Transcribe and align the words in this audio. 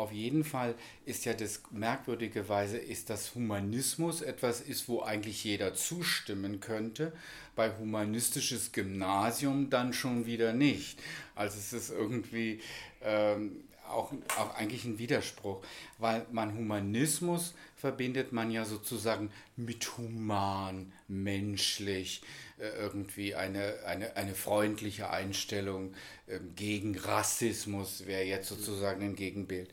Auf 0.00 0.12
jeden 0.12 0.44
Fall 0.44 0.76
ist 1.04 1.26
ja 1.26 1.34
das 1.34 1.60
merkwürdigerweise 1.72 2.78
ist 2.78 3.10
das 3.10 3.34
Humanismus 3.34 4.22
etwas 4.22 4.62
ist, 4.62 4.88
wo 4.88 5.02
eigentlich 5.02 5.44
jeder 5.44 5.74
zustimmen 5.74 6.58
könnte. 6.60 7.12
Bei 7.54 7.76
humanistisches 7.76 8.72
Gymnasium 8.72 9.68
dann 9.68 9.92
schon 9.92 10.24
wieder 10.24 10.54
nicht. 10.54 10.98
Also 11.34 11.58
es 11.58 11.74
ist 11.74 11.90
irgendwie 11.90 12.62
ähm, 13.02 13.62
auch, 13.90 14.10
auch 14.38 14.54
eigentlich 14.54 14.86
ein 14.86 14.98
Widerspruch, 14.98 15.62
weil 15.98 16.24
man 16.32 16.54
Humanismus 16.54 17.52
verbindet 17.76 18.32
man 18.32 18.50
ja 18.50 18.64
sozusagen 18.64 19.30
mit 19.56 19.98
human, 19.98 20.92
menschlich, 21.08 22.22
irgendwie 22.60 23.34
eine, 23.34 23.84
eine, 23.86 24.16
eine 24.16 24.34
freundliche 24.34 25.10
Einstellung 25.10 25.94
ähm, 26.28 26.54
gegen 26.54 26.96
Rassismus 26.96 28.06
wäre 28.06 28.24
jetzt 28.24 28.48
sozusagen 28.48 29.02
ein 29.02 29.16
Gegenbild. 29.16 29.70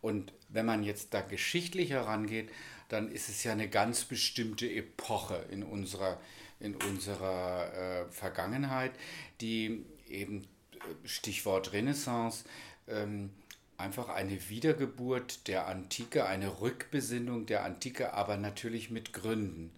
Und 0.00 0.32
wenn 0.48 0.66
man 0.66 0.82
jetzt 0.82 1.14
da 1.14 1.20
geschichtlich 1.20 1.90
herangeht, 1.90 2.50
dann 2.88 3.10
ist 3.10 3.28
es 3.28 3.44
ja 3.44 3.52
eine 3.52 3.68
ganz 3.68 4.04
bestimmte 4.04 4.70
Epoche 4.70 5.44
in 5.50 5.62
unserer, 5.62 6.20
in 6.58 6.74
unserer 6.74 7.72
äh, 7.72 8.10
Vergangenheit, 8.10 8.92
die 9.40 9.84
eben, 10.08 10.42
äh, 10.42 11.08
Stichwort 11.08 11.72
Renaissance, 11.72 12.44
ähm, 12.88 13.30
einfach 13.76 14.08
eine 14.08 14.48
Wiedergeburt 14.48 15.46
der 15.48 15.66
Antike, 15.66 16.26
eine 16.26 16.60
Rückbesinnung 16.60 17.46
der 17.46 17.64
Antike, 17.64 18.12
aber 18.12 18.36
natürlich 18.36 18.90
mit 18.90 19.12
Gründen. 19.12 19.72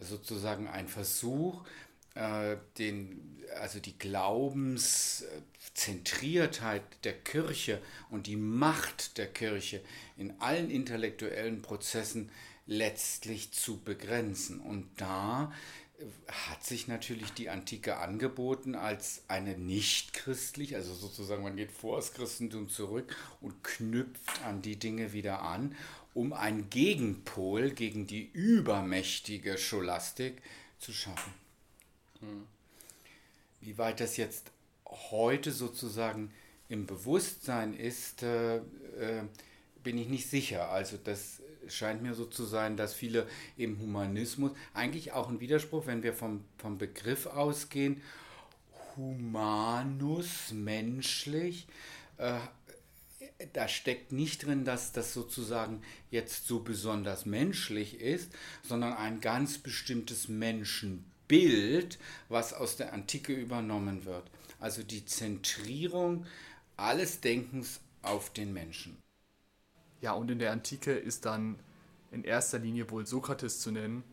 Sozusagen 0.00 0.66
ein 0.68 0.88
Versuch, 0.88 1.64
äh, 2.14 2.56
den, 2.78 3.42
also 3.60 3.80
die 3.80 3.98
Glaubenszentriertheit 3.98 6.82
der 7.04 7.14
Kirche 7.14 7.80
und 8.10 8.26
die 8.26 8.36
Macht 8.36 9.18
der 9.18 9.26
Kirche 9.26 9.82
in 10.16 10.40
allen 10.40 10.70
intellektuellen 10.70 11.60
Prozessen 11.62 12.30
letztlich 12.66 13.52
zu 13.52 13.80
begrenzen. 13.80 14.60
Und 14.60 14.88
da 14.96 15.52
hat 16.28 16.64
sich 16.64 16.88
natürlich 16.88 17.32
die 17.32 17.50
Antike 17.50 17.98
angeboten 17.98 18.74
als 18.74 19.22
eine 19.28 19.56
nicht 19.56 20.12
christlich, 20.12 20.74
also 20.74 20.94
sozusagen 20.94 21.42
man 21.42 21.56
geht 21.56 21.72
vor 21.72 21.96
das 21.96 22.12
Christentum 22.12 22.68
zurück 22.68 23.14
und 23.40 23.62
knüpft 23.62 24.42
an 24.44 24.60
die 24.60 24.76
Dinge 24.76 25.12
wieder 25.12 25.42
an, 25.42 25.74
um 26.12 26.32
einen 26.32 26.68
Gegenpol 26.70 27.70
gegen 27.70 28.06
die 28.06 28.30
übermächtige 28.32 29.58
Scholastik 29.58 30.42
zu 30.78 30.92
schaffen. 30.92 31.43
Hm. 32.24 32.46
Wie 33.60 33.78
weit 33.78 34.00
das 34.00 34.16
jetzt 34.16 34.50
heute 35.10 35.52
sozusagen 35.52 36.32
im 36.68 36.86
Bewusstsein 36.86 37.74
ist, 37.74 38.22
äh, 38.22 38.56
äh, 38.56 38.62
bin 39.82 39.98
ich 39.98 40.08
nicht 40.08 40.28
sicher. 40.28 40.70
Also 40.70 40.96
das 41.02 41.40
scheint 41.68 42.02
mir 42.02 42.14
so 42.14 42.26
zu 42.26 42.44
sein, 42.44 42.76
dass 42.76 42.94
viele 42.94 43.26
im 43.56 43.78
Humanismus, 43.78 44.52
eigentlich 44.72 45.12
auch 45.12 45.28
ein 45.28 45.40
Widerspruch, 45.40 45.86
wenn 45.86 46.02
wir 46.02 46.14
vom, 46.14 46.44
vom 46.58 46.78
Begriff 46.78 47.26
ausgehen, 47.26 48.02
humanus, 48.96 50.52
menschlich, 50.52 51.66
äh, 52.18 52.38
da 53.52 53.68
steckt 53.68 54.12
nicht 54.12 54.46
drin, 54.46 54.64
dass 54.64 54.92
das 54.92 55.12
sozusagen 55.12 55.82
jetzt 56.10 56.46
so 56.46 56.60
besonders 56.60 57.26
menschlich 57.26 58.00
ist, 58.00 58.30
sondern 58.62 58.92
ein 58.94 59.20
ganz 59.20 59.58
bestimmtes 59.58 60.28
Menschenbild, 60.28 61.13
was 62.28 62.52
aus 62.52 62.76
der 62.76 62.92
Antike 62.92 63.32
übernommen 63.32 64.04
wird. 64.04 64.30
Also 64.60 64.82
die 64.82 65.04
Zentrierung 65.04 66.26
alles 66.76 67.20
Denkens 67.20 67.80
auf 68.02 68.32
den 68.32 68.52
Menschen. 68.52 68.96
Ja, 70.00 70.12
und 70.12 70.30
in 70.30 70.38
der 70.38 70.52
Antike 70.52 70.92
ist 70.92 71.24
dann 71.24 71.58
in 72.10 72.24
erster 72.24 72.58
Linie 72.58 72.90
wohl 72.90 73.06
Sokrates 73.06 73.60
zu 73.60 73.70
nennen, 73.70 74.04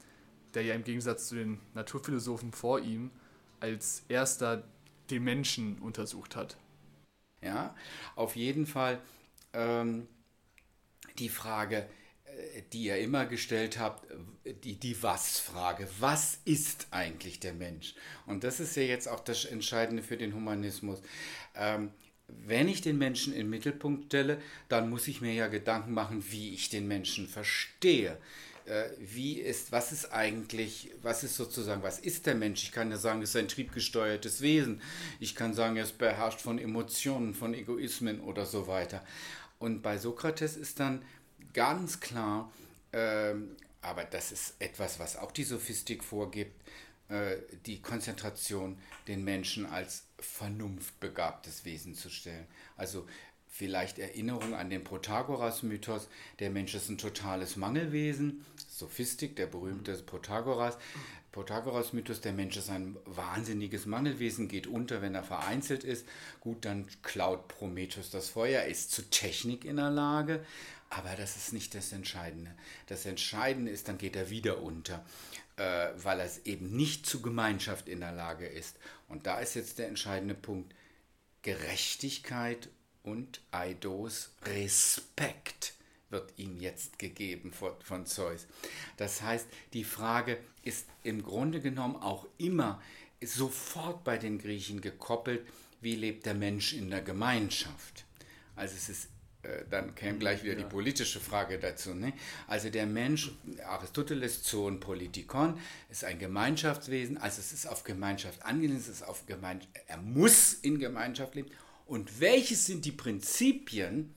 der 0.54 0.64
ja 0.64 0.74
im 0.74 0.84
Gegensatz 0.84 1.28
zu 1.28 1.36
den 1.36 1.60
Naturphilosophen 1.74 2.52
vor 2.52 2.80
ihm 2.80 3.12
als 3.60 4.04
erster 4.08 4.64
den 5.10 5.24
Menschen 5.24 5.80
untersucht 5.80 6.36
hat. 6.36 6.58
Ja, 7.42 7.76
auf 8.16 8.36
jeden 8.36 8.66
Fall 8.66 9.02
ähm, 9.54 10.08
die 11.18 11.30
Frage, 11.30 11.88
die 12.74 12.84
ihr 12.84 12.98
immer 12.98 13.26
gestellt 13.26 13.80
habt, 13.80 14.08
die, 14.64 14.76
die 14.76 15.02
Was-Frage. 15.02 15.88
Was 16.00 16.40
ist 16.46 16.88
eigentlich 16.92 17.40
der 17.40 17.54
Mensch? 17.54 17.96
Und 18.26 18.44
das 18.44 18.60
ist 18.60 18.76
ja 18.76 18.84
jetzt 18.84 19.08
auch 19.08 19.20
das 19.20 19.46
Entscheidende 19.46 20.04
für 20.04 20.18
den 20.18 20.34
Humanismus. 20.34 21.02
Ähm, 21.56 21.92
wenn 22.28 22.68
ich 22.70 22.82
den 22.82 22.98
Menschen 22.98 23.34
in 23.34 23.40
den 23.40 23.50
Mittelpunkt 23.50 24.06
stelle, 24.06 24.42
dann 24.70 24.90
muss 24.90 25.08
ich 25.08 25.22
mir 25.22 25.34
ja 25.34 25.48
Gedanken 25.48 25.94
machen, 25.94 26.24
wie 26.30 26.54
ich 26.54 26.70
den 26.70 26.88
Menschen 26.88 27.28
verstehe. 27.28 28.18
Äh, 28.66 28.90
wie 29.00 29.34
ist, 29.34 29.72
was 29.72 29.92
ist 29.92 30.14
eigentlich, 30.14 30.92
was 31.02 31.24
ist 31.24 31.36
sozusagen, 31.36 31.84
was 31.84 32.00
ist 32.00 32.26
der 32.26 32.36
Mensch? 32.36 32.64
Ich 32.64 32.72
kann 32.72 32.92
ja 32.92 32.98
sagen, 32.98 33.22
es 33.22 33.32
ist 33.32 33.36
ein 33.36 33.48
triebgesteuertes 33.48 34.42
Wesen. 34.42 34.82
Ich 35.20 35.36
kann 35.36 35.54
sagen, 35.54 35.76
er 35.76 35.84
ist 35.84 35.98
beherrscht 35.98 36.42
von 36.42 36.60
Emotionen, 36.60 37.34
von 37.34 37.54
Egoismen 37.54 38.22
oder 38.22 38.46
so 38.46 38.68
weiter. 38.68 39.04
Und 39.60 39.82
bei 39.82 39.98
Sokrates 39.98 40.58
ist 40.58 40.80
dann 40.80 41.04
ganz 41.54 42.00
klar, 42.00 42.52
äh, 42.92 43.34
aber 43.82 44.04
das 44.04 44.32
ist 44.32 44.56
etwas, 44.60 45.00
was 45.00 45.18
auch 45.18 45.32
die 45.32 45.44
Sophistik 45.44 46.04
vorgibt, 46.04 46.62
äh, 47.10 47.38
die 47.66 47.82
Konzentration, 47.82 48.78
den 49.08 49.24
Menschen 49.24 49.66
als 49.66 50.06
vernunftbegabtes 50.20 51.66
Wesen 51.66 51.96
zu 51.96 52.10
stellen. 52.10 52.46
Also 52.78 53.08
vielleicht 53.48 54.00
Erinnerung 54.00 54.54
an 54.54 54.70
den 54.70 54.84
Protagoras-Mythos, 54.84 56.08
der 56.40 56.52
Mensch 56.52 56.74
ist 56.74 56.90
ein 56.90 56.98
totales 56.98 57.58
Mangelwesen, 57.58 58.46
Sophistik, 58.70 59.36
der 59.36 59.48
berühmte 59.48 59.94
Protagoras. 59.96 60.78
Protagoras-Mythos, 61.32 62.22
der 62.22 62.34
Mensch 62.34 62.58
ist 62.58 62.70
ein 62.70 62.98
wahnsinniges 63.06 63.86
Mangelwesen, 63.86 64.48
geht 64.48 64.68
unter, 64.68 65.02
wenn 65.02 65.16
er 65.16 65.24
vereinzelt 65.24 65.84
ist. 65.84 66.06
Gut, 66.40 66.66
dann 66.66 66.88
klaut 67.04 67.48
Prometheus 67.48 68.10
das 68.10 68.30
Feuer, 68.30 68.64
ist 68.64 68.92
zu 68.92 69.10
Technik 69.10 69.66
in 69.66 69.78
der 69.78 69.90
Lage, 69.90 70.46
aber 70.92 71.16
das 71.16 71.36
ist 71.38 71.54
nicht 71.54 71.74
das 71.74 71.92
Entscheidende. 71.92 72.52
Das 72.86 73.06
Entscheidende 73.06 73.72
ist, 73.72 73.88
dann 73.88 73.98
geht 73.98 74.16
er 74.16 74.30
wieder 74.30 74.62
unter 74.62 75.04
äh, 75.62 75.90
weil 76.04 76.20
es 76.22 76.46
eben 76.46 76.76
nicht 76.76 77.06
zu 77.06 77.22
Gemeinschaft 77.22 77.88
in 77.88 78.00
der 78.00 78.12
Lage 78.12 78.48
ist. 78.48 78.78
Und 79.08 79.28
da 79.28 79.40
ist 79.40 79.54
jetzt 79.54 79.78
der 79.78 79.88
entscheidende 79.88 80.34
Punkt. 80.34 80.74
Gerechtigkeit 81.44 82.70
und 83.04 83.42
Eidos 83.52 84.32
Respekt 84.44 85.74
wird 86.10 86.34
ihm 86.38 86.60
jetzt 86.60 87.00
gegeben 87.00 87.54
von, 87.54 87.74
von 87.82 88.06
Zeus. 88.06 88.48
Das 88.98 89.22
heißt, 89.22 89.48
die 89.74 89.84
Frage 89.84 90.38
ist 90.64 90.88
im 91.04 91.24
Grunde 91.24 91.62
genommen 91.62 91.96
auch 91.96 92.28
immer 92.38 92.82
sofort 93.24 94.04
bei 94.04 94.18
den 94.18 94.40
Griechen 94.40 94.82
gekoppelt, 94.82 95.48
wie 95.80 95.96
lebt 95.96 96.26
der 96.26 96.34
Mensch 96.34 96.74
in 96.74 96.90
der 96.90 97.02
Gemeinschaft. 97.02 98.06
Also 98.56 98.76
es 98.76 98.90
ist 98.90 99.08
dann 99.70 99.96
käme 99.96 100.20
gleich 100.20 100.44
wieder 100.44 100.54
ja. 100.54 100.60
die 100.60 100.70
politische 100.70 101.20
Frage 101.20 101.58
dazu. 101.58 101.94
Ne? 101.94 102.14
Also 102.48 102.70
der 102.70 102.86
Mensch, 102.86 103.32
Aristoteles 103.66 104.44
Zoon 104.44 104.80
Politikon, 104.80 105.60
ist 105.90 106.04
ein 106.04 106.20
Gemeinschaftswesen, 106.20 107.18
also 107.18 107.40
es 107.40 107.52
ist 107.52 107.68
auf 107.68 107.84
Gemeinschaft 107.84 108.44
angelehnt, 108.44 108.80
es 108.80 108.88
ist 108.88 109.04
auf 109.04 109.26
Gemeinschaft, 109.26 109.72
er 109.88 109.98
muss 109.98 110.54
in 110.54 110.80
Gemeinschaft 110.80 111.36
leben. 111.36 111.50
Und 111.88 112.20
welches 112.20 112.66
sind 112.66 112.86
die 112.86 112.92
Prinzipien, 112.92 114.14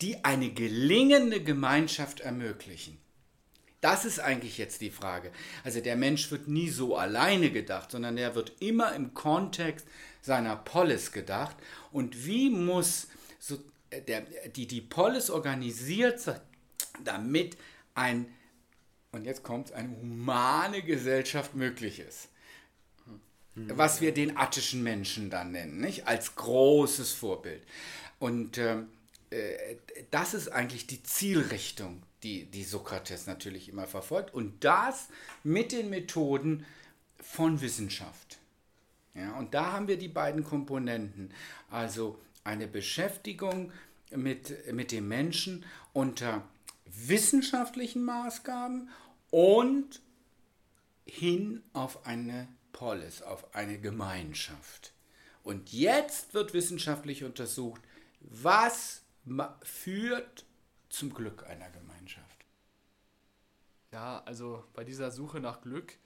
die 0.00 0.24
eine 0.24 0.50
gelingende 0.50 1.42
Gemeinschaft 1.42 2.20
ermöglichen? 2.20 2.98
Das 3.80 4.04
ist 4.04 4.20
eigentlich 4.20 4.58
jetzt 4.58 4.82
die 4.82 4.90
Frage. 4.90 5.32
Also 5.64 5.80
der 5.80 5.96
Mensch 5.96 6.30
wird 6.30 6.48
nie 6.48 6.68
so 6.68 6.96
alleine 6.96 7.50
gedacht, 7.50 7.90
sondern 7.90 8.18
er 8.18 8.34
wird 8.34 8.52
immer 8.60 8.94
im 8.94 9.14
Kontext 9.14 9.86
seiner 10.20 10.56
Polis 10.56 11.12
gedacht. 11.12 11.56
Und 11.90 12.26
wie 12.26 12.50
muss 12.50 13.08
so 13.38 13.58
der, 14.06 14.22
die, 14.54 14.66
die 14.66 14.80
Polis 14.80 15.30
organisiert, 15.30 16.40
damit 17.04 17.56
ein, 17.94 18.26
und 19.12 19.24
jetzt 19.24 19.42
kommt 19.42 19.72
eine 19.72 19.90
humane 19.90 20.82
Gesellschaft 20.82 21.54
möglich 21.54 22.00
ist. 22.00 22.28
Was 23.56 24.00
wir 24.00 24.14
den 24.14 24.36
attischen 24.36 24.82
Menschen 24.82 25.28
dann 25.28 25.52
nennen, 25.52 25.80
nicht? 25.80 26.06
als 26.06 26.36
großes 26.36 27.12
Vorbild. 27.12 27.62
Und 28.18 28.58
ähm, 28.58 28.88
äh, 29.30 29.76
das 30.10 30.34
ist 30.34 30.48
eigentlich 30.48 30.86
die 30.86 31.02
Zielrichtung, 31.02 32.02
die, 32.22 32.44
die 32.46 32.64
Sokrates 32.64 33.26
natürlich 33.26 33.68
immer 33.68 33.86
verfolgt. 33.86 34.32
Und 34.32 34.64
das 34.64 35.08
mit 35.42 35.72
den 35.72 35.90
Methoden 35.90 36.64
von 37.20 37.60
Wissenschaft. 37.60 38.38
Ja, 39.14 39.36
und 39.36 39.54
da 39.54 39.72
haben 39.72 39.88
wir 39.88 39.98
die 39.98 40.08
beiden 40.08 40.44
Komponenten. 40.44 41.32
Also 41.70 42.18
eine 42.44 42.66
Beschäftigung 42.66 43.72
mit, 44.10 44.72
mit 44.72 44.92
dem 44.92 45.08
Menschen 45.08 45.64
unter 45.92 46.44
wissenschaftlichen 46.84 48.04
Maßgaben 48.04 48.90
und 49.30 50.00
hin 51.04 51.62
auf 51.72 52.06
eine 52.06 52.48
Polis, 52.72 53.22
auf 53.22 53.54
eine 53.54 53.78
Gemeinschaft. 53.78 54.92
Und 55.42 55.72
jetzt 55.72 56.34
wird 56.34 56.52
wissenschaftlich 56.54 57.24
untersucht, 57.24 57.80
was 58.20 59.02
führt 59.62 60.44
zum 60.88 61.12
Glück 61.14 61.46
einer 61.46 61.70
Gemeinschaft? 61.70 62.44
Ja, 63.92 64.22
also 64.24 64.64
bei 64.74 64.84
dieser 64.84 65.10
Suche 65.10 65.40
nach 65.40 65.62
Glück, 65.62 65.96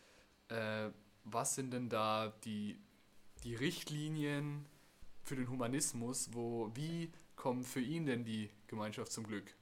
äh, 0.48 0.88
was 1.24 1.54
sind 1.54 1.72
denn 1.72 1.88
da 1.88 2.32
die, 2.44 2.78
die 3.42 3.54
Richtlinien 3.54 4.66
für 5.24 5.36
den 5.36 5.48
Humanismus? 5.48 6.28
Wo, 6.32 6.70
wie 6.74 7.10
kommt 7.36 7.66
für 7.66 7.80
ihn 7.80 8.06
denn 8.06 8.24
die 8.24 8.50
Gemeinschaft 8.66 9.12
zum 9.12 9.26
Glück? 9.26 9.54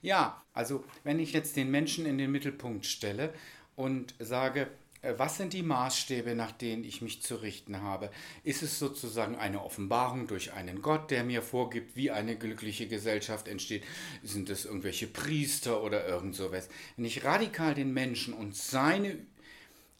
Ja, 0.00 0.42
also 0.52 0.84
wenn 1.02 1.18
ich 1.18 1.32
jetzt 1.32 1.56
den 1.56 1.70
Menschen 1.70 2.06
in 2.06 2.18
den 2.18 2.30
Mittelpunkt 2.30 2.86
stelle 2.86 3.32
und 3.74 4.14
sage, 4.18 4.68
äh, 5.04 5.14
was 5.18 5.36
sind 5.36 5.52
die 5.52 5.62
Maßstäbe, 5.62 6.34
nach 6.34 6.52
denen 6.52 6.84
ich 6.84 7.02
mich 7.02 7.22
zu 7.22 7.36
richten 7.36 7.82
habe? 7.82 8.10
Ist 8.42 8.62
es 8.62 8.78
sozusagen 8.78 9.36
eine 9.36 9.62
Offenbarung 9.62 10.26
durch 10.26 10.52
einen 10.52 10.82
Gott, 10.82 11.10
der 11.10 11.24
mir 11.24 11.42
vorgibt, 11.42 11.96
wie 11.96 12.10
eine 12.10 12.36
glückliche 12.36 12.88
Gesellschaft 12.88 13.48
entsteht? 13.48 13.84
Sind 14.22 14.50
es 14.50 14.64
irgendwelche 14.64 15.06
Priester 15.06 15.82
oder 15.82 16.06
irgend 16.06 16.34
sowas? 16.34 16.68
Wenn 16.96 17.04
ich 17.04 17.24
radikal 17.24 17.74
den 17.74 17.92
Menschen 17.92 18.34
und 18.34 18.56
seine, 18.56 19.18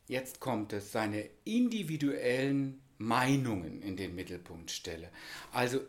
jetzt 0.09 0.41
kommt 0.41 0.73
es, 0.73 0.93
seine 0.93 1.29
individuellen 1.45 2.84
Meinungen 2.99 3.83
in 3.83 3.97
den 3.97 4.15
Mittelpunkt 4.15 4.71
stelle, 4.71 5.09
also 5.53 5.81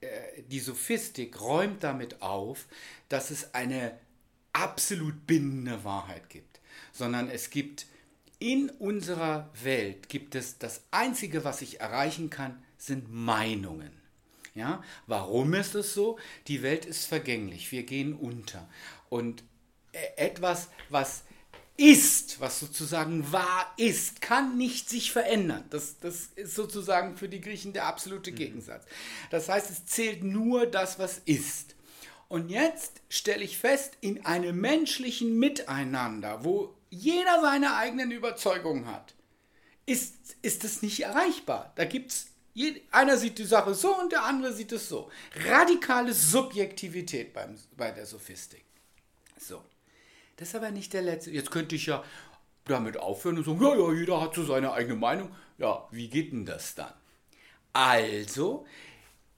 äh, 0.00 0.42
die 0.48 0.60
Sophistik 0.60 1.40
räumt 1.40 1.82
damit 1.82 2.22
auf, 2.22 2.66
dass 3.08 3.30
es 3.30 3.54
eine 3.54 3.98
absolut 4.52 5.26
bindende 5.26 5.84
Wahrheit 5.84 6.28
gibt, 6.28 6.60
sondern 6.92 7.30
es 7.30 7.50
gibt 7.50 7.86
in 8.38 8.70
unserer 8.70 9.48
Welt 9.62 10.08
gibt 10.08 10.34
es 10.34 10.58
das 10.58 10.82
Einzige, 10.90 11.44
was 11.44 11.62
ich 11.62 11.80
erreichen 11.80 12.28
kann, 12.28 12.60
sind 12.76 13.12
Meinungen. 13.12 13.92
Ja, 14.54 14.82
warum 15.06 15.54
ist 15.54 15.76
es 15.76 15.94
so? 15.94 16.18
Die 16.48 16.62
Welt 16.62 16.84
ist 16.84 17.06
vergänglich, 17.06 17.70
wir 17.70 17.84
gehen 17.84 18.14
unter. 18.14 18.68
Und 19.08 19.44
e, 19.92 19.98
etwas, 20.16 20.68
was 20.90 21.22
ist, 21.82 22.40
was 22.40 22.60
sozusagen 22.60 23.32
wahr 23.32 23.74
ist, 23.76 24.22
kann 24.22 24.56
nicht 24.56 24.88
sich 24.88 25.10
verändern. 25.10 25.64
Das, 25.70 25.98
das 25.98 26.28
ist 26.36 26.54
sozusagen 26.54 27.16
für 27.16 27.28
die 27.28 27.40
Griechen 27.40 27.72
der 27.72 27.86
absolute 27.86 28.30
mhm. 28.30 28.36
Gegensatz. 28.36 28.84
Das 29.30 29.48
heißt, 29.48 29.68
es 29.68 29.84
zählt 29.86 30.22
nur 30.22 30.66
das, 30.66 31.00
was 31.00 31.18
ist. 31.24 31.74
Und 32.28 32.50
jetzt 32.50 33.02
stelle 33.08 33.42
ich 33.42 33.58
fest, 33.58 33.94
in 34.00 34.24
einem 34.24 34.60
menschlichen 34.60 35.40
Miteinander, 35.40 36.44
wo 36.44 36.72
jeder 36.88 37.40
seine 37.42 37.74
eigenen 37.74 38.12
Überzeugungen 38.12 38.86
hat, 38.86 39.16
ist, 39.84 40.36
ist 40.40 40.62
es 40.62 40.82
nicht 40.82 41.00
erreichbar. 41.00 41.72
Da 41.74 41.84
gibt 41.84 42.12
es, 42.12 42.26
einer 42.92 43.16
sieht 43.16 43.38
die 43.38 43.44
Sache 43.44 43.74
so 43.74 43.98
und 43.98 44.12
der 44.12 44.22
andere 44.22 44.52
sieht 44.52 44.70
es 44.70 44.88
so. 44.88 45.10
Radikale 45.48 46.14
Subjektivität 46.14 47.34
beim, 47.34 47.58
bei 47.76 47.90
der 47.90 48.06
Sophistik. 48.06 48.64
So. 49.36 49.64
Das 50.42 50.48
ist 50.48 50.54
aber 50.56 50.72
nicht 50.72 50.92
der 50.92 51.02
letzte. 51.02 51.30
Jetzt 51.30 51.52
könnte 51.52 51.76
ich 51.76 51.86
ja 51.86 52.02
damit 52.64 52.96
aufhören 52.96 53.38
und 53.38 53.44
sagen, 53.44 53.62
ja, 53.62 53.76
ja, 53.76 53.92
jeder 53.92 54.20
hat 54.20 54.34
so 54.34 54.42
seine 54.42 54.72
eigene 54.72 54.96
Meinung. 54.96 55.32
Ja, 55.56 55.86
wie 55.92 56.08
geht 56.08 56.32
denn 56.32 56.44
das 56.44 56.74
dann? 56.74 56.92
Also 57.72 58.66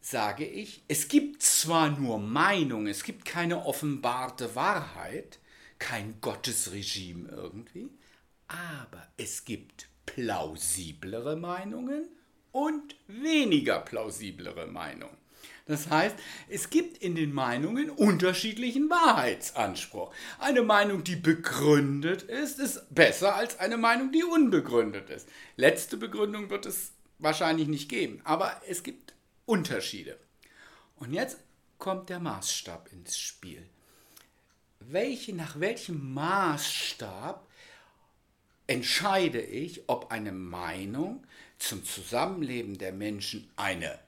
sage 0.00 0.46
ich, 0.46 0.82
es 0.88 1.08
gibt 1.08 1.42
zwar 1.42 1.90
nur 1.90 2.18
Meinung, 2.18 2.86
es 2.86 3.04
gibt 3.04 3.26
keine 3.26 3.66
offenbarte 3.66 4.56
Wahrheit, 4.56 5.40
kein 5.78 6.22
Gottesregime 6.22 7.28
irgendwie, 7.28 7.90
aber 8.48 9.06
es 9.18 9.44
gibt 9.44 9.90
plausiblere 10.06 11.36
Meinungen 11.36 12.08
und 12.50 12.96
weniger 13.08 13.80
plausiblere 13.80 14.68
Meinungen. 14.68 15.18
Das 15.66 15.88
heißt, 15.88 16.16
es 16.48 16.68
gibt 16.68 16.98
in 16.98 17.14
den 17.14 17.32
Meinungen 17.32 17.88
unterschiedlichen 17.88 18.90
Wahrheitsanspruch. 18.90 20.12
Eine 20.38 20.62
Meinung, 20.62 21.04
die 21.04 21.16
begründet 21.16 22.22
ist, 22.22 22.58
ist 22.58 22.94
besser 22.94 23.34
als 23.34 23.58
eine 23.58 23.78
Meinung, 23.78 24.12
die 24.12 24.24
unbegründet 24.24 25.08
ist. 25.08 25.28
Letzte 25.56 25.96
Begründung 25.96 26.50
wird 26.50 26.66
es 26.66 26.92
wahrscheinlich 27.18 27.68
nicht 27.68 27.88
geben, 27.88 28.20
aber 28.24 28.60
es 28.68 28.82
gibt 28.82 29.14
Unterschiede. 29.46 30.18
Und 30.96 31.14
jetzt 31.14 31.38
kommt 31.78 32.10
der 32.10 32.20
Maßstab 32.20 32.92
ins 32.92 33.18
Spiel 33.18 33.66
welche, 34.90 35.34
nach 35.34 35.60
welchem 35.60 36.14
Maßstab 36.14 37.46
entscheide 38.66 39.40
ich, 39.40 39.88
ob 39.88 40.10
eine 40.10 40.32
Meinung 40.32 41.26
zum 41.58 41.84
Zusammenleben 41.84 42.78
der 42.78 42.92
Menschen 42.92 43.50
eine 43.56 43.98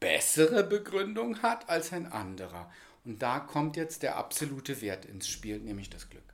bessere 0.00 0.64
Begründung 0.64 1.42
hat 1.42 1.68
als 1.68 1.92
ein 1.92 2.10
anderer. 2.10 2.70
Und 3.04 3.22
da 3.22 3.40
kommt 3.40 3.76
jetzt 3.76 4.02
der 4.02 4.16
absolute 4.16 4.80
Wert 4.80 5.04
ins 5.04 5.28
Spiel, 5.28 5.58
nämlich 5.60 5.90
das 5.90 6.10
Glück. 6.10 6.24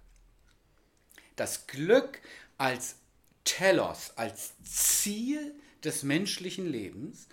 Das 1.36 1.66
Glück 1.66 2.20
als 2.58 2.96
Telos, 3.44 4.12
als 4.16 4.52
Ziel 4.64 5.54
des 5.84 6.02
menschlichen 6.02 6.66
Lebens 6.66 7.28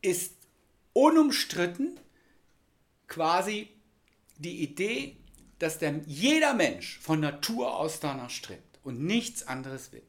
ist 0.00 0.34
unumstritten 0.92 1.98
quasi 3.08 3.68
die 4.38 4.62
Idee 4.62 5.16
dass 5.62 5.78
der, 5.78 6.00
jeder 6.06 6.54
Mensch 6.54 6.98
von 6.98 7.20
Natur 7.20 7.76
aus 7.76 8.00
danach 8.00 8.30
strebt 8.30 8.80
und 8.82 9.00
nichts 9.00 9.46
anderes 9.46 9.92
will. 9.92 10.02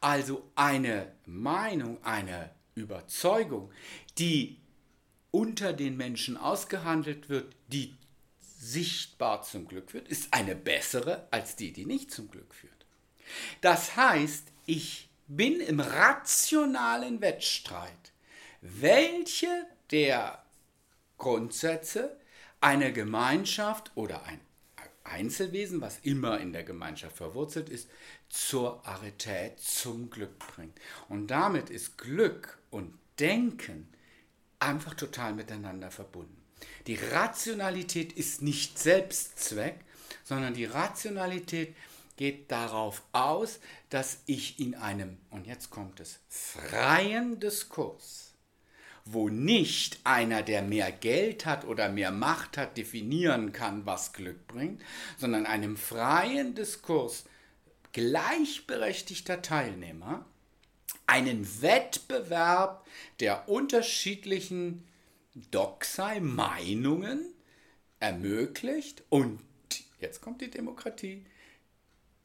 Also 0.00 0.50
eine 0.56 1.12
Meinung, 1.26 2.02
eine 2.02 2.50
Überzeugung, 2.74 3.70
die 4.18 4.58
unter 5.36 5.74
den 5.74 5.98
Menschen 5.98 6.38
ausgehandelt 6.38 7.28
wird, 7.28 7.54
die 7.68 7.94
sichtbar 8.40 9.42
zum 9.42 9.68
Glück 9.68 9.90
führt, 9.90 10.08
ist 10.08 10.32
eine 10.32 10.56
bessere 10.56 11.28
als 11.30 11.56
die, 11.56 11.74
die 11.74 11.84
nicht 11.84 12.10
zum 12.10 12.30
Glück 12.30 12.54
führt. 12.54 12.86
Das 13.60 13.96
heißt, 13.96 14.44
ich 14.64 15.10
bin 15.26 15.60
im 15.60 15.80
rationalen 15.80 17.20
Wettstreit. 17.20 18.12
Welche 18.62 19.66
der 19.90 20.42
Grundsätze 21.18 22.18
eine 22.62 22.94
Gemeinschaft 22.94 23.92
oder 23.94 24.24
ein 24.24 24.40
Einzelwesen, 25.04 25.82
was 25.82 25.98
immer 25.98 26.40
in 26.40 26.54
der 26.54 26.64
Gemeinschaft 26.64 27.18
verwurzelt 27.18 27.68
ist, 27.68 27.90
zur 28.30 28.86
Arität, 28.86 29.60
zum 29.60 30.08
Glück 30.08 30.38
bringt. 30.38 30.80
Und 31.10 31.26
damit 31.26 31.68
ist 31.68 31.98
Glück 31.98 32.58
und 32.70 32.94
Denken 33.18 33.88
einfach 34.58 34.94
total 34.94 35.34
miteinander 35.34 35.90
verbunden. 35.90 36.42
Die 36.86 36.96
Rationalität 36.96 38.12
ist 38.12 38.42
nicht 38.42 38.78
Selbstzweck, 38.78 39.80
sondern 40.24 40.54
die 40.54 40.64
Rationalität 40.64 41.74
geht 42.16 42.50
darauf 42.50 43.02
aus, 43.12 43.60
dass 43.90 44.18
ich 44.26 44.58
in 44.58 44.74
einem, 44.74 45.18
und 45.30 45.46
jetzt 45.46 45.70
kommt 45.70 46.00
es, 46.00 46.20
freien 46.28 47.38
Diskurs 47.40 48.26
wo 49.06 49.28
nicht 49.28 50.00
einer, 50.02 50.42
der 50.42 50.62
mehr 50.62 50.90
Geld 50.90 51.46
hat 51.46 51.64
oder 51.64 51.88
mehr 51.88 52.10
Macht 52.10 52.58
hat, 52.58 52.76
definieren 52.76 53.52
kann, 53.52 53.86
was 53.86 54.12
Glück 54.12 54.48
bringt, 54.48 54.82
sondern 55.16 55.46
einem 55.46 55.76
freien 55.76 56.56
Diskurs 56.56 57.24
gleichberechtigter 57.92 59.40
Teilnehmer 59.40 60.26
einen 61.06 61.62
Wettbewerb 61.62 62.86
der 63.20 63.48
unterschiedlichen 63.48 64.86
Doxai, 65.50 66.20
Meinungen 66.20 67.24
ermöglicht 68.00 69.02
und 69.08 69.40
jetzt 70.00 70.20
kommt 70.20 70.40
die 70.40 70.50
Demokratie, 70.50 71.24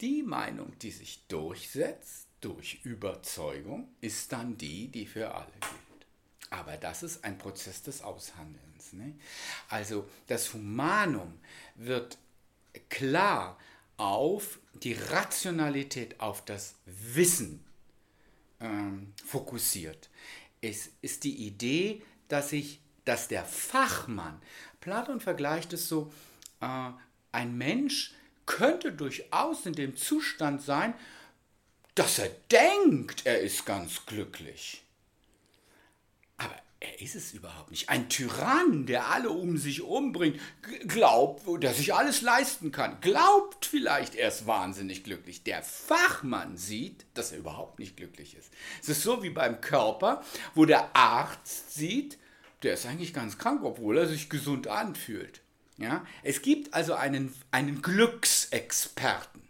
die 0.00 0.22
Meinung, 0.22 0.76
die 0.80 0.90
sich 0.90 1.26
durchsetzt 1.28 2.26
durch 2.40 2.80
Überzeugung, 2.84 3.88
ist 4.00 4.32
dann 4.32 4.58
die, 4.58 4.88
die 4.88 5.06
für 5.06 5.32
alle 5.32 5.52
gilt. 5.60 6.06
Aber 6.50 6.76
das 6.76 7.02
ist 7.02 7.24
ein 7.24 7.38
Prozess 7.38 7.82
des 7.82 8.02
Aushandelns. 8.02 8.92
Ne? 8.92 9.14
Also 9.68 10.08
das 10.26 10.52
Humanum 10.52 11.38
wird 11.76 12.18
klar 12.88 13.58
auf 13.96 14.58
die 14.74 14.94
Rationalität, 14.94 16.18
auf 16.20 16.44
das 16.44 16.74
Wissen 16.86 17.64
ähm, 18.62 19.12
fokussiert. 19.24 20.08
Es 20.60 20.90
ist 21.02 21.24
die 21.24 21.46
Idee, 21.46 22.02
dass 22.28 22.52
ich, 22.52 22.80
dass 23.04 23.28
der 23.28 23.44
Fachmann, 23.44 24.40
Platon 24.80 25.20
vergleicht 25.20 25.72
es 25.72 25.88
so, 25.88 26.12
äh, 26.60 26.90
ein 27.32 27.56
Mensch 27.58 28.14
könnte 28.46 28.92
durchaus 28.92 29.66
in 29.66 29.74
dem 29.74 29.96
Zustand 29.96 30.62
sein, 30.62 30.94
dass 31.94 32.18
er 32.18 32.30
denkt, 32.50 33.26
er 33.26 33.40
ist 33.40 33.66
ganz 33.66 34.06
glücklich. 34.06 34.82
Er 36.82 37.00
ist 37.00 37.14
es 37.14 37.32
überhaupt 37.32 37.70
nicht. 37.70 37.88
Ein 37.90 38.08
Tyrann, 38.08 38.86
der 38.86 39.06
alle 39.06 39.30
um 39.30 39.56
sich 39.56 39.82
umbringt, 39.82 40.40
glaubt, 40.88 41.44
der 41.62 41.74
sich 41.74 41.94
alles 41.94 42.22
leisten 42.22 42.72
kann, 42.72 43.00
glaubt 43.00 43.66
vielleicht, 43.66 44.16
er 44.16 44.26
ist 44.26 44.48
wahnsinnig 44.48 45.04
glücklich. 45.04 45.44
Der 45.44 45.62
Fachmann 45.62 46.56
sieht, 46.56 47.06
dass 47.14 47.30
er 47.30 47.38
überhaupt 47.38 47.78
nicht 47.78 47.96
glücklich 47.96 48.36
ist. 48.36 48.50
Es 48.82 48.88
ist 48.88 49.02
so 49.04 49.22
wie 49.22 49.30
beim 49.30 49.60
Körper, 49.60 50.24
wo 50.56 50.64
der 50.64 50.96
Arzt 50.96 51.72
sieht, 51.72 52.18
der 52.64 52.74
ist 52.74 52.84
eigentlich 52.84 53.14
ganz 53.14 53.38
krank, 53.38 53.62
obwohl 53.62 53.98
er 53.98 54.08
sich 54.08 54.28
gesund 54.28 54.66
anfühlt. 54.66 55.40
Ja? 55.76 56.04
Es 56.24 56.42
gibt 56.42 56.74
also 56.74 56.94
einen, 56.94 57.32
einen 57.52 57.80
Glücksexperten. 57.80 59.40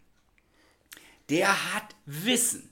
Der 1.31 1.75
hat 1.75 1.97
Wissen. 2.05 2.71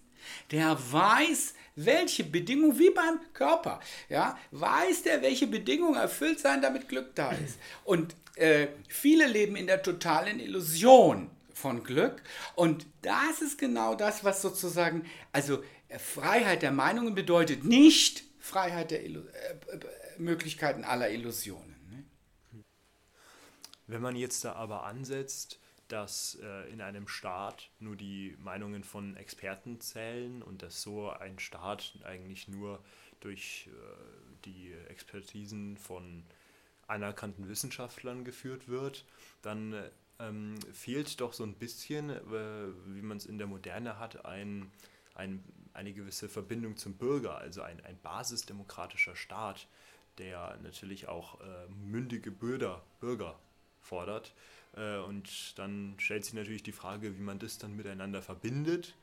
Der 0.51 0.79
weiß, 0.93 1.55
welche 1.77 2.25
Bedingungen, 2.25 2.79
wie 2.79 2.91
beim 2.91 3.21
Körper, 3.33 3.81
ja, 4.09 4.39
weiß 4.51 5.03
der, 5.03 5.23
welche 5.23 5.47
Bedingungen 5.47 5.97
erfüllt 5.97 6.41
sein, 6.41 6.63
damit 6.63 6.89
Glück 6.89 7.15
da 7.15 7.33
ist. 7.33 7.59
Und 7.85 8.15
äh, 8.37 8.69
viele 8.89 9.27
leben 9.27 9.57
in 9.57 9.67
der 9.67 9.83
totalen 9.83 10.41
Illusion 10.41 11.31
von 11.55 11.85
Glück. 11.85 12.23
Und 12.55 12.87
das 13.03 13.43
ist 13.43 13.59
genau 13.59 13.95
das, 13.95 14.25
was 14.25 14.43
sozusagen, 14.43 15.07
also 15.33 15.63
Freiheit 15.99 16.63
der 16.63 16.73
Meinungen 16.73 17.15
bedeutet 17.15 17.65
nicht 17.65 18.25
Freiheit 18.39 18.91
der 18.91 19.05
Illu 19.05 19.21
äh, 19.21 19.77
äh 19.77 19.81
Möglichkeiten 20.19 20.85
aller 20.85 21.11
Illusionen. 21.11 21.77
Ne? 21.91 22.65
Wenn 23.87 24.03
man 24.03 24.17
jetzt 24.17 24.45
da 24.45 24.53
aber 24.53 24.85
ansetzt, 24.85 25.60
dass 25.93 26.39
äh, 26.43 26.71
in 26.71 26.81
einem 26.81 27.09
Staat 27.09 27.71
nur 27.81 27.97
die 27.97 28.37
Meinungen 28.39 28.85
von 28.85 29.17
Experten 29.17 29.81
zählen 29.81 30.43
und 30.43 30.63
dass 30.63 30.83
so 30.83 31.11
ein 31.11 31.39
Staat 31.39 31.99
eigentlich 32.05 32.49
nur 32.49 32.83
durch 33.21 33.69
äh, 33.69 34.45
die 34.45 34.73
Expertisen 34.89 35.77
von 35.77 36.25
anerkannten 36.87 37.49
Wissenschaftlern 37.49 38.25
geführt 38.25 38.69
wird, 38.69 39.05
dann 39.43 39.75
ähm, 40.21 40.57
fehlt 40.73 41.21
doch 41.21 41.33
so 41.33 41.45
ein 41.45 41.55
bisschen, 41.55 42.11
äh, 42.11 42.21
wie 42.87 43.03
man 43.03 43.17
es 43.17 43.27
in 43.27 43.39
der 43.39 43.47
Moderne 43.47 43.99
hat, 43.99 44.25
ein, 44.25 44.71
ein, 45.15 45.43
eine 45.73 45.93
gewisse 45.93 46.29
Verbindung 46.29 46.77
zum 46.77 46.95
Bürger, 46.95 47.39
also 47.39 47.63
ein, 47.63 47.85
ein 47.85 47.99
basisdemokratischer 48.01 49.17
Staat, 49.17 49.67
der 50.19 50.59
natürlich 50.63 51.09
auch 51.09 51.41
äh, 51.41 51.69
mündige 51.69 52.31
Bürger, 52.31 52.83
Bürger 53.01 53.39
fordert. 53.81 54.35
Äh, 54.77 54.99
und 54.99 55.59
dann 55.59 55.95
stellt 55.99 56.25
sich 56.25 56.35
natürlich 56.35 56.63
die 56.63 56.73
Frage, 56.73 57.17
wie 57.17 57.23
man 57.23 57.39
das 57.39 57.59
dann 57.59 57.77
miteinander 57.77 58.23
verbindet 58.23 58.95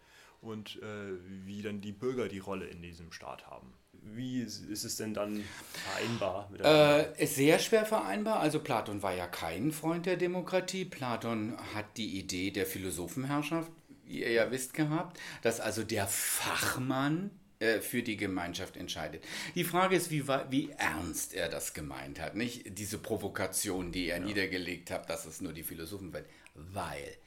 und 0.42 0.82
äh, 0.82 1.14
wie 1.46 1.62
dann 1.62 1.82
die 1.82 1.92
Bürger 1.92 2.28
die 2.28 2.40
Rolle 2.40 2.68
in 2.68 2.82
diesem 2.82 3.12
Staat 3.12 3.48
haben. 3.48 3.74
Wie 4.14 4.42
ist 4.42 4.70
es 4.70 4.96
denn 4.98 5.14
dann 5.14 5.44
vereinbar? 5.74 6.50
Äh, 6.64 7.24
ist 7.24 7.36
sehr 7.36 7.60
schwer 7.60 7.86
vereinbar. 7.86 8.40
Also 8.40 8.60
Platon 8.60 9.02
war 9.02 9.14
ja 9.14 9.28
kein 9.28 9.72
Freund 9.72 10.06
der 10.06 10.16
Demokratie. 10.16 10.86
Platon 10.86 11.58
hat 11.74 11.98
die 11.98 12.18
Idee 12.18 12.52
der 12.52 12.66
Philosophenherrschaft, 12.66 13.72
wie 14.06 14.22
ihr 14.22 14.32
ja 14.32 14.52
wisst, 14.52 14.74
gehabt, 14.74 15.20
dass 15.42 15.60
also 15.60 15.84
der 15.84 16.08
Fachmann 16.08 17.32
äh, 17.60 17.80
für 17.80 18.04
die 18.04 18.18
Gemeinschaft 18.18 18.78
entscheidet. 18.78 19.24
Die 19.56 19.64
Frage 19.64 19.96
ist, 19.96 20.12
wie, 20.12 20.28
wie 20.28 20.70
ernst 20.78 21.34
er 21.34 21.50
das 21.50 21.74
gemeint 21.74 22.20
hat. 22.20 22.36
Nicht 22.36 22.78
diese 22.78 23.00
Provokation, 23.00 23.92
die 23.92 24.10
er 24.10 24.20
ja. 24.20 24.26
niedergelegt 24.26 24.92
hat, 24.92 25.10
dass 25.10 25.26
es 25.26 25.42
nur 25.42 25.54
die 25.54 25.64
Philosophen 25.64 26.14
werden. 26.14 26.28
Weil, 26.54 27.18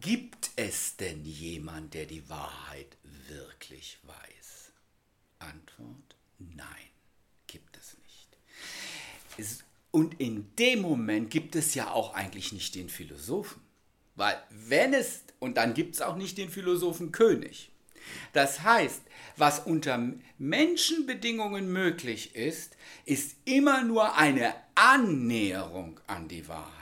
gibt 0.00 0.50
es 0.56 0.96
denn 0.96 1.24
jemand, 1.24 1.94
der 1.94 2.06
die 2.06 2.28
Wahrheit 2.28 2.96
wirklich 3.28 3.98
weiß? 4.02 4.72
Antwort, 5.40 6.16
nein, 6.38 6.66
gibt 7.46 7.76
es 7.76 7.96
nicht. 9.36 9.64
Und 9.90 10.20
in 10.20 10.54
dem 10.56 10.82
Moment 10.82 11.30
gibt 11.30 11.56
es 11.56 11.74
ja 11.74 11.90
auch 11.90 12.14
eigentlich 12.14 12.52
nicht 12.52 12.74
den 12.74 12.88
Philosophen. 12.88 13.62
Weil 14.14 14.40
wenn 14.50 14.94
es, 14.94 15.24
und 15.38 15.56
dann 15.56 15.74
gibt 15.74 15.94
es 15.94 16.02
auch 16.02 16.16
nicht 16.16 16.38
den 16.38 16.50
Philosophen 16.50 17.12
König. 17.12 17.70
Das 18.32 18.62
heißt, 18.62 19.02
was 19.36 19.60
unter 19.60 20.12
Menschenbedingungen 20.38 21.72
möglich 21.72 22.34
ist, 22.34 22.76
ist 23.04 23.36
immer 23.44 23.82
nur 23.82 24.16
eine 24.16 24.54
Annäherung 24.74 26.00
an 26.06 26.28
die 26.28 26.48
Wahrheit. 26.48 26.72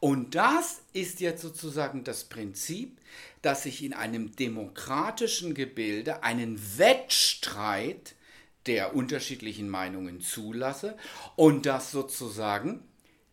Und 0.00 0.34
das 0.34 0.82
ist 0.92 1.20
jetzt 1.20 1.42
sozusagen 1.42 2.04
das 2.04 2.24
Prinzip, 2.24 2.98
dass 3.42 3.66
ich 3.66 3.82
in 3.84 3.94
einem 3.94 4.34
demokratischen 4.36 5.54
Gebilde 5.54 6.22
einen 6.22 6.60
Wettstreit 6.78 8.14
der 8.66 8.94
unterschiedlichen 8.94 9.68
Meinungen 9.68 10.20
zulasse 10.20 10.96
und 11.36 11.66
dass 11.66 11.92
sozusagen 11.92 12.82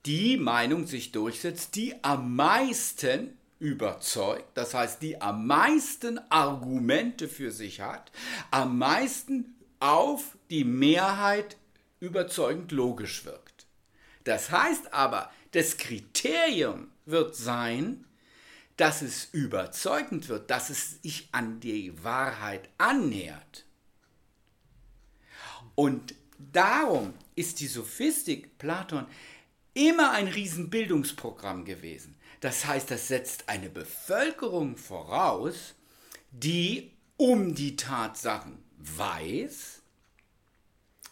die 0.06 0.38
Meinung 0.38 0.86
sich 0.86 1.12
durchsetzt, 1.12 1.76
die 1.76 1.96
am 2.04 2.36
meisten 2.36 3.38
überzeugt, 3.60 4.58
das 4.58 4.74
heißt, 4.74 5.02
die 5.02 5.22
am 5.22 5.48
meisten 5.48 6.20
Argumente 6.30 7.28
für 7.28 7.52
sich 7.52 7.82
hat, 7.82 8.12
am 8.52 8.78
meisten 8.78 9.56
auf 9.80 10.38
die 10.50 10.64
Mehrheit 10.64 11.58
überzeugend 12.00 12.72
logisch 12.72 13.26
wirkt. 13.26 13.66
Das 14.24 14.52
heißt 14.52 14.94
aber, 14.94 15.32
das 15.52 15.78
Kriterium 15.78 16.88
wird 17.06 17.36
sein, 17.36 18.06
dass 18.78 19.02
es 19.02 19.26
überzeugend 19.32 20.30
wird, 20.30 20.50
dass 20.50 20.70
es 20.70 21.02
sich 21.02 21.30
an 21.32 21.60
die 21.60 22.04
Wahrheit 22.04 22.70
annähert. 22.78 23.66
Und 25.76 26.16
darum 26.38 27.14
ist 27.36 27.60
die 27.60 27.68
Sophistik 27.68 28.58
Platon 28.58 29.06
immer 29.74 30.12
ein 30.12 30.28
Riesenbildungsprogramm 30.28 31.66
gewesen. 31.66 32.16
Das 32.44 32.66
heißt, 32.66 32.92
das 32.92 33.08
setzt 33.08 33.48
eine 33.48 33.70
Bevölkerung 33.70 34.76
voraus, 34.76 35.76
die 36.30 36.92
um 37.16 37.56
die 37.56 37.78
Tatsachen 37.78 38.62
weiß 38.80 39.82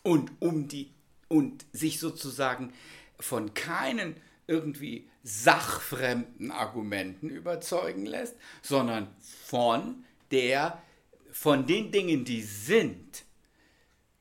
und 0.03 0.33
um 0.41 0.67
die 0.67 0.93
und 1.29 1.65
sich 1.71 2.01
sozusagen 2.01 2.73
von 3.17 3.53
keinen 3.53 4.17
irgendwie 4.45 5.09
sachfremden 5.23 6.51
Argumenten 6.51 7.29
überzeugen 7.29 8.05
lässt, 8.05 8.35
sondern 8.61 9.15
von 9.21 10.03
der 10.31 10.83
von 11.31 11.65
den 11.65 11.93
Dingen, 11.93 12.25
die 12.25 12.41
sind, 12.41 13.23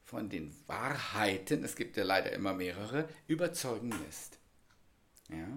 von 0.05 0.29
den 0.29 0.55
Wahrheiten, 0.69 1.65
es 1.65 1.75
gibt 1.75 1.97
ja 1.97 2.05
leider 2.05 2.31
immer 2.31 2.53
mehrere, 2.53 3.09
überzeugen 3.27 3.91
lässt. 4.07 4.39
Ja? 5.29 5.49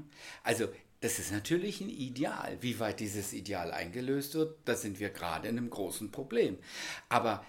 Also 0.42 0.68
das 1.04 1.20
ist 1.20 1.34
natürlich 1.34 1.82
ein 1.82 1.90
Ideal. 1.90 2.58
Wie 2.62 2.80
weit 2.80 3.02
dieses 3.02 3.34
Ideal 3.34 3.74
eingelöst 3.74 4.36
wird, 4.36 4.58
da 4.64 4.74
sind 4.74 5.02
wir 5.02 5.10
gerade 5.10 5.50
in 5.50 5.58
einem 5.58 5.70
großen 5.70 6.12
Problem. 6.12 6.58
Aber 7.10 7.46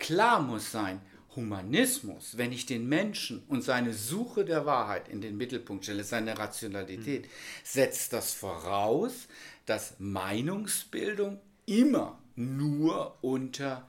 klar 0.00 0.42
muss 0.42 0.72
sein, 0.72 1.00
Humanismus, 1.36 2.36
wenn 2.36 2.50
ich 2.50 2.66
den 2.66 2.88
Menschen 2.88 3.44
und 3.46 3.62
seine 3.62 3.92
Suche 3.92 4.44
der 4.44 4.66
Wahrheit 4.66 5.08
in 5.08 5.20
den 5.20 5.36
Mittelpunkt 5.36 5.84
stelle, 5.84 6.02
seine 6.02 6.36
Rationalität, 6.36 7.26
mhm. 7.26 7.30
setzt 7.62 8.12
das 8.12 8.32
voraus, 8.32 9.28
dass 9.66 9.94
Meinungsbildung 10.00 11.38
immer 11.64 12.18
nur 12.34 13.22
unter 13.22 13.88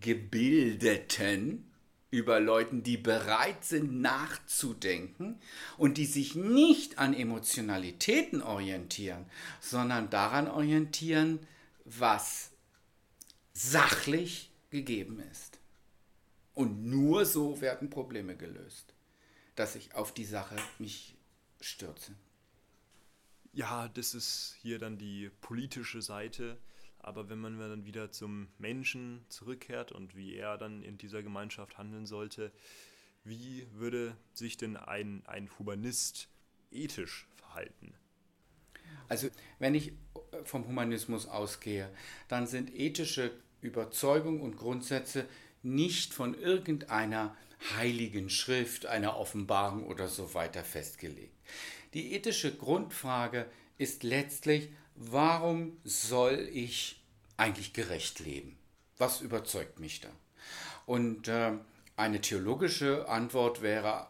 Gebildeten 0.00 1.70
über 2.14 2.38
Leuten, 2.38 2.84
die 2.84 2.96
bereit 2.96 3.64
sind 3.64 4.00
nachzudenken 4.00 5.40
und 5.76 5.98
die 5.98 6.06
sich 6.06 6.36
nicht 6.36 6.98
an 6.98 7.12
Emotionalitäten 7.12 8.40
orientieren, 8.40 9.26
sondern 9.60 10.10
daran 10.10 10.46
orientieren, 10.46 11.40
was 11.84 12.52
sachlich 13.52 14.52
gegeben 14.70 15.20
ist. 15.32 15.58
Und 16.54 16.86
nur 16.86 17.26
so 17.26 17.60
werden 17.60 17.90
Probleme 17.90 18.36
gelöst, 18.36 18.94
dass 19.56 19.74
ich 19.74 19.96
auf 19.96 20.14
die 20.14 20.24
Sache 20.24 20.54
mich 20.78 21.16
stürze. 21.60 22.12
Ja, 23.52 23.88
das 23.88 24.14
ist 24.14 24.56
hier 24.62 24.78
dann 24.78 24.98
die 24.98 25.32
politische 25.40 26.00
Seite 26.00 26.58
aber 27.04 27.28
wenn 27.28 27.38
man 27.38 27.58
dann 27.58 27.84
wieder 27.84 28.10
zum 28.10 28.48
Menschen 28.58 29.24
zurückkehrt 29.28 29.92
und 29.92 30.16
wie 30.16 30.34
er 30.36 30.56
dann 30.56 30.82
in 30.82 30.96
dieser 30.96 31.22
Gemeinschaft 31.22 31.76
handeln 31.76 32.06
sollte, 32.06 32.50
wie 33.24 33.66
würde 33.72 34.16
sich 34.32 34.56
denn 34.56 34.76
ein, 34.76 35.22
ein 35.26 35.50
Humanist 35.58 36.28
ethisch 36.70 37.28
verhalten? 37.36 37.94
Also 39.08 39.28
wenn 39.58 39.74
ich 39.74 39.92
vom 40.44 40.66
Humanismus 40.66 41.26
ausgehe, 41.26 41.90
dann 42.28 42.46
sind 42.46 42.74
ethische 42.74 43.32
Überzeugungen 43.60 44.40
und 44.40 44.56
Grundsätze 44.56 45.26
nicht 45.62 46.14
von 46.14 46.34
irgendeiner 46.34 47.36
heiligen 47.76 48.30
Schrift, 48.30 48.86
einer 48.86 49.18
Offenbarung 49.18 49.86
oder 49.86 50.08
so 50.08 50.34
weiter 50.34 50.64
festgelegt. 50.64 51.34
Die 51.92 52.12
ethische 52.14 52.54
Grundfrage 52.54 53.46
ist 53.78 54.02
letztlich, 54.02 54.70
warum 54.94 55.76
soll 55.84 56.48
ich 56.52 57.02
eigentlich 57.36 57.72
gerecht 57.72 58.20
leben? 58.20 58.56
Was 58.98 59.20
überzeugt 59.20 59.80
mich 59.80 60.00
da? 60.00 60.08
Und 60.86 61.28
äh, 61.28 61.52
eine 61.96 62.20
theologische 62.20 63.08
Antwort 63.08 63.62
wäre, 63.62 64.06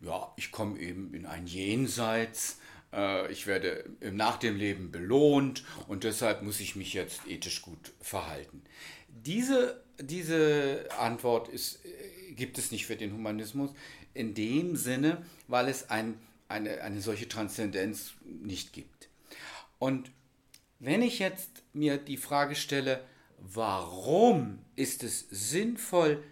ja, 0.00 0.32
ich 0.36 0.52
komme 0.52 0.78
eben 0.78 1.14
in 1.14 1.26
ein 1.26 1.46
Jenseits, 1.46 2.58
äh, 2.92 3.30
ich 3.32 3.46
werde 3.46 3.84
nach 4.00 4.38
dem 4.38 4.56
Leben 4.56 4.90
belohnt 4.90 5.64
und 5.88 6.04
deshalb 6.04 6.42
muss 6.42 6.60
ich 6.60 6.76
mich 6.76 6.92
jetzt 6.92 7.26
ethisch 7.26 7.62
gut 7.62 7.92
verhalten. 8.00 8.62
Diese, 9.08 9.82
diese 10.00 10.88
Antwort 10.98 11.48
ist, 11.48 11.84
äh, 11.84 12.32
gibt 12.32 12.58
es 12.58 12.70
nicht 12.70 12.86
für 12.86 12.96
den 12.96 13.12
Humanismus. 13.12 13.70
in 14.14 14.34
dem 14.34 14.76
Sinne, 14.76 15.24
weil 15.48 15.68
es 15.68 15.88
ein, 15.88 16.18
eine, 16.48 16.82
eine 16.82 17.00
solche 17.00 17.28
Transzendenz 17.28 18.12
nicht 18.24 18.74
gibt. 18.74 19.08
Und 19.78 20.10
wenn 20.82 21.00
ich 21.00 21.20
jetzt 21.20 21.62
mir 21.72 21.96
die 21.96 22.16
Frage 22.16 22.56
stelle, 22.56 23.04
warum 23.38 24.58
ist 24.74 25.04
es 25.04 25.26
sinnvoll, 25.30 26.22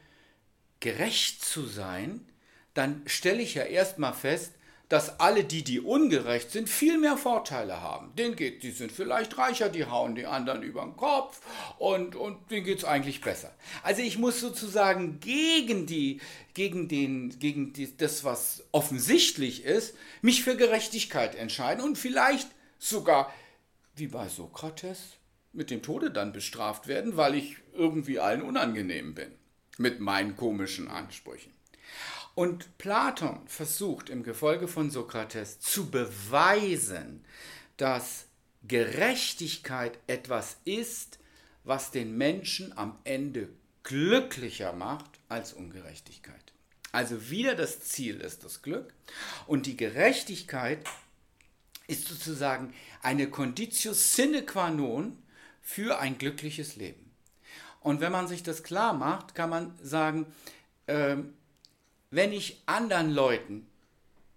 gerecht 0.81 1.45
zu 1.45 1.67
sein, 1.67 2.27
dann 2.75 3.03
stelle 3.07 3.43
ich 3.43 3.55
ja 3.55 3.63
erstmal 3.63 4.13
fest, 4.13 4.53
dass 4.89 5.21
alle 5.21 5.45
die, 5.45 5.63
die 5.63 5.79
ungerecht 5.79 6.51
sind, 6.51 6.69
viel 6.69 6.99
mehr 6.99 7.17
Vorteile 7.17 7.81
haben. 7.81 8.13
Denen 8.17 8.35
geht, 8.35 8.65
die 8.65 8.73
sind 8.73 8.91
vielleicht 8.91 9.39
reicher, 9.39 9.69
die 9.69 9.85
hauen 9.85 10.17
die 10.17 10.27
anderen 10.27 10.65
über 10.65 10.83
den 10.83 10.97
Kopf 10.97 11.41
und, 11.79 12.17
und 12.17 12.51
denen 12.51 12.65
geht 12.65 12.79
es 12.79 12.85
eigentlich 12.85 13.21
besser. 13.21 13.55
Also 13.85 14.03
ich 14.03 14.19
muss 14.19 14.41
sozusagen 14.41 15.21
gegen, 15.21 15.87
die, 15.87 16.21
gegen, 16.55 16.89
den, 16.89 17.39
gegen 17.39 17.73
die, 17.73 17.97
das, 17.97 18.25
was 18.25 18.65
offensichtlich 18.73 19.65
ist, 19.65 19.95
mich 20.23 20.43
für 20.43 20.57
Gerechtigkeit 20.57 21.37
entscheiden 21.37 21.85
und 21.85 21.97
vielleicht 21.97 22.49
sogar, 22.81 23.33
wie 23.97 24.07
bei 24.09 24.29
Sokrates, 24.29 25.17
mit 25.53 25.71
dem 25.71 25.83
Tode 25.83 26.11
dann 26.11 26.33
bestraft 26.33 26.87
werden, 26.87 27.17
weil 27.17 27.35
ich 27.35 27.57
irgendwie 27.75 28.21
allen 28.21 28.43
unangenehm 28.43 29.15
bin 29.15 29.33
mit 29.79 30.01
meinen 30.01 30.37
komischen 30.37 30.89
Ansprüchen. 30.89 31.53
Und 32.35 32.79
Platon 32.79 33.41
versucht 33.47 34.09
im 34.09 34.23
Gefolge 34.23 34.69
von 34.69 34.91
Sokrates 34.91 35.59
zu 35.59 35.91
beweisen, 35.91 37.25
dass 37.77 38.27
Gerechtigkeit 38.63 39.99
etwas 40.07 40.59
ist, 40.65 41.19
was 41.65 41.91
den 41.91 42.17
Menschen 42.17 42.77
am 42.77 42.99
Ende 43.05 43.49
glücklicher 43.83 44.73
macht 44.73 45.19
als 45.29 45.53
Ungerechtigkeit. 45.53 46.53
Also 46.93 47.31
wieder 47.31 47.55
das 47.55 47.81
Ziel 47.81 48.21
ist 48.21 48.45
das 48.45 48.63
Glück 48.63 48.93
und 49.47 49.67
die 49.67 49.77
Gerechtigkeit 49.77 50.85
ist 51.91 52.09
sozusagen 52.09 52.73
eine 53.03 53.29
Conditio 53.29 53.93
sine 53.93 54.43
qua 54.45 54.71
non 54.71 55.19
für 55.61 55.99
ein 55.99 56.19
glückliches 56.19 56.77
Leben. 56.77 57.11
Und 57.81 58.01
wenn 58.01 58.13
man 58.13 58.29
sich 58.29 58.43
das 58.43 58.63
klar 58.63 58.93
macht, 58.93 59.35
kann 59.35 59.51
man 59.51 59.79
sagen, 59.83 60.27
ähm, 60.87 61.35
wenn 62.11 62.33
ich 62.33 62.63
anderen 62.67 63.11
Leuten 63.11 63.67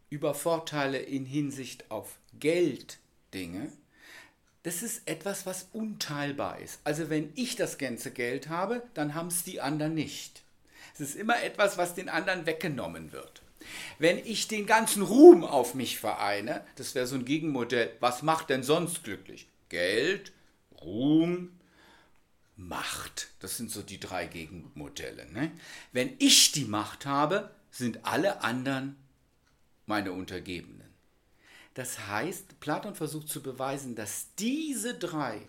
über 0.09 0.33
Vorteile 0.33 0.99
in 0.99 1.25
Hinsicht 1.25 1.89
auf 1.91 2.17
Geld 2.39 2.99
Dinge, 3.33 3.71
das 4.63 4.81
ist 4.81 5.07
etwas, 5.07 5.45
was 5.45 5.67
unteilbar 5.73 6.59
ist. 6.59 6.79
Also 6.83 7.09
wenn 7.09 7.31
ich 7.35 7.55
das 7.55 7.77
ganze 7.77 8.11
Geld 8.11 8.47
habe, 8.47 8.81
dann 8.93 9.13
haben 9.13 9.27
es 9.27 9.43
die 9.43 9.59
anderen 9.59 9.93
nicht. 9.93 10.41
Es 10.93 11.01
ist 11.01 11.15
immer 11.15 11.43
etwas, 11.43 11.77
was 11.77 11.95
den 11.95 12.09
anderen 12.09 12.45
weggenommen 12.45 13.11
wird. 13.11 13.42
Wenn 13.99 14.17
ich 14.17 14.47
den 14.47 14.65
ganzen 14.65 15.03
Ruhm 15.03 15.43
auf 15.43 15.73
mich 15.73 15.97
vereine, 15.99 16.65
das 16.75 16.95
wäre 16.95 17.07
so 17.07 17.15
ein 17.15 17.25
Gegenmodell, 17.25 17.95
was 17.99 18.21
macht 18.21 18.49
denn 18.49 18.63
sonst 18.63 19.03
glücklich? 19.03 19.47
Geld, 19.69 20.31
Ruhm, 20.81 21.51
Macht. 22.55 23.29
Das 23.39 23.57
sind 23.57 23.71
so 23.71 23.81
die 23.81 23.99
drei 23.99 24.27
Gegenmodelle. 24.27 25.31
Ne? 25.31 25.51
Wenn 25.91 26.15
ich 26.19 26.51
die 26.51 26.65
Macht 26.65 27.05
habe, 27.05 27.53
sind 27.71 28.05
alle 28.05 28.43
anderen 28.43 28.95
meine 29.85 30.11
Untergebenen. 30.11 30.93
Das 31.73 32.07
heißt, 32.07 32.59
Platon 32.59 32.95
versucht 32.95 33.27
zu 33.27 33.41
beweisen, 33.41 33.95
dass 33.95 34.27
diese 34.37 34.93
drei 34.93 35.41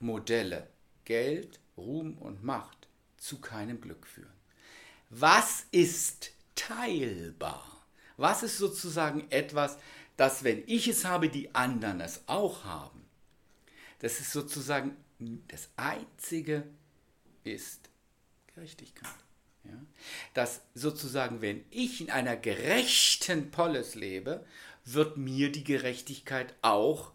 Modelle, 0.00 0.68
Geld, 1.04 1.60
Ruhm 1.76 2.16
und 2.18 2.42
Macht, 2.42 2.88
zu 3.18 3.40
keinem 3.40 3.80
Glück 3.80 4.06
führen. 4.06 4.32
Was 5.10 5.66
ist 5.70 6.30
teilbar? 6.56 7.86
Was 8.16 8.42
ist 8.42 8.58
sozusagen 8.58 9.30
etwas, 9.30 9.78
das, 10.16 10.42
wenn 10.42 10.64
ich 10.66 10.88
es 10.88 11.04
habe, 11.04 11.28
die 11.28 11.54
anderen 11.54 12.00
es 12.00 12.22
auch 12.26 12.64
haben? 12.64 13.04
Das 14.00 14.20
ist 14.20 14.32
sozusagen 14.32 14.96
das 15.48 15.68
Einzige 15.76 16.64
ist 17.44 17.88
Gerechtigkeit. 18.54 19.08
Ja? 19.64 19.78
Dass 20.34 20.62
sozusagen, 20.74 21.40
wenn 21.40 21.64
ich 21.70 22.00
in 22.00 22.10
einer 22.10 22.36
gerechten 22.36 23.50
Polis 23.50 23.94
lebe, 23.94 24.44
wird 24.84 25.16
mir 25.16 25.50
die 25.50 25.64
Gerechtigkeit 25.64 26.54
auch, 26.62 27.12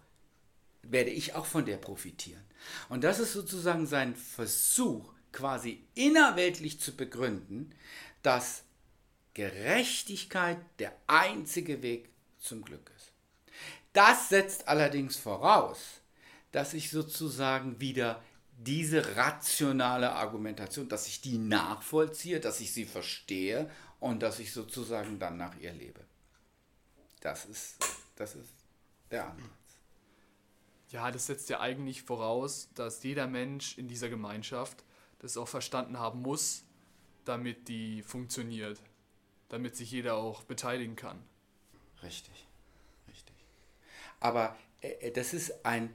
werde 0.83 1.11
ich 1.11 1.35
auch 1.35 1.45
von 1.45 1.65
der 1.65 1.77
profitieren. 1.77 2.43
Und 2.89 3.03
das 3.03 3.19
ist 3.19 3.33
sozusagen 3.33 3.85
sein 3.87 4.15
Versuch, 4.15 5.13
quasi 5.31 5.83
innerweltlich 5.95 6.79
zu 6.79 6.95
begründen, 6.95 7.73
dass 8.21 8.63
Gerechtigkeit 9.33 10.57
der 10.79 10.93
einzige 11.07 11.81
Weg 11.81 12.09
zum 12.39 12.63
Glück 12.63 12.91
ist. 12.95 13.11
Das 13.93 14.29
setzt 14.29 14.67
allerdings 14.67 15.17
voraus, 15.17 16.01
dass 16.51 16.73
ich 16.73 16.89
sozusagen 16.89 17.79
wieder 17.79 18.21
diese 18.57 19.15
rationale 19.15 20.11
Argumentation, 20.11 20.87
dass 20.87 21.07
ich 21.07 21.21
die 21.21 21.37
nachvollziehe, 21.37 22.39
dass 22.39 22.59
ich 22.59 22.73
sie 22.73 22.85
verstehe 22.85 23.69
und 23.99 24.21
dass 24.21 24.39
ich 24.39 24.53
sozusagen 24.53 25.19
dann 25.19 25.37
nach 25.37 25.57
ihr 25.59 25.73
lebe. 25.73 26.01
Das 27.21 27.45
ist, 27.45 27.77
das 28.15 28.35
ist 28.35 28.49
der 29.09 29.27
Ansatz. 29.27 29.49
Ja, 30.89 31.09
das 31.09 31.27
setzt 31.27 31.49
ja 31.49 31.59
eigentlich 31.59 32.03
voraus, 32.03 32.69
dass 32.75 33.01
jeder 33.03 33.27
Mensch 33.27 33.77
in 33.77 33.87
dieser 33.87 34.09
Gemeinschaft 34.09 34.83
das 35.19 35.37
auch 35.37 35.47
verstanden 35.47 35.99
haben 35.99 36.21
muss, 36.21 36.63
damit 37.23 37.67
die 37.67 38.01
funktioniert, 38.01 38.79
damit 39.51 39.75
sich 39.75 39.91
jeder 39.91 40.15
auch 40.15 40.43
beteiligen 40.43 40.95
kann. 40.95 41.21
Richtig, 42.01 42.47
richtig. 43.09 43.35
Aber 44.19 44.57
äh, 44.81 45.11
das 45.11 45.33
ist 45.33 45.65
ein, 45.65 45.93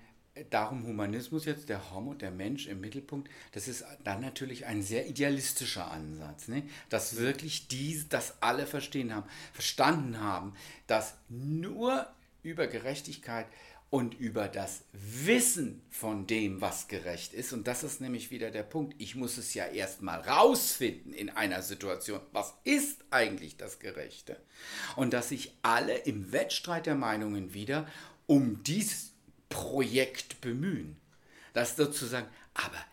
darum 0.51 0.87
Humanismus 0.87 1.47
jetzt, 1.47 1.69
der 1.69 1.91
Homo, 1.91 2.15
der 2.15 2.31
Mensch 2.31 2.67
im 2.67 2.81
Mittelpunkt, 2.81 3.31
das 3.53 3.67
ist 3.69 3.85
dann 4.05 4.21
natürlich 4.21 4.67
ein 4.67 4.83
sehr 4.83 5.09
idealistischer 5.09 5.91
Ansatz, 5.91 6.49
ne? 6.49 6.65
dass 6.91 7.17
wirklich 7.17 7.69
die, 7.69 8.07
das 8.09 8.43
alle 8.43 8.67
verstehen 8.67 9.15
haben, 9.15 9.29
verstanden 9.53 10.21
haben, 10.21 10.55
dass 10.87 11.15
nur 11.29 12.07
über 12.43 12.67
Gerechtigkeit 12.67 13.47
und 13.91 14.15
über 14.15 14.49
das 14.49 14.83
Wissen 14.93 15.81
von 15.91 16.27
dem, 16.27 16.61
was 16.61 16.89
gerecht 16.89 17.33
ist, 17.33 17.53
und 17.53 17.67
das 17.67 17.85
ist 17.85 18.01
nämlich 18.01 18.31
wieder 18.31 18.51
der 18.51 18.63
Punkt, 18.63 18.95
ich 18.99 19.15
muss 19.15 19.39
es 19.39 19.55
ja 19.55 19.67
erstmal 19.67 20.21
rausfinden 20.21 21.13
in 21.13 21.31
einer 21.31 21.63
Situation, 21.63 22.21
was 22.33 22.55
ist 22.65 23.05
eigentlich 23.11 23.57
das 23.57 23.79
Gerechte? 23.79 24.37
Und 24.97 25.13
dass 25.13 25.29
sich 25.29 25.53
alle 25.63 25.97
im 25.97 26.33
Wettstreit 26.33 26.87
der 26.87 26.97
Meinungen 26.97 27.55
wieder 27.55 27.87
um 28.27 28.63
dies 28.65 29.13
Projekt 29.49 30.41
bemühen. 30.41 30.97
Das 31.53 31.77
sozusagen, 31.77 32.29
aber 32.55 32.85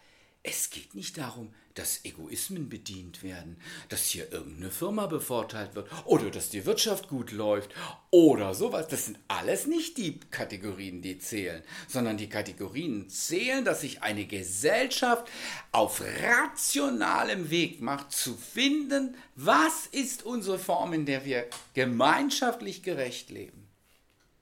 es 0.43 0.69
geht 0.69 0.93
nicht 0.93 1.17
darum, 1.17 1.53
dass 1.73 2.03
Egoismen 2.03 2.69
bedient 2.69 3.23
werden, 3.23 3.57
dass 3.89 4.07
hier 4.07 4.31
irgendeine 4.31 4.69
Firma 4.69 5.07
bevorteilt 5.07 5.73
wird 5.73 5.89
oder 6.05 6.29
dass 6.29 6.49
die 6.49 6.65
Wirtschaft 6.65 7.07
gut 7.07 7.31
läuft 7.31 7.71
oder 8.11 8.53
sowas. 8.53 8.87
Das 8.87 9.05
sind 9.05 9.17
alles 9.29 9.65
nicht 9.65 9.97
die 9.97 10.19
Kategorien, 10.19 11.01
die 11.01 11.17
zählen, 11.17 11.63
sondern 11.87 12.17
die 12.17 12.29
Kategorien 12.29 13.09
zählen, 13.09 13.65
dass 13.65 13.81
sich 13.81 14.03
eine 14.03 14.25
Gesellschaft 14.25 15.31
auf 15.71 16.03
rationalem 16.21 17.49
Weg 17.49 17.81
macht, 17.81 18.11
zu 18.11 18.35
finden, 18.35 19.15
was 19.35 19.87
ist 19.87 20.23
unsere 20.23 20.59
Form, 20.59 20.93
in 20.93 21.05
der 21.05 21.25
wir 21.25 21.47
gemeinschaftlich 21.73 22.83
gerecht 22.83 23.29
leben. 23.29 23.67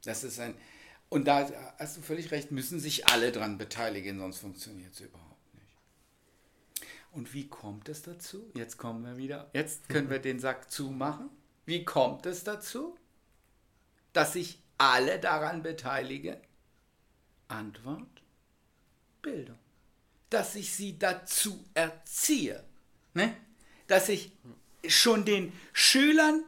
Das 0.04 0.24
ist 0.24 0.40
ein 0.40 0.56
und 1.10 1.26
da 1.26 1.52
hast 1.78 1.98
du 1.98 2.02
völlig 2.02 2.32
recht, 2.32 2.52
müssen 2.52 2.80
sich 2.80 3.08
alle 3.08 3.34
dran 3.34 3.58
beteiligen, 3.58 4.20
sonst 4.20 4.38
funktioniert 4.38 4.94
es 4.94 5.02
überhaupt. 5.02 5.21
Und 7.12 7.34
wie 7.34 7.48
kommt 7.48 7.90
es 7.90 8.02
dazu? 8.02 8.52
Jetzt 8.56 8.78
kommen 8.78 9.04
wir 9.04 9.18
wieder. 9.18 9.50
Jetzt 9.54 9.90
können 9.90 10.10
wir 10.10 10.20
den 10.20 10.40
Sack 10.40 10.72
zumachen. 10.72 11.30
Wie 11.66 11.84
kommt 11.84 12.26
es 12.26 12.44
dazu, 12.44 12.98
dass 14.14 14.34
sich 14.34 14.60
alle 14.78 15.20
daran 15.20 15.62
beteiligen? 15.62 16.38
Antwort: 17.50 18.24
Bildung. 19.22 19.60
Dass 20.30 20.56
ich 20.56 20.74
sie 20.74 20.98
dazu 20.98 21.66
erziehe. 21.74 22.64
Ne? 23.14 23.36
Dass 23.88 24.08
ich 24.08 24.32
schon 24.88 25.26
den 25.26 25.52
Schülern, 25.74 26.46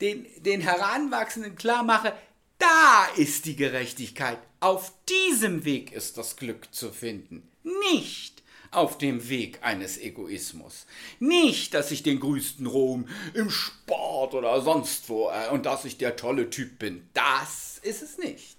den, 0.00 0.26
den 0.42 0.60
Heranwachsenden 0.60 1.54
klar 1.54 1.84
mache, 1.84 2.12
da 2.58 3.06
ist 3.16 3.44
die 3.44 3.54
Gerechtigkeit. 3.54 4.38
Auf 4.58 4.92
diesem 5.08 5.64
Weg 5.64 5.92
ist 5.92 6.18
das 6.18 6.36
Glück 6.36 6.74
zu 6.74 6.90
finden. 6.90 7.48
Nicht 7.92 8.33
auf 8.76 8.98
dem 8.98 9.28
Weg 9.28 9.58
eines 9.62 9.98
Egoismus. 9.98 10.86
Nicht, 11.20 11.74
dass 11.74 11.90
ich 11.90 12.02
den 12.02 12.20
größten 12.20 12.66
Ruhm 12.66 13.08
im 13.34 13.50
Sport 13.50 14.34
oder 14.34 14.60
sonst 14.60 15.08
wo 15.08 15.30
äh, 15.30 15.50
und 15.50 15.66
dass 15.66 15.84
ich 15.84 15.98
der 15.98 16.16
tolle 16.16 16.50
Typ 16.50 16.78
bin. 16.78 17.08
Das 17.14 17.78
ist 17.82 18.02
es 18.02 18.18
nicht. 18.18 18.58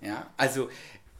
Ja, 0.00 0.30
also 0.36 0.68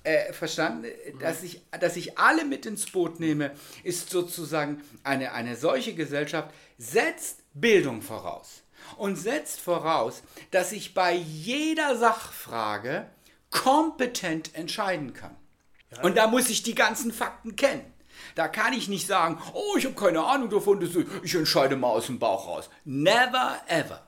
äh, 0.04 0.32
verstanden, 0.32 0.86
dass 1.20 1.42
ich, 1.42 1.62
dass 1.80 1.96
ich 1.96 2.18
alle 2.18 2.44
mit 2.44 2.66
ins 2.66 2.86
Boot 2.86 3.18
nehme, 3.20 3.52
ist 3.82 4.10
sozusagen 4.10 4.82
eine, 5.02 5.32
eine 5.32 5.56
solche 5.56 5.94
Gesellschaft, 5.94 6.54
setzt 6.78 7.42
Bildung 7.54 8.02
voraus. 8.02 8.62
und 8.98 9.16
setzt 9.16 9.60
voraus, 9.60 10.22
dass 10.50 10.72
ich 10.72 10.94
bei 10.94 11.12
jeder 11.14 11.96
Sachfrage 11.96 13.10
kompetent 13.50 14.54
entscheiden 14.54 15.12
kann. 15.12 15.34
Und 16.02 16.16
da 16.16 16.26
muss 16.26 16.48
ich 16.48 16.62
die 16.62 16.74
ganzen 16.74 17.12
Fakten 17.12 17.56
kennen. 17.56 17.92
Da 18.34 18.48
kann 18.48 18.72
ich 18.72 18.88
nicht 18.88 19.06
sagen, 19.06 19.38
oh, 19.54 19.76
ich 19.76 19.84
habe 19.84 19.94
keine 19.94 20.24
Ahnung 20.24 20.50
davon, 20.50 20.80
ich 21.22 21.34
entscheide 21.34 21.76
mal 21.76 21.88
aus 21.88 22.06
dem 22.06 22.18
Bauch 22.18 22.46
raus. 22.46 22.70
Never 22.84 23.60
ever. 23.68 24.06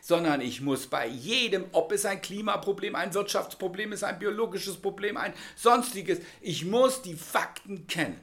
Sondern 0.00 0.40
ich 0.40 0.60
muss 0.60 0.86
bei 0.86 1.06
jedem, 1.06 1.66
ob 1.72 1.92
es 1.92 2.06
ein 2.06 2.22
Klimaproblem, 2.22 2.94
ein 2.94 3.14
Wirtschaftsproblem 3.14 3.92
ist, 3.92 4.04
ein 4.04 4.18
biologisches 4.18 4.76
Problem, 4.76 5.16
ein 5.16 5.34
sonstiges, 5.54 6.20
ich 6.40 6.64
muss 6.64 7.02
die 7.02 7.14
Fakten 7.14 7.86
kennen. 7.86 8.18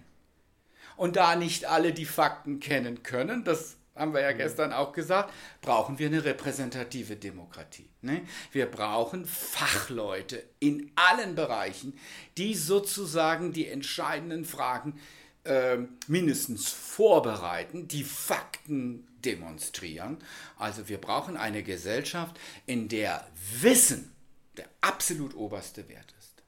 Und 0.97 1.15
da 1.15 1.35
nicht 1.35 1.65
alle 1.65 1.93
die 1.93 2.05
Fakten 2.05 2.59
kennen 2.59 3.03
können, 3.03 3.43
das 3.43 3.75
haben 3.95 4.13
wir 4.13 4.21
ja 4.21 4.33
gestern 4.33 4.73
auch 4.73 4.91
gesagt, 4.91 5.33
brauchen 5.61 5.99
wir 5.99 6.07
eine 6.07 6.23
repräsentative 6.23 7.15
Demokratie. 7.15 7.89
Ne? 8.01 8.21
Wir 8.51 8.65
brauchen 8.65 9.25
Fachleute 9.25 10.43
in 10.59 10.91
allen 10.95 11.35
Bereichen, 11.35 11.97
die 12.37 12.55
sozusagen 12.55 13.53
die 13.53 13.67
entscheidenden 13.67 14.45
Fragen 14.45 14.99
äh, 15.45 15.77
mindestens 16.07 16.69
vorbereiten, 16.69 17.87
die 17.87 18.03
Fakten 18.03 19.07
demonstrieren. 19.23 20.17
Also 20.57 20.87
wir 20.89 20.99
brauchen 20.99 21.37
eine 21.37 21.63
Gesellschaft, 21.63 22.39
in 22.65 22.89
der 22.89 23.25
Wissen 23.61 24.11
der 24.57 24.69
absolut 24.81 25.35
oberste 25.35 25.87
Wert 25.89 26.13
ist. 26.17 26.43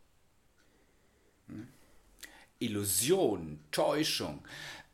Ne? 1.48 1.68
Illusion, 2.60 3.60
Täuschung, 3.72 4.44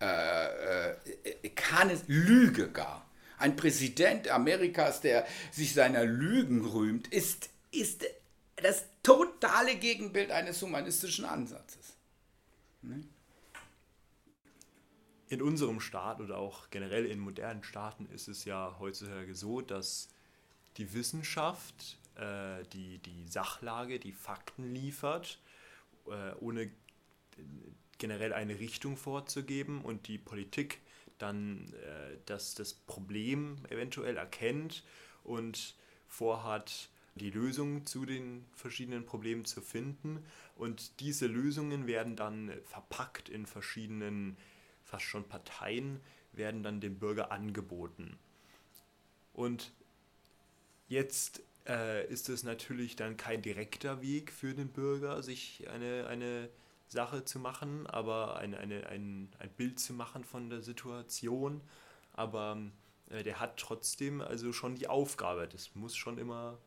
äh, 0.03 0.91
äh, 1.29 1.49
kann 1.49 1.89
es, 1.89 2.03
Lüge 2.07 2.69
gar. 2.71 3.09
Ein 3.37 3.55
Präsident 3.55 4.29
Amerikas, 4.29 5.01
der 5.01 5.25
sich 5.51 5.73
seiner 5.73 6.05
Lügen 6.05 6.65
rühmt, 6.65 7.07
ist, 7.07 7.49
ist 7.71 8.05
das 8.55 8.85
totale 9.01 9.75
Gegenbild 9.75 10.31
eines 10.31 10.61
humanistischen 10.61 11.25
Ansatzes. 11.25 11.97
Ne? 12.81 13.03
In 15.27 15.41
unserem 15.41 15.79
Staat 15.79 16.21
oder 16.21 16.37
auch 16.37 16.69
generell 16.69 17.05
in 17.05 17.19
modernen 17.19 17.63
Staaten 17.63 18.07
ist 18.13 18.27
es 18.27 18.45
ja 18.45 18.75
heutzutage 18.79 19.33
so, 19.33 19.61
dass 19.61 20.09
die 20.77 20.93
Wissenschaft 20.93 21.97
äh, 22.15 22.63
die, 22.73 22.99
die 22.99 23.25
Sachlage, 23.27 23.99
die 23.99 24.11
Fakten 24.11 24.73
liefert, 24.73 25.39
äh, 26.07 26.33
ohne 26.39 26.71
generell 27.97 28.33
eine 28.33 28.59
Richtung 28.59 28.97
vorzugeben 28.97 29.81
und 29.81 30.07
die 30.07 30.17
Politik 30.17 30.79
dann 31.17 31.73
äh, 31.73 32.17
das, 32.25 32.55
das 32.55 32.73
Problem 32.73 33.57
eventuell 33.69 34.17
erkennt 34.17 34.83
und 35.23 35.75
vorhat, 36.07 36.89
die 37.15 37.29
Lösung 37.29 37.85
zu 37.85 38.05
den 38.05 38.45
verschiedenen 38.53 39.05
Problemen 39.05 39.45
zu 39.45 39.61
finden. 39.61 40.25
Und 40.55 40.99
diese 40.99 41.27
Lösungen 41.27 41.87
werden 41.87 42.15
dann 42.15 42.51
verpackt 42.65 43.29
in 43.29 43.45
verschiedenen, 43.45 44.37
fast 44.83 45.05
schon 45.05 45.27
Parteien, 45.27 45.99
werden 46.31 46.63
dann 46.63 46.81
dem 46.81 46.97
Bürger 46.97 47.31
angeboten. 47.31 48.17
Und 49.33 49.71
jetzt 50.87 51.41
äh, 51.67 52.07
ist 52.07 52.29
es 52.29 52.43
natürlich 52.43 52.95
dann 52.95 53.17
kein 53.17 53.41
direkter 53.41 54.01
Weg 54.01 54.31
für 54.31 54.53
den 54.53 54.69
Bürger, 54.69 55.21
sich 55.23 55.67
eine, 55.69 56.07
eine 56.07 56.49
Sache 56.93 57.25
zu 57.25 57.39
machen, 57.39 57.85
aber 57.87 58.37
eine, 58.37 58.57
eine, 58.57 58.87
ein, 58.87 59.29
ein 59.39 59.49
Bild 59.57 59.79
zu 59.79 59.93
machen 59.93 60.23
von 60.23 60.49
der 60.49 60.61
Situation. 60.61 61.61
Aber 62.13 62.57
äh, 63.09 63.23
der 63.23 63.39
hat 63.39 63.57
trotzdem 63.57 64.21
also 64.21 64.53
schon 64.53 64.75
die 64.75 64.87
Aufgabe. 64.87 65.49
Das 65.51 65.75
muss 65.75 65.95
schon 65.95 66.17
immer. 66.17 66.57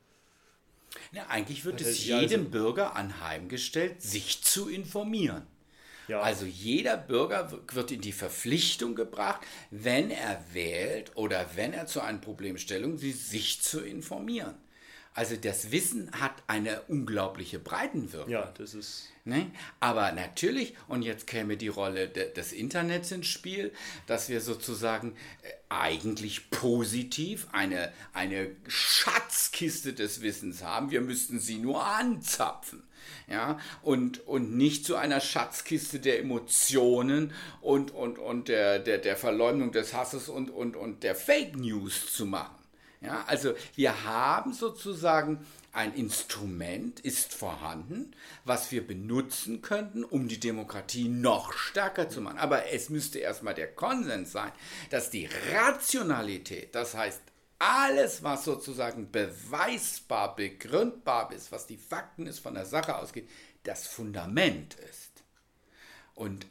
Ja, 1.13 1.27
eigentlich 1.29 1.65
wird 1.65 1.81
es 1.81 2.07
ja, 2.07 2.21
jedem 2.21 2.41
also, 2.41 2.51
Bürger 2.51 2.97
anheimgestellt, 2.97 4.03
sich 4.03 4.43
zu 4.43 4.69
informieren. 4.69 5.47
Ja. 6.09 6.21
Also 6.21 6.47
jeder 6.47 6.97
Bürger 6.97 7.51
wird 7.73 7.91
in 7.91 8.01
die 8.01 8.13
Verpflichtung 8.13 8.95
gebracht, 8.95 9.41
wenn 9.71 10.11
er 10.11 10.45
wählt 10.53 11.17
oder 11.17 11.57
wenn 11.57 11.73
er 11.73 11.87
zu 11.87 12.01
einer 12.01 12.19
Problemstellung, 12.19 12.99
sich 12.99 13.61
zu 13.61 13.81
informieren. 13.81 14.55
Also 15.17 15.35
das 15.35 15.73
Wissen 15.73 16.11
hat 16.21 16.35
eine 16.47 16.83
unglaubliche 16.89 17.59
Breitenwirkung. 17.59 18.31
Ja, 18.31 18.53
das 18.59 18.75
ist. 18.75 19.09
Ne? 19.25 19.51
Aber 19.81 20.13
natürlich, 20.13 20.75
und 20.89 21.01
jetzt 21.01 21.27
käme 21.27 21.57
die 21.57 21.69
Rolle 21.69 22.07
de, 22.07 22.35
des 22.35 22.53
Internets 22.53 23.11
ins 23.13 23.27
Spiel, 23.27 23.73
dass 24.07 24.29
wir 24.29 24.43
sozusagen 24.43 25.17
äh, 25.43 25.49
eigentlich 25.71 26.51
positiv 26.51 27.49
eine, 27.53 27.95
eine 28.13 28.51
Schatzkiste 28.69 29.95
des 29.95 30.21
Wissens 30.21 30.63
haben. 30.63 30.91
Wir 30.91 31.01
müssten 31.01 31.41
sie 31.41 31.57
nur 31.57 31.83
anzapfen. 31.83 32.83
Ja, 33.27 33.59
und, 33.83 34.27
und 34.27 34.55
nicht 34.57 34.85
zu 34.85 34.97
einer 34.97 35.21
Schatzkiste 35.21 35.99
der 35.99 36.21
Emotionen 36.21 37.33
und, 37.63 37.91
und, 37.91 38.19
und 38.19 38.49
der, 38.49 38.81
der, 38.81 38.99
der 38.99 39.17
Verleumdung 39.17 39.73
des 39.73 39.95
Hasses 39.95 40.29
und, 40.29 40.51
und, 40.51 40.77
und 40.77 41.03
der 41.03 41.15
Fake 41.15 41.57
News 41.57 42.13
zu 42.13 42.27
machen. 42.27 42.66
Ja, 43.01 43.25
also 43.27 43.55
wir 43.75 44.05
haben 44.05 44.53
sozusagen 44.53 45.47
ein 45.73 45.95
Instrument, 45.95 47.01
ist 47.01 47.35
vorhanden, 47.35 48.13
was 48.45 48.73
wir 48.73 48.87
benutzen 48.87 49.61
könnten, 49.61 50.05
um 50.05 50.27
die 50.27 50.41
Demokratie 50.41 51.09
noch 51.09 51.53
stärker 51.53 52.09
zu 52.09 52.23
machen. 52.23 52.39
Aber 52.39 52.73
es 52.73 52.89
müsste 52.89 53.19
erstmal 53.19 53.55
der 53.55 53.73
Konsens 53.75 54.33
sein, 54.33 54.51
dass 54.89 55.11
die 55.11 55.29
Rationalität, 55.53 56.75
das 56.75 56.95
heißt 56.95 57.21
alles, 57.59 58.23
was 58.23 58.45
sozusagen 58.45 59.11
beweisbar, 59.11 60.35
begründbar 60.35 61.33
ist, 61.33 61.53
was 61.53 61.67
die 61.67 61.77
Fakten 61.79 62.27
ist, 62.27 62.39
von 62.39 62.55
der 62.55 62.67
Sache 62.67 62.97
ausgeht, 62.97 63.29
das 63.63 63.87
Fundament 63.87 64.75
ist. 64.91 65.23
Und 66.15 66.47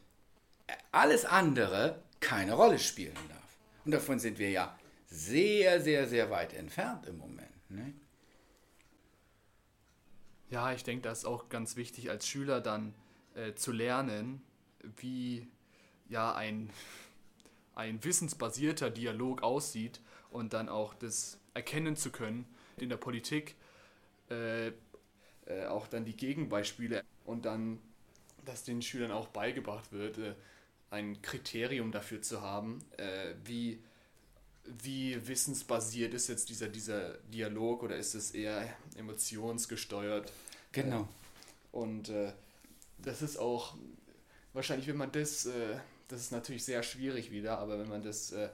alles 0.91 1.25
andere 1.25 2.01
keine 2.19 2.53
Rolle 2.53 2.79
spielen 2.79 3.15
darf. 3.29 3.39
Und 3.85 3.91
davon 3.91 4.19
sind 4.19 4.39
wir 4.39 4.49
ja 4.49 4.77
sehr, 5.07 5.81
sehr, 5.81 6.07
sehr 6.07 6.29
weit 6.29 6.53
entfernt 6.53 7.05
im 7.05 7.17
Moment. 7.17 7.69
Ne? 7.69 7.93
Ja, 10.49 10.71
ich 10.73 10.83
denke, 10.83 11.01
das 11.03 11.19
ist 11.19 11.25
auch 11.25 11.49
ganz 11.49 11.75
wichtig 11.75 12.09
als 12.09 12.27
Schüler 12.27 12.61
dann 12.61 12.93
äh, 13.35 13.53
zu 13.55 13.71
lernen, 13.71 14.41
wie 14.97 15.47
ja 16.07 16.33
ein, 16.35 16.69
ein 17.75 18.03
wissensbasierter 18.03 18.89
Dialog 18.89 19.43
aussieht 19.43 20.01
und 20.29 20.53
dann 20.53 20.69
auch 20.69 20.93
das 20.93 21.39
erkennen 21.53 21.95
zu 21.95 22.11
können 22.11 22.45
in 22.77 22.89
der 22.89 22.97
Politik, 22.97 23.55
äh, 24.29 24.67
äh, 24.67 25.65
auch 25.67 25.87
dann 25.87 26.05
die 26.05 26.15
Gegenbeispiele 26.15 27.03
und 27.25 27.45
dann, 27.45 27.79
dass 28.43 28.63
den 28.63 28.81
Schülern 28.81 29.11
auch 29.11 29.27
beigebracht 29.27 29.91
wird, 29.91 30.17
äh, 30.17 30.35
ein 30.91 31.21
Kriterium 31.21 31.91
dafür 31.91 32.21
zu 32.21 32.41
haben, 32.41 32.79
äh, 32.97 33.33
wie 33.43 33.81
wie 34.65 35.27
wissensbasiert 35.27 36.13
ist 36.13 36.27
jetzt 36.27 36.49
dieser, 36.49 36.67
dieser 36.67 37.13
Dialog 37.33 37.83
oder 37.83 37.97
ist 37.97 38.15
es 38.15 38.31
eher 38.31 38.75
emotionsgesteuert? 38.97 40.31
Genau. 40.71 41.07
Und 41.71 42.09
äh, 42.09 42.33
das 42.97 43.21
ist 43.21 43.37
auch, 43.37 43.75
wahrscheinlich, 44.53 44.87
wenn 44.87 44.97
man 44.97 45.11
das, 45.11 45.45
äh, 45.45 45.77
das 46.07 46.21
ist 46.21 46.31
natürlich 46.31 46.63
sehr 46.63 46.83
schwierig 46.83 47.31
wieder, 47.31 47.59
aber 47.59 47.79
wenn 47.79 47.89
man 47.89 48.01
das 48.01 48.31
äh, 48.31 48.49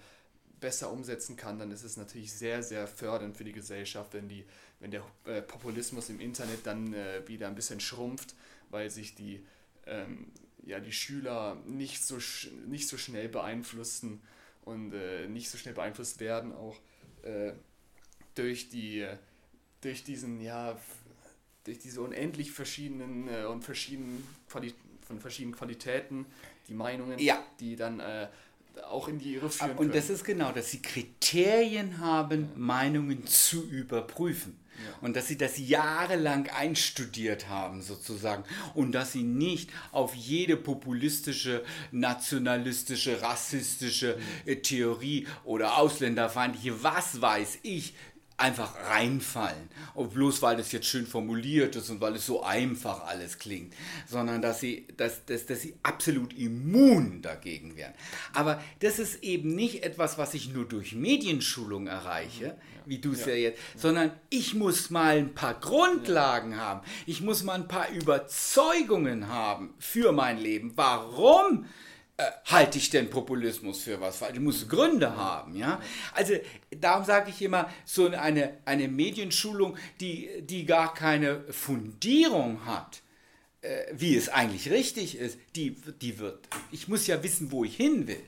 besser 0.60 0.92
umsetzen 0.92 1.36
kann, 1.36 1.60
dann 1.60 1.72
ist 1.72 1.84
es 1.84 1.98
natürlich 1.98 2.34
sehr, 2.34 2.62
sehr 2.62 2.88
fördernd 2.88 3.38
für 3.38 3.44
die 3.44 3.52
Gesellschaft, 3.52 4.14
wenn, 4.14 4.28
die, 4.28 4.46
wenn 4.80 4.92
der 4.92 5.04
äh, 5.26 5.42
Populismus 5.42 6.10
im 6.10 6.20
Internet 6.20 6.66
dann 6.66 6.94
äh, 6.94 7.28
wieder 7.28 7.48
ein 7.48 7.56
bisschen 7.56 7.80
schrumpft, 7.80 8.36
weil 8.70 8.90
sich 8.90 9.16
die, 9.16 9.46
ähm, 9.86 10.32
ja, 10.64 10.80
die 10.80 10.92
Schüler 10.92 11.56
nicht 11.66 12.06
so, 12.06 12.20
nicht 12.68 12.88
so 12.88 12.98
schnell 12.98 13.30
beeinflussen 13.30 14.22
und 14.62 14.94
äh, 14.94 15.28
nicht 15.28 15.50
so 15.50 15.58
schnell 15.58 15.74
beeinflusst 15.74 16.20
werden, 16.20 16.54
auch 16.54 16.78
äh, 17.24 17.54
durch 18.36 18.70
die 18.70 19.08
durch 19.82 20.04
diesen, 20.04 20.42
ja, 20.42 20.78
durch 21.64 21.80
diese 21.80 22.02
unendlich 22.02 22.52
verschiedenen 22.52 23.28
äh, 23.28 23.46
und 23.46 23.64
verschiedenen 23.64 24.28
Quali 24.48 24.74
von 25.06 25.20
verschiedenen 25.20 25.56
Qualitäten, 25.56 26.26
die 26.68 26.74
Meinungen, 26.74 27.20
ja. 27.20 27.44
die 27.60 27.76
dann 27.76 28.00
äh, 28.00 28.28
auch 28.90 29.08
in 29.08 29.20
die 29.20 29.36
Irre 29.36 29.50
führen 29.50 29.72
Und 29.72 29.78
können. 29.78 29.92
das 29.92 30.10
ist 30.10 30.24
genau, 30.24 30.52
dass 30.52 30.72
sie 30.72 30.82
Kriterien 30.82 32.00
haben, 32.00 32.42
ja. 32.42 32.48
Meinungen 32.56 33.26
zu 33.26 33.64
überprüfen. 33.64 34.58
Und 35.02 35.16
dass 35.16 35.28
sie 35.28 35.38
das 35.38 35.60
jahrelang 35.60 36.50
einstudiert 36.50 37.50
haben, 37.50 37.84
sozusagen. 37.84 38.44
Und 38.74 38.94
dass 38.94 39.12
sie 39.12 39.22
nicht 39.22 39.70
auf 39.92 40.16
jede 40.16 40.58
populistische, 40.58 41.64
nationalistische, 41.92 43.22
rassistische 43.22 44.18
mhm. 44.46 44.62
Theorie 44.64 45.28
oder 45.44 45.78
ausländerfeindliche, 45.78 46.84
was 46.84 47.22
weiß 47.22 47.60
ich, 47.62 47.94
einfach 48.42 48.76
reinfallen. 48.90 49.70
Und 49.94 50.14
bloß 50.14 50.42
weil 50.42 50.58
das 50.58 50.72
jetzt 50.72 50.88
schön 50.88 51.06
formuliert 51.06 51.76
ist 51.76 51.90
und 51.90 52.02
weil 52.02 52.16
es 52.16 52.26
so 52.26 52.44
einfach 52.44 53.06
alles 53.06 53.38
klingt, 53.38 53.74
sondern 54.08 54.42
dass 54.42 54.60
sie, 54.60 54.88
dass, 54.98 55.26
dass, 55.26 55.46
dass 55.46 55.62
sie 55.62 55.76
absolut 55.84 56.34
immun 56.34 57.22
dagegen 57.22 57.76
wären. 57.76 57.94
Aber 58.34 58.62
das 58.80 59.00
ist 59.00 59.24
eben 59.24 59.56
nicht 59.56 59.84
etwas, 59.84 60.18
was 60.18 60.34
ich 60.34 60.52
nur 60.52 60.66
durch 60.68 60.94
Medienschulung 60.94 61.88
erreiche, 61.88 62.58
wie 62.86 62.98
du 62.98 63.12
es 63.14 63.22
ja. 63.26 63.34
ja. 63.34 63.36
jetzt, 63.36 63.60
sondern 63.76 64.12
ich 64.30 64.54
muss 64.56 64.90
mal 64.90 65.18
ein 65.18 65.34
paar 65.34 65.60
Grundlagen 65.60 66.52
ja. 66.52 66.58
haben. 66.58 66.82
Ich 67.06 67.22
muss 67.22 67.44
mal 67.44 67.54
ein 67.54 67.68
paar 67.68 67.90
Überzeugungen 67.90 69.28
haben 69.28 69.74
für 69.78 70.12
mein 70.12 70.40
Leben. 70.40 70.74
Warum? 70.76 71.66
Halte 72.46 72.78
ich 72.78 72.90
denn 72.90 73.10
Populismus 73.10 73.84
für 73.84 74.00
was 74.02 74.18
falsch? 74.18 74.36
Ich 74.36 74.40
muss 74.40 74.68
Gründe 74.68 75.16
haben, 75.16 75.56
ja. 75.56 75.82
Also 76.14 76.34
darum 76.70 77.06
sage 77.06 77.30
ich 77.30 77.42
immer, 77.42 77.70
so 77.86 78.08
eine, 78.08 78.58
eine 78.66 78.88
Medienschulung, 78.88 79.78
die, 80.00 80.30
die 80.42 80.66
gar 80.66 80.94
keine 80.94 81.42
Fundierung 81.52 82.66
hat, 82.66 83.02
äh, 83.62 83.86
wie 83.94 84.16
es 84.16 84.30
eigentlich 84.30 84.72
richtig 84.72 85.18
ist, 85.18 85.38
die, 85.56 85.76
die 86.02 86.20
wird, 86.20 86.48
ich 86.72 86.88
muss 86.88 87.08
ja 87.08 87.22
wissen, 87.24 87.52
wo 87.52 87.64
ich 87.64 87.76
hin 87.76 88.08
will. 88.08 88.24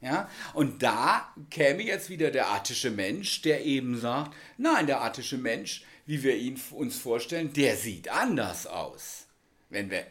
Ja. 0.00 0.08
ja. 0.08 0.30
Und 0.54 0.82
da 0.82 1.32
käme 1.50 1.82
jetzt 1.82 2.10
wieder 2.10 2.30
der 2.30 2.50
attische 2.50 2.90
Mensch, 2.90 3.42
der 3.42 3.64
eben 3.64 3.98
sagt, 3.98 4.34
nein, 4.56 4.86
der 4.86 5.02
attische 5.02 5.38
Mensch, 5.38 5.84
wie 6.06 6.22
wir 6.22 6.36
ihn 6.36 6.60
uns 6.72 6.98
vorstellen, 6.98 7.52
der 7.52 7.76
sieht 7.76 8.08
anders 8.08 8.66
aus. 8.66 9.26
Wenn 9.70 9.90
wir 9.90 10.06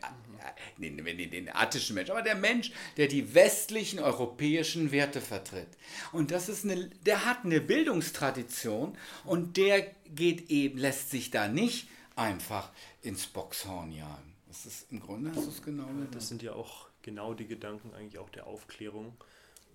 den, 0.77 0.97
den, 0.97 1.31
den 1.31 1.49
attischen 1.55 1.95
Mensch, 1.95 2.09
aber 2.09 2.21
der 2.21 2.35
Mensch, 2.35 2.71
der 2.97 3.07
die 3.07 3.33
westlichen 3.33 3.99
europäischen 3.99 4.91
Werte 4.91 5.21
vertritt. 5.21 5.69
Und 6.11 6.31
das 6.31 6.49
ist 6.49 6.65
eine, 6.65 6.89
der 7.05 7.25
hat 7.25 7.45
eine 7.45 7.61
Bildungstradition 7.61 8.97
und 9.25 9.57
der 9.57 9.81
geht 10.15 10.49
eben, 10.49 10.77
lässt 10.77 11.11
sich 11.11 11.31
da 11.31 11.47
nicht 11.47 11.89
einfach 12.15 12.71
ins 13.01 13.27
Boxhorn 13.27 13.91
jagen. 13.91 14.33
Das 14.47 14.65
ist 14.65 14.91
im 14.91 14.99
Grunde 14.99 15.31
hast 15.35 15.45
du 15.45 15.49
es 15.49 15.61
genau. 15.61 15.87
Das 16.11 16.27
sind 16.27 16.41
ja 16.41 16.53
auch 16.53 16.87
genau 17.01 17.33
die 17.33 17.47
Gedanken 17.47 17.93
eigentlich 17.93 18.17
auch 18.17 18.29
der 18.29 18.47
Aufklärung. 18.47 19.15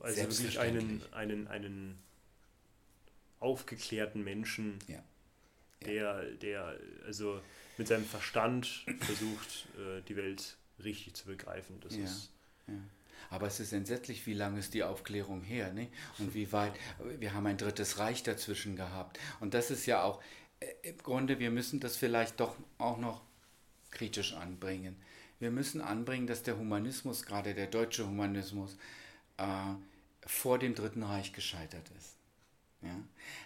Also 0.02 0.22
wirklich 0.22 0.58
einen, 0.58 1.02
einen, 1.12 1.46
einen 1.46 1.98
aufgeklärten 3.38 4.24
Menschen, 4.24 4.78
ja. 4.88 5.02
der, 5.86 6.24
der 6.32 6.76
also 7.06 7.40
mit 7.78 7.88
seinem 7.88 8.04
Verstand 8.04 8.84
versucht, 9.00 9.66
äh, 9.76 10.02
die 10.08 10.16
Welt 10.16 10.56
richtig 10.82 11.14
zu 11.14 11.26
begreifen. 11.26 11.80
Das 11.80 11.96
ja, 11.96 12.04
ist 12.04 12.30
ja. 12.66 12.74
Aber 13.30 13.46
es 13.46 13.60
ist 13.60 13.72
entsetzlich, 13.72 14.26
wie 14.26 14.34
lange 14.34 14.58
ist 14.58 14.74
die 14.74 14.84
Aufklärung 14.84 15.42
her, 15.42 15.72
ne? 15.72 15.88
Und 16.18 16.34
wie 16.34 16.52
weit, 16.52 16.74
wir 17.18 17.32
haben 17.32 17.46
ein 17.46 17.56
drittes 17.56 17.98
Reich 17.98 18.22
dazwischen 18.22 18.76
gehabt. 18.76 19.18
Und 19.40 19.54
das 19.54 19.70
ist 19.70 19.86
ja 19.86 20.02
auch, 20.02 20.22
äh, 20.60 20.90
im 20.90 20.98
Grunde, 20.98 21.38
wir 21.38 21.50
müssen 21.50 21.80
das 21.80 21.96
vielleicht 21.96 22.40
doch 22.40 22.56
auch 22.78 22.98
noch 22.98 23.22
kritisch 23.90 24.34
anbringen. 24.34 24.96
Wir 25.38 25.50
müssen 25.50 25.80
anbringen, 25.80 26.26
dass 26.26 26.42
der 26.42 26.58
Humanismus, 26.58 27.24
gerade 27.24 27.54
der 27.54 27.66
deutsche 27.66 28.06
Humanismus, 28.06 28.76
äh, 29.38 29.44
vor 30.26 30.58
dem 30.58 30.74
Dritten 30.74 31.02
Reich 31.02 31.32
gescheitert 31.32 31.90
ist. 31.98 32.16
Ja? 32.82 33.00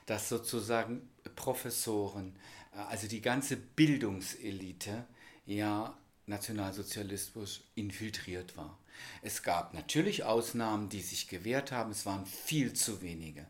Dass 0.07 0.29
sozusagen 0.29 1.09
Professoren, 1.37 2.37
äh, 2.73 2.79
also 2.79 3.07
die 3.07 3.21
ganze 3.23 3.57
Bildungselite, 3.57 5.07
ja 5.47 5.97
Nationalsozialismus 6.27 7.63
infiltriert 7.75 8.57
war. 8.57 8.79
Es 9.23 9.43
gab 9.43 9.75
natürlich 9.75 10.25
Ausnahmen, 10.25 10.89
die 10.89 11.01
sich 11.01 11.29
gewehrt 11.29 11.71
haben, 11.73 11.91
es 11.91 12.07
waren 12.07 12.27
viel 12.27 12.73
zu 12.73 13.03
wenige. 13.03 13.47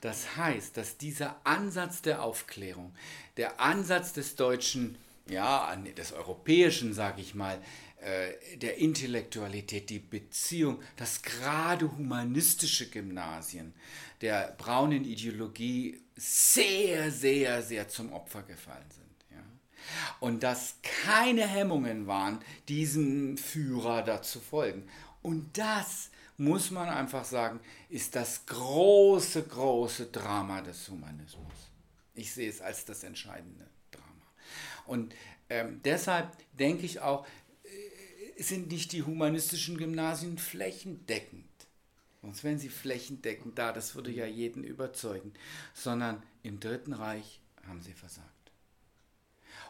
Das 0.00 0.36
heißt, 0.36 0.76
dass 0.76 0.98
dieser 0.98 1.36
Ansatz 1.44 2.02
der 2.02 2.22
Aufklärung, 2.22 2.94
der 3.36 3.60
Ansatz 3.60 4.12
des 4.12 4.36
deutschen, 4.36 4.98
ja, 5.28 5.74
des 5.76 6.12
europäischen, 6.12 6.94
sage 6.94 7.20
ich 7.20 7.34
mal, 7.34 7.60
äh, 8.00 8.56
der 8.58 8.78
Intellektualität, 8.78 9.90
die 9.90 9.98
Beziehung, 9.98 10.80
dass 10.96 11.22
gerade 11.22 11.90
humanistische 11.90 12.88
Gymnasien 12.88 13.74
der 14.20 14.54
braunen 14.56 15.04
Ideologie 15.04 16.00
sehr, 16.16 17.10
sehr, 17.10 17.62
sehr 17.62 17.88
zum 17.88 18.12
Opfer 18.12 18.42
gefallen 18.42 18.90
sind. 18.90 19.07
Und 20.20 20.42
dass 20.42 20.76
keine 20.82 21.46
Hemmungen 21.46 22.06
waren, 22.06 22.40
diesem 22.68 23.36
Führer 23.36 24.02
da 24.02 24.22
zu 24.22 24.40
folgen. 24.40 24.88
Und 25.22 25.58
das, 25.58 26.10
muss 26.38 26.70
man 26.70 26.88
einfach 26.88 27.24
sagen, 27.24 27.60
ist 27.90 28.14
das 28.14 28.46
große, 28.46 29.42
große 29.42 30.06
Drama 30.06 30.62
des 30.62 30.88
Humanismus. 30.88 31.52
Ich 32.14 32.32
sehe 32.32 32.48
es 32.48 32.60
als 32.60 32.84
das 32.84 33.02
entscheidende 33.02 33.66
Drama. 33.90 34.06
Und 34.86 35.14
ähm, 35.50 35.80
deshalb 35.84 36.32
denke 36.52 36.86
ich 36.86 37.00
auch, 37.00 37.26
äh, 37.64 38.42
sind 38.42 38.70
nicht 38.70 38.92
die 38.92 39.02
humanistischen 39.02 39.76
Gymnasien 39.76 40.38
flächendeckend. 40.38 41.44
Sonst 42.22 42.44
wären 42.44 42.58
sie 42.58 42.68
flächendeckend 42.68 43.58
da, 43.58 43.72
das 43.72 43.94
würde 43.94 44.10
ja 44.12 44.26
jeden 44.26 44.62
überzeugen. 44.62 45.34
Sondern 45.74 46.22
im 46.42 46.60
Dritten 46.60 46.92
Reich 46.92 47.40
haben 47.66 47.82
sie 47.82 47.94
versagt. 47.94 48.37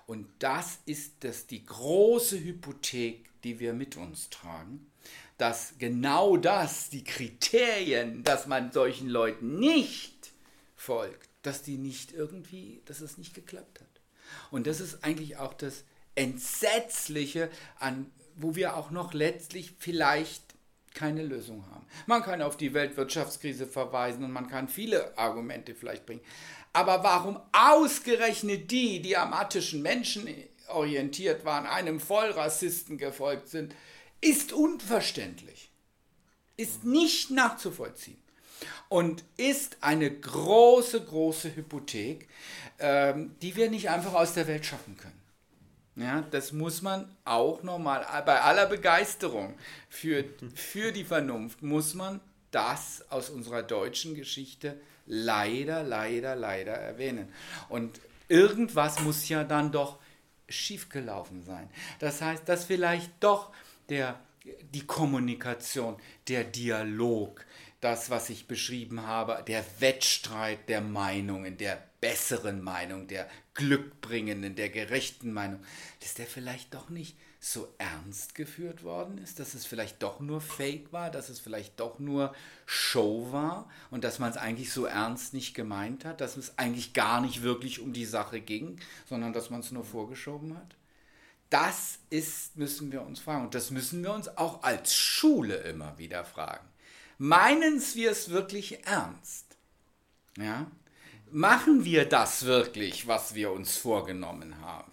Und 0.09 0.27
das 0.38 0.79
ist 0.87 1.16
das 1.21 1.47
die 1.47 1.66
große 1.66 2.42
Hypothek, 2.42 3.29
die 3.44 3.61
wir 3.61 3.75
mit 3.75 3.99
uns 3.99 4.31
tragen, 4.31 4.90
dass 5.37 5.75
genau 5.79 6.38
das, 6.38 6.88
die 6.88 7.05
Kriterien, 7.05 8.25
dass 8.25 8.47
man 8.47 8.73
solchen 8.73 9.11
Leuten 9.11 9.59
nicht 9.59 10.33
folgt, 10.77 11.29
dass 11.42 11.61
die 11.61 11.77
nicht 11.77 12.12
irgendwie, 12.12 12.81
dass 12.87 13.03
es 13.03 13.18
nicht 13.18 13.35
geklappt 13.35 13.81
hat. 13.81 14.01
Und 14.51 14.66
das 14.66 14.81
ist 14.81 15.05
eigentlich 15.05 15.37
auch 15.37 15.53
das 15.53 15.85
Entsetzliche, 16.14 17.51
an, 17.79 18.11
wo 18.35 18.57
wir 18.57 18.79
auch 18.79 18.90
noch 18.90 19.12
letztlich 19.12 19.75
vielleicht 19.79 20.48
keine 20.94 21.22
Lösung 21.22 21.64
haben. 21.70 21.87
Man 22.07 22.22
kann 22.22 22.42
auf 22.42 22.57
die 22.57 22.74
Weltwirtschaftskrise 22.74 23.66
verweisen 23.66 24.24
und 24.24 24.33
man 24.33 24.48
kann 24.48 24.68
viele 24.68 25.16
Argumente 25.16 25.74
vielleicht 25.74 26.07
bringen. 26.07 26.22
Aber 26.72 27.03
warum 27.03 27.40
ausgerechnet 27.53 28.70
die, 28.70 29.01
die 29.01 29.16
am 29.16 29.33
attischen 29.33 29.83
Menschen 29.83 30.29
orientiert 30.68 31.44
waren, 31.44 31.66
einem 31.66 32.01
Vollrassisten 32.01 32.98
gefolgt 32.98 33.48
sind, 33.48 33.74
ist 34.20 34.53
unverständlich, 34.53 35.70
ist 36.57 36.85
nicht 36.85 37.31
nachzuvollziehen 37.31 38.18
und 38.88 39.24
ist 39.37 39.79
eine 39.81 40.11
große, 40.11 41.05
große 41.05 41.55
Hypothek, 41.55 42.29
ähm, 42.79 43.35
die 43.42 43.57
wir 43.57 43.70
nicht 43.70 43.90
einfach 43.90 44.14
aus 44.14 44.35
der 44.35 44.46
Welt 44.46 44.66
schaffen 44.66 44.96
können. 44.96 45.17
Ja, 45.99 46.23
das 46.31 46.53
muss 46.53 46.81
man 46.81 47.11
auch 47.25 47.65
nochmal, 47.65 48.07
bei 48.25 48.41
aller 48.41 48.67
Begeisterung 48.67 49.55
für, 49.89 50.25
für 50.55 50.93
die 50.93 51.03
Vernunft, 51.03 51.61
muss 51.63 51.95
man 51.95 52.21
das 52.53 53.05
aus 53.11 53.31
unserer 53.31 53.65
deutschen 53.65 54.15
Geschichte 54.15 54.81
leider, 55.07 55.83
leider, 55.83 56.37
leider 56.37 56.75
erwähnen. 56.75 57.33
Und 57.69 58.01
irgendwas 58.29 59.01
muss 59.01 59.29
ja 59.29 59.43
dann 59.43 59.73
doch 59.73 59.99
schiefgelaufen 60.49 61.43
sein. 61.43 61.69
Das 61.99 62.23
heißt, 62.23 62.49
dass 62.49 62.65
vielleicht 62.65 63.11
doch 63.19 63.51
der, 63.89 64.21
die 64.73 64.87
Kommunikation, 64.87 65.97
der 66.29 66.45
Dialog, 66.45 67.45
das, 67.81 68.11
was 68.11 68.29
ich 68.29 68.49
beschrieben 68.49 69.07
habe, 69.07 69.43
der 69.47 69.64
Wettstreit 69.79 70.69
der 70.69 70.81
Meinungen, 70.81 71.57
der 71.57 71.83
besseren 72.01 72.62
Meinung, 72.62 73.07
der 73.07 73.29
glückbringenden, 73.55 74.57
der 74.57 74.69
gerechten 74.69 75.33
Meinung, 75.33 75.61
dass 76.01 76.14
der 76.14 76.27
vielleicht 76.27 76.75
doch 76.75 76.88
nicht 76.88 77.17
so 77.41 77.73
ernst 77.79 78.35
geführt 78.35 78.83
worden 78.83 79.19
ist, 79.19 79.38
dass 79.38 79.55
es 79.55 79.64
vielleicht 79.64 80.03
doch 80.03 80.19
nur 80.19 80.41
Fake 80.41 80.93
war, 80.93 81.11
dass 81.11 81.29
es 81.29 81.38
vielleicht 81.38 81.79
doch 81.79 82.01
nur 82.01 82.35
Show 82.67 83.31
war 83.31 83.71
und 83.91 84.03
dass 84.03 84.19
man 84.19 84.31
es 84.31 84.37
eigentlich 84.37 84.73
so 84.73 84.87
ernst 84.87 85.35
nicht 85.35 85.55
gemeint 85.55 86.05
hat, 86.05 86.21
dass 86.21 86.37
es 86.37 86.59
eigentlich 86.59 86.95
gar 86.95 87.21
nicht 87.21 87.43
wirklich 87.43 87.79
um 87.79 87.93
die 87.93 88.07
Sache 88.07 88.41
ging, 88.41 88.81
sondern 89.09 89.33
dass 89.33 89.51
man 89.51 89.61
es 89.61 89.71
nur 89.71 89.85
vorgeschoben 89.85 90.57
hat? 90.57 90.75
Das 91.49 92.01
ist, 92.11 92.57
müssen 92.57 92.91
wir 92.91 93.03
uns 93.03 93.21
fragen 93.21 93.45
und 93.45 93.55
das 93.55 93.71
müssen 93.71 94.03
wir 94.03 94.12
uns 94.12 94.37
auch 94.37 94.64
als 94.64 94.95
Schule 94.95 95.57
immer 95.59 95.97
wieder 95.97 96.25
fragen. 96.25 96.69
Meinen 97.18 97.83
wir 97.94 98.12
es 98.12 98.31
wirklich 98.31 98.87
ernst? 98.87 99.57
Ja? 100.38 100.70
Machen 101.31 101.85
wir 101.85 102.04
das 102.04 102.44
wirklich, 102.46 103.07
was 103.07 103.35
wir 103.35 103.50
uns 103.50 103.76
vorgenommen 103.76 104.61
haben? 104.62 104.92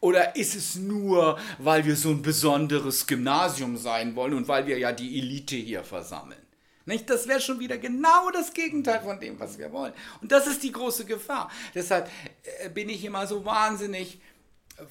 Oder 0.00 0.34
ist 0.34 0.54
es 0.54 0.74
nur, 0.74 1.38
weil 1.58 1.84
wir 1.84 1.94
so 1.94 2.10
ein 2.10 2.22
besonderes 2.22 3.06
Gymnasium 3.06 3.76
sein 3.76 4.16
wollen 4.16 4.34
und 4.34 4.48
weil 4.48 4.66
wir 4.66 4.78
ja 4.78 4.92
die 4.92 5.18
Elite 5.18 5.56
hier 5.56 5.84
versammeln? 5.84 6.40
Nicht? 6.86 7.08
Das 7.08 7.28
wäre 7.28 7.40
schon 7.40 7.60
wieder 7.60 7.78
genau 7.78 8.30
das 8.30 8.52
Gegenteil 8.52 9.00
von 9.00 9.20
dem, 9.20 9.38
was 9.38 9.58
wir 9.58 9.70
wollen. 9.72 9.92
Und 10.20 10.32
das 10.32 10.46
ist 10.46 10.62
die 10.62 10.72
große 10.72 11.04
Gefahr. 11.04 11.50
Deshalb 11.74 12.10
äh, 12.60 12.68
bin 12.70 12.88
ich 12.88 13.04
immer 13.04 13.26
so 13.26 13.44
wahnsinnig 13.44 14.20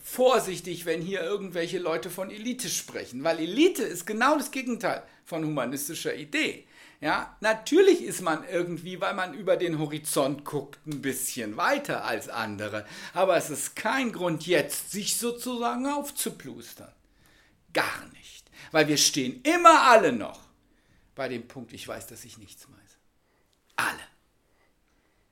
vorsichtig, 0.03 0.85
wenn 0.85 1.01
hier 1.01 1.23
irgendwelche 1.23 1.79
Leute 1.79 2.09
von 2.09 2.29
Elite 2.29 2.69
sprechen, 2.69 3.23
weil 3.23 3.39
Elite 3.39 3.83
ist 3.83 4.05
genau 4.05 4.37
das 4.37 4.51
Gegenteil 4.51 5.03
von 5.25 5.43
humanistischer 5.43 6.15
Idee. 6.15 6.65
Ja, 7.01 7.37
natürlich 7.39 8.03
ist 8.03 8.21
man 8.21 8.43
irgendwie, 8.47 8.99
weil 8.99 9.13
man 9.13 9.33
über 9.33 9.55
den 9.55 9.79
Horizont 9.79 10.43
guckt, 10.43 10.79
ein 10.85 11.01
bisschen 11.01 11.55
weiter 11.55 12.03
als 12.03 12.27
andere. 12.27 12.85
Aber 13.13 13.37
es 13.37 13.49
ist 13.49 13.75
kein 13.77 14.11
Grund 14.11 14.45
jetzt, 14.45 14.91
sich 14.91 15.15
sozusagen 15.15 15.87
aufzuplustern. 15.87 16.91
Gar 17.71 18.05
nicht. 18.13 18.49
Weil 18.71 18.89
wir 18.89 18.97
stehen 18.97 19.41
immer 19.43 19.89
alle 19.89 20.11
noch 20.11 20.41
bei 21.15 21.29
dem 21.29 21.47
Punkt, 21.47 21.71
ich 21.71 21.87
weiß, 21.87 22.07
dass 22.07 22.25
ich 22.25 22.37
nichts 22.37 22.67
weiß. 22.69 22.97
Alle. 23.77 23.99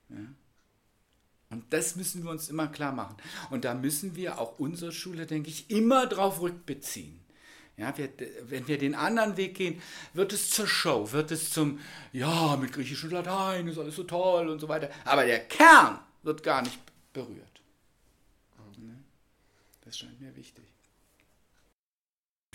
Ja? 0.08 0.26
Und 1.50 1.72
das 1.72 1.96
müssen 1.96 2.24
wir 2.24 2.30
uns 2.30 2.48
immer 2.48 2.68
klar 2.68 2.92
machen. 2.92 3.16
Und 3.50 3.64
da 3.64 3.74
müssen 3.74 4.16
wir 4.16 4.38
auch 4.38 4.58
unsere 4.58 4.92
Schule, 4.92 5.26
denke 5.26 5.50
ich, 5.50 5.70
immer 5.70 6.06
drauf 6.06 6.40
rückbeziehen. 6.40 7.20
Ja, 7.78 7.96
wir, 7.96 8.10
wenn 8.42 8.66
wir 8.66 8.76
den 8.76 8.96
anderen 8.96 9.36
Weg 9.36 9.54
gehen, 9.54 9.80
wird 10.12 10.32
es 10.32 10.50
zur 10.50 10.66
Show, 10.66 11.12
wird 11.12 11.30
es 11.30 11.52
zum, 11.52 11.78
ja, 12.12 12.56
mit 12.56 12.72
Griechisch 12.72 13.04
und 13.04 13.12
Latein 13.12 13.68
ist 13.68 13.78
alles 13.78 13.94
so 13.94 14.02
toll 14.02 14.48
und 14.48 14.58
so 14.58 14.68
weiter. 14.68 14.90
Aber 15.04 15.24
der 15.24 15.46
Kern 15.46 16.00
wird 16.24 16.42
gar 16.42 16.62
nicht 16.62 16.78
berührt. 17.12 17.62
Ne? 18.78 18.98
Das 19.82 19.96
scheint 19.96 20.20
mir 20.20 20.34
wichtig. 20.34 20.64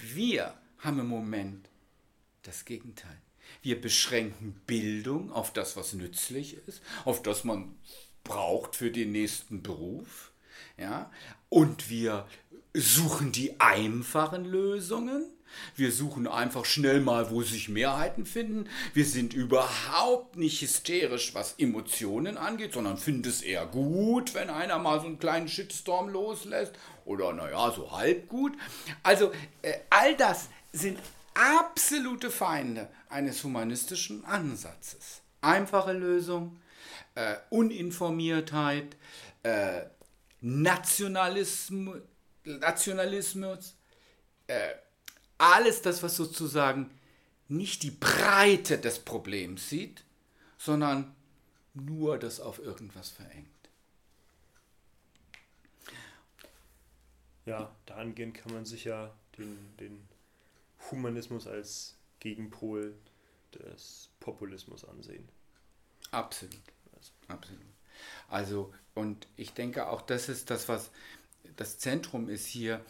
Wir 0.01 0.53
haben 0.79 0.99
im 0.99 1.07
Moment 1.07 1.69
das 2.41 2.65
Gegenteil. 2.65 3.17
Wir 3.61 3.79
beschränken 3.79 4.61
Bildung 4.67 5.31
auf 5.31 5.53
das, 5.53 5.77
was 5.77 5.93
nützlich 5.93 6.57
ist, 6.67 6.81
auf 7.05 7.23
das 7.23 7.45
man 7.45 7.75
braucht 8.25 8.75
für 8.75 8.91
den 8.91 9.13
nächsten 9.13 9.63
Beruf. 9.63 10.31
Ja? 10.77 11.11
Und 11.47 11.89
wir 11.89 12.27
suchen 12.73 13.31
die 13.31 13.59
einfachen 13.59 14.45
Lösungen. 14.45 15.25
Wir 15.75 15.91
suchen 15.91 16.27
einfach 16.27 16.65
schnell 16.65 16.99
mal, 16.99 17.29
wo 17.29 17.43
sich 17.43 17.69
Mehrheiten 17.69 18.25
finden. 18.25 18.67
Wir 18.93 19.05
sind 19.05 19.33
überhaupt 19.33 20.35
nicht 20.35 20.61
hysterisch, 20.61 21.35
was 21.35 21.55
Emotionen 21.59 22.37
angeht, 22.37 22.73
sondern 22.73 22.97
finden 22.97 23.29
es 23.29 23.43
eher 23.43 23.67
gut, 23.67 24.33
wenn 24.33 24.49
einer 24.49 24.79
mal 24.79 24.99
so 24.99 25.05
einen 25.05 25.19
kleinen 25.19 25.47
Shitstorm 25.47 26.09
loslässt. 26.09 26.73
Oder 27.05 27.33
naja, 27.33 27.71
so 27.71 27.91
halb 27.91 28.27
gut. 28.29 28.53
Also 29.03 29.31
äh, 29.61 29.73
all 29.91 30.15
das 30.15 30.49
sind 30.71 30.97
absolute 31.35 32.31
Feinde 32.31 32.89
eines 33.09 33.43
humanistischen 33.43 34.25
Ansatzes. 34.25 35.21
Einfache 35.41 35.93
Lösung, 35.93 36.57
äh, 37.15 37.35
Uninformiertheit, 37.49 38.95
äh, 39.43 39.81
Nationalismus, 40.41 41.97
Nationalismus 42.45 43.75
äh, 44.47 44.73
alles 45.37 45.81
das, 45.81 46.03
was 46.03 46.15
sozusagen 46.15 46.91
nicht 47.47 47.83
die 47.83 47.91
Breite 47.91 48.77
des 48.77 48.99
Problems 48.99 49.69
sieht, 49.69 50.03
sondern 50.57 51.15
nur 51.73 52.17
das 52.17 52.39
auf 52.39 52.59
irgendwas 52.59 53.09
verengt. 53.09 53.47
Ja, 57.45 57.75
dahingehend 57.85 58.35
kann 58.35 58.53
man 58.53 58.65
sich 58.65 58.85
ja 58.85 59.13
den, 59.37 59.75
den 59.77 60.07
Humanismus 60.91 61.47
als 61.47 61.95
Gegenpol 62.19 62.95
des 63.53 64.09
Populismus 64.19 64.85
ansehen. 64.85 65.27
Absolut. 66.11 66.55
Absolut. 67.27 67.61
Also, 68.29 68.73
und 68.95 69.27
ich 69.35 69.53
denke 69.53 69.87
auch, 69.87 70.01
das 70.01 70.29
ist 70.29 70.49
das, 70.49 70.69
was 70.69 70.91
das 71.55 71.77
Zentrum 71.77 72.29
ist 72.29 72.45
hier 72.45 72.81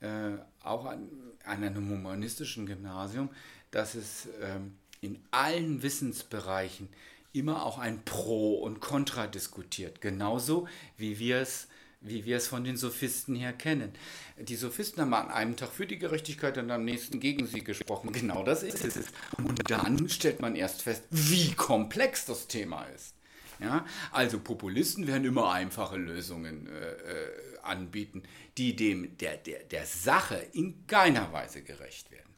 äh, 0.00 0.32
auch 0.62 0.86
an, 0.86 1.08
an, 1.44 1.64
einem 1.64 1.88
humanistischen 1.90 2.66
Gymnasium, 2.66 3.30
dass 3.70 3.94
es 3.94 4.28
ähm, 4.40 4.74
in 5.00 5.18
allen 5.30 5.82
Wissensbereichen 5.82 6.88
immer 7.32 7.64
auch 7.64 7.78
ein 7.78 8.04
Pro 8.04 8.56
und 8.56 8.80
Contra 8.80 9.26
diskutiert. 9.26 10.00
Genauso 10.00 10.68
wie 10.96 11.18
wir 11.18 11.38
es 11.38 11.68
wie 12.02 12.24
wir 12.24 12.36
es 12.36 12.48
von 12.48 12.64
den 12.64 12.76
Sophisten 12.76 13.34
her 13.34 13.52
kennen. 13.52 13.92
Die 14.36 14.56
Sophisten 14.56 15.00
haben 15.00 15.14
an 15.14 15.30
einem 15.30 15.56
Tag 15.56 15.70
für 15.70 15.86
die 15.86 15.98
Gerechtigkeit 15.98 16.58
und 16.58 16.70
am 16.70 16.84
nächsten 16.84 17.20
gegen 17.20 17.46
sie 17.46 17.62
gesprochen. 17.62 18.12
Genau 18.12 18.42
das 18.42 18.62
ist 18.62 18.84
es. 18.84 19.06
Und 19.38 19.70
dann 19.70 20.08
stellt 20.08 20.40
man 20.40 20.56
erst 20.56 20.82
fest, 20.82 21.04
wie 21.10 21.52
komplex 21.54 22.26
das 22.26 22.48
Thema 22.48 22.84
ist. 22.96 23.14
Ja? 23.62 23.86
Also 24.10 24.38
Populisten 24.38 25.06
werden 25.06 25.24
immer 25.24 25.52
einfache 25.52 25.96
Lösungen 25.96 26.66
äh, 26.66 26.90
äh, 26.90 27.58
anbieten, 27.62 28.22
die 28.58 28.76
dem 28.76 29.16
der, 29.18 29.36
der, 29.36 29.64
der 29.64 29.86
Sache 29.86 30.36
in 30.52 30.86
keiner 30.86 31.32
Weise 31.32 31.62
gerecht 31.62 32.10
werden. 32.10 32.34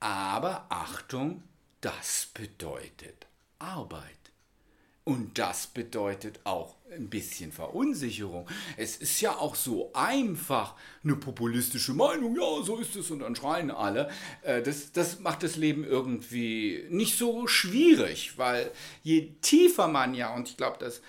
Aber 0.00 0.66
Achtung, 0.68 1.42
das 1.80 2.28
bedeutet 2.34 3.26
Arbeit. 3.58 4.15
Und 5.08 5.38
das 5.38 5.68
bedeutet 5.68 6.40
auch 6.42 6.74
ein 6.90 7.08
bisschen 7.08 7.52
Verunsicherung. 7.52 8.48
Es 8.76 8.96
ist 8.96 9.20
ja 9.20 9.36
auch 9.36 9.54
so 9.54 9.92
einfach, 9.92 10.74
eine 11.04 11.14
populistische 11.14 11.94
Meinung, 11.94 12.34
ja, 12.34 12.64
so 12.64 12.76
ist 12.78 12.96
es, 12.96 13.12
und 13.12 13.20
dann 13.20 13.36
schreien 13.36 13.70
alle. 13.70 14.10
Äh, 14.42 14.62
das, 14.62 14.90
das 14.90 15.20
macht 15.20 15.44
das 15.44 15.54
Leben 15.54 15.84
irgendwie 15.84 16.86
nicht 16.90 17.16
so 17.16 17.46
schwierig, 17.46 18.36
weil 18.36 18.72
je 19.04 19.34
tiefer 19.42 19.86
man 19.86 20.12
ja, 20.12 20.34
und 20.34 20.48
ich 20.48 20.56
glaube, 20.56 20.78
das 20.80 21.02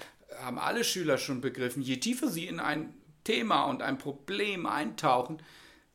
haben 0.43 0.59
alle 0.59 0.83
Schüler 0.83 1.17
schon 1.17 1.41
begriffen, 1.41 1.81
je 1.81 1.97
tiefer 1.97 2.27
sie 2.27 2.45
in 2.45 2.59
ein 2.59 2.93
Thema 3.23 3.63
und 3.63 3.81
ein 3.81 3.97
Problem 3.97 4.67
eintauchen, 4.67 5.41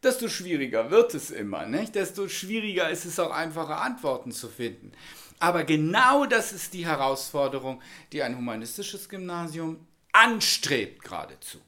desto 0.03 0.27
schwieriger 0.27 0.91
wird 0.91 1.15
es 1.15 1.31
immer, 1.31 1.67
nicht? 1.67 1.95
desto 1.95 2.27
schwieriger 2.27 2.91
ist 2.91 3.05
es 3.05 3.21
auch 3.21 3.31
einfache 3.31 3.77
Antworten 3.77 4.33
zu 4.33 4.49
finden. 4.49 4.91
Aber 5.43 5.65
genau 5.65 6.25
das 6.25 6.53
ist 6.53 6.73
die 6.73 6.87
Herausforderung, 6.87 7.83
die 8.13 8.23
ein 8.23 8.37
humanistisches 8.37 9.09
Gymnasium 9.09 9.85
anstrebt 10.13 11.03
geradezu. 11.03 11.59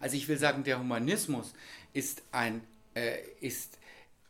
Also 0.00 0.16
ich 0.16 0.26
will 0.26 0.38
sagen, 0.38 0.64
der 0.64 0.80
Humanismus 0.80 1.54
ist 1.92 2.24
ein, 2.32 2.66
äh, 2.96 3.16
ist, 3.40 3.78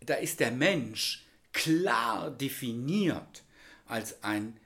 da 0.00 0.16
ist 0.16 0.40
der 0.40 0.50
Mensch 0.50 1.24
klar 1.54 2.30
definiert 2.30 3.44
als 3.86 4.22
ein 4.22 4.60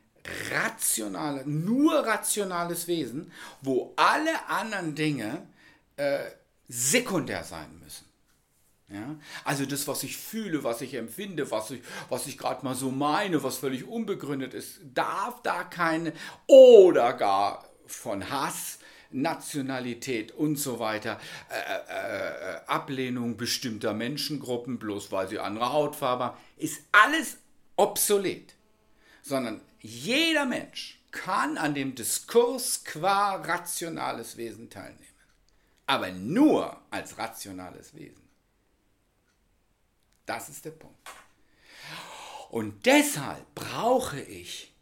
rationales, 0.51 1.47
nur 1.47 2.05
rationales 2.05 2.89
Wesen, 2.89 3.31
wo 3.63 3.95
alle 3.95 4.49
anderen 4.49 4.97
Dinge 4.97 5.47
äh, 5.95 6.19
sekundär 6.67 7.45
sein 7.45 7.79
müssen. 7.79 8.06
Ja? 8.89 9.17
Also 9.45 9.67
das, 9.67 9.89
was 9.89 10.03
ich 10.03 10.17
fühle, 10.17 10.63
was 10.63 10.81
ich 10.81 10.95
empfinde, 10.95 11.51
was 11.51 11.71
ich, 11.71 11.83
was 12.09 12.27
ich 12.27 12.39
gerade 12.39 12.65
mal 12.65 12.75
so 12.75 12.91
meine, 12.91 13.43
was 13.43 13.59
völlig 13.59 13.87
unbegründet 13.87 14.55
ist, 14.55 14.81
darf 14.95 15.43
da 15.43 15.65
keine 15.65 16.13
oder 16.47 17.13
gar 17.13 17.69
von 17.87 18.31
Hass, 18.31 18.79
Nationalität 19.11 20.33
und 20.33 20.57
so 20.57 20.79
weiter, 20.79 21.19
äh, 21.49 21.55
äh, 21.55 22.57
äh, 22.57 22.61
Ablehnung 22.67 23.37
bestimmter 23.37 23.95
Menschengruppen, 23.95 24.79
bloß 24.79 25.13
weil 25.13 25.29
sie 25.29 25.39
andere 25.39 25.73
Hautfarbe 25.73 26.25
haben, 26.25 26.37
ist 26.57 26.83
alles 26.93 27.39
obsolet. 27.77 28.55
Sondern 29.23 29.61
jeder 29.81 30.45
Mensch 30.45 31.01
kann 31.11 31.57
an 31.57 31.75
dem 31.75 31.95
Diskurs 31.95 32.85
qua 32.85 33.37
rationales 33.37 34.37
Wesen 34.37 34.71
teilnehmen. 34.71 35.03
Aber 35.87 36.11
nur 36.11 36.81
als 36.91 37.17
rationales 37.17 37.95
Wesen. 37.95 38.26
Das 40.27 40.49
ist 40.49 40.65
der 40.65 40.73
Punkt. 40.73 40.97
Und 42.51 42.87
deshalb 42.87 43.55
brauche 43.55 44.21
ich 44.21 44.73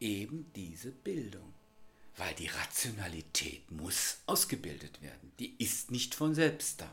eben 0.00 0.52
diese 0.54 0.90
Bildung, 0.90 1.54
weil 2.16 2.34
die 2.34 2.46
Rationalität 2.46 3.70
muss 3.70 4.18
ausgebildet 4.26 5.02
werden. 5.02 5.32
Die 5.38 5.54
ist 5.62 5.90
nicht 5.90 6.14
von 6.14 6.34
selbst 6.34 6.80
da. 6.80 6.90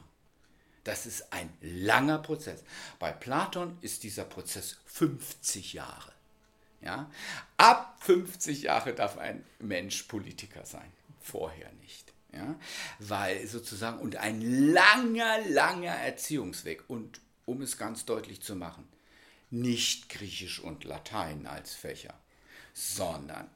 Das 0.84 1.06
ist 1.06 1.32
ein 1.32 1.50
langer 1.62 2.20
Prozess. 2.20 2.64
Bei 2.98 3.12
Platon 3.12 3.78
ist 3.82 4.04
dieser 4.04 4.24
Prozess 4.24 4.78
50 4.86 5.74
Jahre. 5.74 6.12
Ja? 6.82 7.12
Ab 7.58 7.98
50 8.02 8.64
Jahre 8.64 8.94
darf 8.94 9.18
ein 9.18 9.44
Mensch 9.60 10.04
Politiker 10.04 10.66
sein, 10.66 10.92
vorher 11.20 11.72
nicht. 11.74 12.14
Ja? 12.34 12.56
Weil 12.98 13.46
sozusagen, 13.46 14.00
und 14.00 14.16
ein 14.16 14.42
langer, 14.42 15.48
langer 15.50 15.96
Erziehungsweg. 15.96 16.90
Und 16.90 17.22
um 17.46 17.62
es 17.62 17.78
ganz 17.78 18.06
deutlich 18.06 18.42
zu 18.42 18.56
machen, 18.56 18.88
nicht 19.50 20.10
Griechisch 20.10 20.60
und 20.60 20.84
Latein 20.84 21.46
als 21.46 21.74
Fächer, 21.74 22.14
sondern 22.74 23.50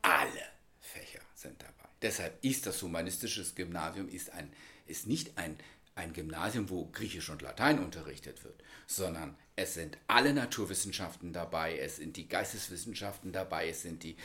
alle 0.00 0.44
Fächer 0.80 1.20
sind 1.34 1.60
dabei. 1.60 1.88
Deshalb 2.00 2.42
ist 2.44 2.66
das 2.66 2.82
humanistische 2.82 3.44
Gymnasium 3.54 4.08
ist, 4.08 4.30
ein, 4.30 4.52
ist 4.86 5.06
nicht 5.06 5.38
ein, 5.38 5.56
ein 5.94 6.12
Gymnasium, 6.12 6.68
wo 6.70 6.86
Griechisch 6.86 7.30
und 7.30 7.42
Latein 7.42 7.78
unterrichtet 7.78 8.42
wird, 8.44 8.62
sondern 8.86 9.36
es 9.54 9.74
sind 9.74 9.98
alle 10.08 10.32
Naturwissenschaften 10.32 11.32
dabei, 11.32 11.78
es 11.78 11.96
sind 11.96 12.16
die 12.16 12.28
Geisteswissenschaften 12.28 13.32
dabei, 13.32 13.68
es 13.68 13.82
sind 13.82 14.02
die 14.02 14.16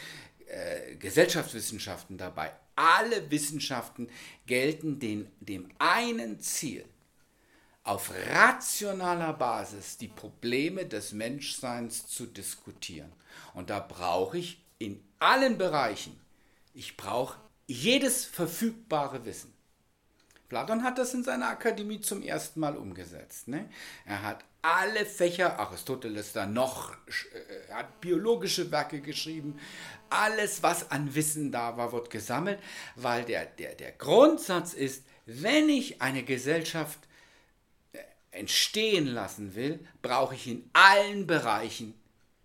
äh, 0.48 0.96
Gesellschaftswissenschaften 0.96 2.18
dabei. 2.18 2.52
Alle 2.76 3.30
Wissenschaften 3.30 4.10
gelten 4.46 5.00
den, 5.00 5.28
dem 5.42 5.70
einen 5.78 6.40
Ziel, 6.40 6.86
auf 7.88 8.12
rationaler 8.30 9.34
Basis 9.34 9.98
die 9.98 10.10
Probleme 10.10 10.86
des 10.86 11.14
Menschseins 11.14 12.08
zu 12.08 12.26
diskutieren. 12.26 13.12
Und 13.54 13.70
da 13.70 13.80
brauche 13.80 14.38
ich 14.38 14.62
in 14.78 15.02
allen 15.20 15.58
Bereichen, 15.58 16.20
ich 16.74 16.98
brauche 16.98 17.38
jedes 17.66 18.26
verfügbare 18.26 19.26
Wissen. 19.26 19.54
Platon 20.50 20.84
hat 20.84 20.98
das 20.98 21.14
in 21.14 21.24
seiner 21.24 21.50
Akademie 21.50 22.00
zum 22.00 22.22
ersten 22.22 22.60
Mal 22.60 22.78
umgesetzt. 22.78 23.48
Ne? 23.48 23.70
Er 24.06 24.22
hat 24.22 24.46
alle 24.62 25.06
Fächer, 25.06 25.60
Aristoteles 25.60 26.34
da 26.34 26.46
noch, 26.46 26.94
äh, 26.94 27.74
hat 27.74 28.00
biologische 28.00 28.72
Werke 28.72 29.02
geschrieben, 29.02 29.60
alles, 30.10 30.64
was 30.64 30.92
an 30.92 31.16
Wissen 31.16 31.52
da 31.52 31.76
war, 31.78 31.92
wird 31.92 32.10
gesammelt, 32.10 32.60
weil 32.96 33.26
der, 33.26 33.46
der, 33.46 33.76
der 33.76 33.92
Grundsatz 33.92 34.74
ist, 34.74 35.04
wenn 35.26 35.68
ich 35.68 36.02
eine 36.02 36.24
Gesellschaft 36.24 37.07
entstehen 38.32 39.08
lassen 39.08 39.56
will, 39.56 39.80
brauche 40.02 40.36
ich 40.36 40.48
in 40.48 40.70
allen 40.74 41.28
Bereichen 41.28 41.94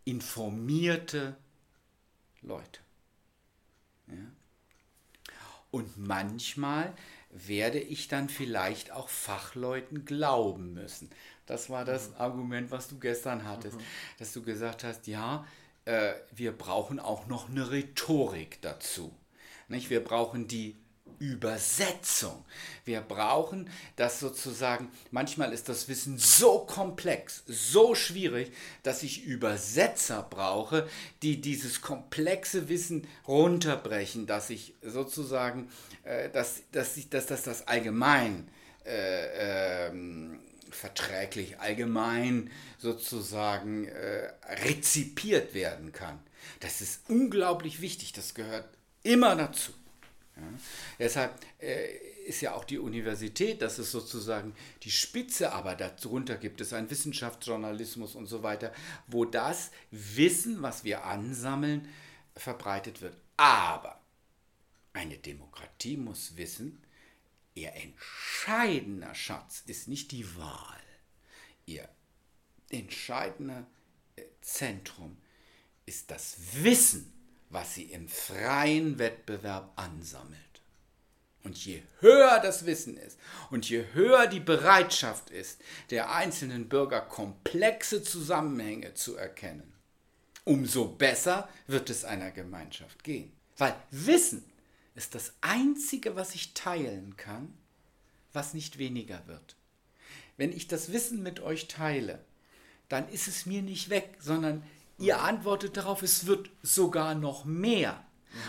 informierte 0.05 1.37
Leute. 2.41 2.81
Ja? 4.09 4.15
Und 5.71 5.97
manchmal 5.97 6.93
werde 7.31 7.79
ich 7.79 8.09
dann 8.09 8.29
vielleicht 8.29 8.93
auch 8.93 9.09
Fachleuten 9.09 10.05
glauben 10.05 10.75
müssen. 10.75 11.11
Das 11.47 11.71
war 11.71 11.85
das 11.85 12.11
mhm. 12.11 12.17
Argument, 12.17 12.71
was 12.71 12.89
du 12.89 12.99
gestern 12.99 13.45
hattest, 13.45 13.79
mhm. 13.79 13.85
dass 14.19 14.33
du 14.33 14.43
gesagt 14.43 14.85
hast, 14.85 15.07
ja, 15.07 15.47
äh, 15.87 16.13
wir 16.31 16.53
brauchen 16.53 17.01
auch 17.01 17.27
noch 17.27 17.49
eine 17.49 17.71
Rhetorik 17.71 18.61
dazu. 18.61 19.17
Nicht? 19.69 19.89
Wir 19.89 20.05
brauchen 20.05 20.47
die 20.47 20.77
Übersetzung. 21.19 22.45
Wir 22.85 23.01
brauchen 23.01 23.71
das 23.97 24.21
sozusagen, 24.21 24.91
manchmal 25.11 25.53
ist 25.53 25.69
das 25.69 25.89
Wissen 25.89 26.19
so 26.19 26.61
komplex, 26.61 27.43
so 27.47 27.95
schwierig, 27.95 28.53
dass 28.83 29.03
ich 29.03 29.25
Übersetzer 29.25 30.27
brauche, 30.29 30.89
die 31.23 31.41
dieses 31.41 31.81
komplexe 31.81 32.69
Wissen 32.69 33.07
runterbrechen, 33.27 34.27
dass 34.27 34.51
ich 34.51 34.75
sozusagen, 34.83 35.71
äh, 36.05 36.31
dass, 36.31 36.63
dass, 36.73 36.97
ich, 36.97 37.09
dass, 37.09 37.27
dass 37.27 37.43
das 37.43 37.69
allgemein 37.69 38.49
äh, 38.85 39.89
ähm, 39.89 40.41
verträglich, 40.71 41.61
allgemein 41.61 42.51
sozusagen 42.79 43.87
äh, 43.87 44.33
rezipiert 44.65 45.55
werden 45.55 45.93
kann. 45.93 46.19
Das 46.61 46.81
ist 46.81 47.03
unglaublich 47.09 47.81
wichtig, 47.81 48.13
das 48.13 48.35
gehört 48.35 48.67
immer 49.03 49.37
dazu. 49.37 49.73
Ja. 50.37 50.43
Deshalb 50.99 51.39
äh, 51.61 51.97
ist 52.27 52.41
ja 52.41 52.55
auch 52.55 52.65
die 52.65 52.79
Universität, 52.79 53.63
das 53.63 53.79
ist 53.79 53.91
sozusagen 53.91 54.55
die 54.83 54.91
Spitze, 54.91 55.53
aber 55.53 55.75
darunter 55.75 56.37
gibt 56.37 56.61
es 56.61 56.73
einen 56.73 56.91
Wissenschaftsjournalismus 56.91 58.15
und 58.15 58.27
so 58.27 58.43
weiter, 58.43 58.73
wo 59.07 59.25
das 59.25 59.71
Wissen, 59.91 60.63
was 60.63 60.85
wir 60.85 61.05
ansammeln, 61.05 61.89
verbreitet 62.35 63.03
wird. 63.03 63.17
Aber 63.37 64.01
eine 64.93 65.19
Demokratie 65.19 65.97
muss 65.97 66.37
wissen, 66.37 66.83
ihr 67.55 67.73
entscheidender 67.75 69.15
Schatz 69.15 69.63
ist 69.67 69.89
nicht 69.89 70.13
die 70.13 70.37
Wahl. 70.37 70.81
Ihr 71.67 71.89
entscheidender 72.71 73.67
äh, 74.17 74.23
Zentrum 74.41 75.19
ist 75.85 76.11
das 76.11 76.37
Wissen 76.63 77.13
was 77.53 77.75
sie 77.75 77.85
im 77.85 78.09
freien 78.09 78.99
Wettbewerb 78.99 79.73
ansammelt. 79.77 80.41
Und 81.45 81.59
je 81.65 81.83
höher 82.01 82.41
das 82.41 82.67
Wissen 82.67 82.97
ist 82.97 83.19
und 83.51 83.69
je 83.69 83.85
höher 83.93 84.27
die 84.27 84.41
Bereitschaft 84.41 85.31
ist, 85.31 85.61
der 85.91 86.15
einzelnen 86.15 86.69
Bürger 86.69 87.01
komplexe 87.01 88.03
Zusammenhänge 88.03 88.95
zu 88.95 89.17
erkennen, 89.17 89.73
umso 90.45 90.87
besser 90.87 91.49
wird 91.67 91.91
es 91.91 92.05
einer 92.05 92.31
Gemeinschaft 92.31 93.05
gehen. 93.05 93.33
Weil 93.59 93.75
Wissen 93.91 94.45
ist 94.95 95.15
das 95.15 95.33
Einzige, 95.41 96.17
was 96.17 96.35
ich 96.35 96.55
teilen 96.55 97.17
kann, 97.17 97.53
was 98.33 98.55
nicht 98.55 98.79
weniger 98.79 99.27
wird. 99.27 99.57
Wenn 100.37 100.53
ich 100.53 100.69
das 100.69 100.93
Wissen 100.93 101.23
mit 101.23 101.41
euch 101.41 101.69
teile, 101.69 102.25
dann 102.89 103.09
ist 103.09 103.29
es 103.29 103.47
mir 103.47 103.63
nicht 103.63 103.91
weg, 103.91 104.17
sondern 104.21 104.63
Ihr 105.03 105.21
antwortet 105.21 105.77
darauf, 105.77 106.03
es 106.03 106.27
wird 106.27 106.51
sogar 106.63 107.15
noch 107.15 107.45
mehr. 107.45 108.05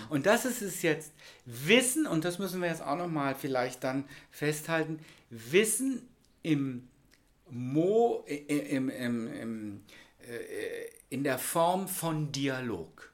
Und 0.09 0.25
das 0.25 0.45
ist 0.45 0.61
es 0.61 0.81
jetzt. 0.81 1.13
Wissen, 1.45 2.05
und 2.05 2.25
das 2.25 2.39
müssen 2.39 2.61
wir 2.61 2.69
jetzt 2.69 2.81
auch 2.81 2.95
nochmal 2.95 3.35
vielleicht 3.35 3.83
dann 3.83 4.05
festhalten, 4.31 4.99
Wissen 5.29 6.07
im 6.41 6.87
Mo, 7.49 8.25
im, 8.27 8.89
im, 8.89 9.33
im, 9.33 9.81
äh, 10.19 10.89
in 11.09 11.23
der 11.23 11.37
Form 11.37 11.87
von 11.87 12.31
Dialog. 12.31 13.11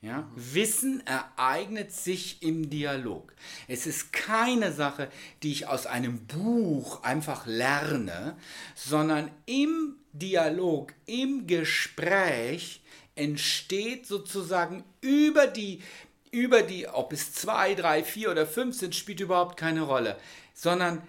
Ja? 0.00 0.22
Mhm. 0.22 0.54
Wissen 0.54 1.06
ereignet 1.06 1.92
sich 1.92 2.42
im 2.42 2.70
Dialog. 2.70 3.34
Es 3.68 3.86
ist 3.86 4.12
keine 4.12 4.72
Sache, 4.72 5.10
die 5.42 5.52
ich 5.52 5.66
aus 5.66 5.86
einem 5.86 6.26
Buch 6.26 7.02
einfach 7.02 7.46
lerne, 7.46 8.36
sondern 8.74 9.30
im 9.46 9.96
Dialog, 10.18 10.92
im 11.06 11.46
Gespräch 11.46 12.82
entsteht 13.14 14.06
sozusagen 14.06 14.84
über 15.00 15.46
die, 15.46 15.82
über 16.30 16.62
die, 16.62 16.86
ob 16.86 17.12
es 17.12 17.32
zwei, 17.32 17.74
drei, 17.74 18.04
vier 18.04 18.30
oder 18.30 18.46
fünf 18.46 18.76
sind, 18.76 18.94
spielt 18.94 19.20
überhaupt 19.20 19.56
keine 19.56 19.82
Rolle, 19.82 20.18
sondern 20.54 21.02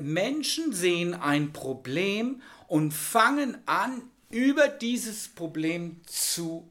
Menschen 0.00 0.72
sehen 0.72 1.14
ein 1.14 1.52
Problem 1.52 2.42
und 2.68 2.92
fangen 2.92 3.58
an, 3.66 4.02
über 4.30 4.68
dieses 4.68 5.28
Problem 5.28 6.00
zu 6.06 6.68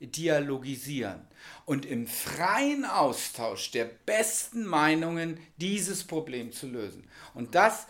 dialogisieren 0.00 1.20
und 1.64 1.84
im 1.86 2.06
freien 2.06 2.84
Austausch 2.84 3.70
der 3.70 3.84
besten 3.84 4.64
Meinungen 4.64 5.38
dieses 5.56 6.04
Problem 6.04 6.52
zu 6.52 6.66
lösen. 6.66 7.04
Und 7.34 7.54
das 7.54 7.86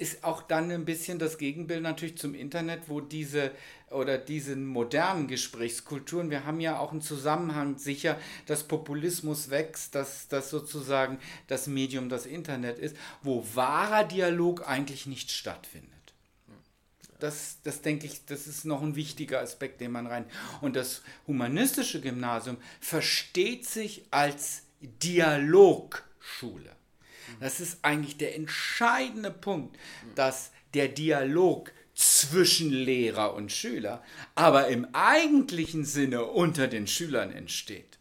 ist 0.00 0.24
auch 0.24 0.40
dann 0.40 0.70
ein 0.70 0.86
bisschen 0.86 1.18
das 1.18 1.36
Gegenbild 1.36 1.82
natürlich 1.82 2.16
zum 2.16 2.34
Internet, 2.34 2.88
wo 2.88 3.02
diese 3.02 3.50
oder 3.90 4.16
diesen 4.16 4.66
modernen 4.66 5.28
Gesprächskulturen, 5.28 6.30
wir 6.30 6.46
haben 6.46 6.60
ja 6.60 6.78
auch 6.78 6.92
einen 6.92 7.02
Zusammenhang 7.02 7.76
sicher, 7.76 8.18
dass 8.46 8.64
Populismus 8.64 9.50
wächst, 9.50 9.94
dass 9.94 10.28
das 10.28 10.48
sozusagen 10.48 11.18
das 11.48 11.66
Medium 11.66 12.08
das 12.08 12.24
Internet 12.24 12.78
ist, 12.78 12.96
wo 13.22 13.44
wahrer 13.54 14.04
Dialog 14.04 14.66
eigentlich 14.66 15.06
nicht 15.06 15.30
stattfindet. 15.30 15.90
Das, 17.18 17.58
das 17.62 17.82
denke 17.82 18.06
ich, 18.06 18.24
das 18.24 18.46
ist 18.46 18.64
noch 18.64 18.80
ein 18.80 18.96
wichtiger 18.96 19.40
Aspekt, 19.40 19.82
den 19.82 19.92
man 19.92 20.06
rein. 20.06 20.24
Und 20.62 20.76
das 20.76 21.02
humanistische 21.26 22.00
Gymnasium 22.00 22.56
versteht 22.80 23.66
sich 23.66 24.06
als 24.10 24.62
Dialogschule. 24.80 26.79
Das 27.38 27.60
ist 27.60 27.78
eigentlich 27.82 28.16
der 28.16 28.34
entscheidende 28.34 29.30
Punkt, 29.30 29.76
dass 30.14 30.50
der 30.74 30.88
Dialog 30.88 31.72
zwischen 31.94 32.70
Lehrer 32.70 33.34
und 33.34 33.52
Schüler, 33.52 34.02
aber 34.34 34.68
im 34.68 34.86
eigentlichen 34.92 35.84
Sinne 35.84 36.24
unter 36.24 36.66
den 36.66 36.86
Schülern 36.86 37.30
entsteht. 37.32 37.98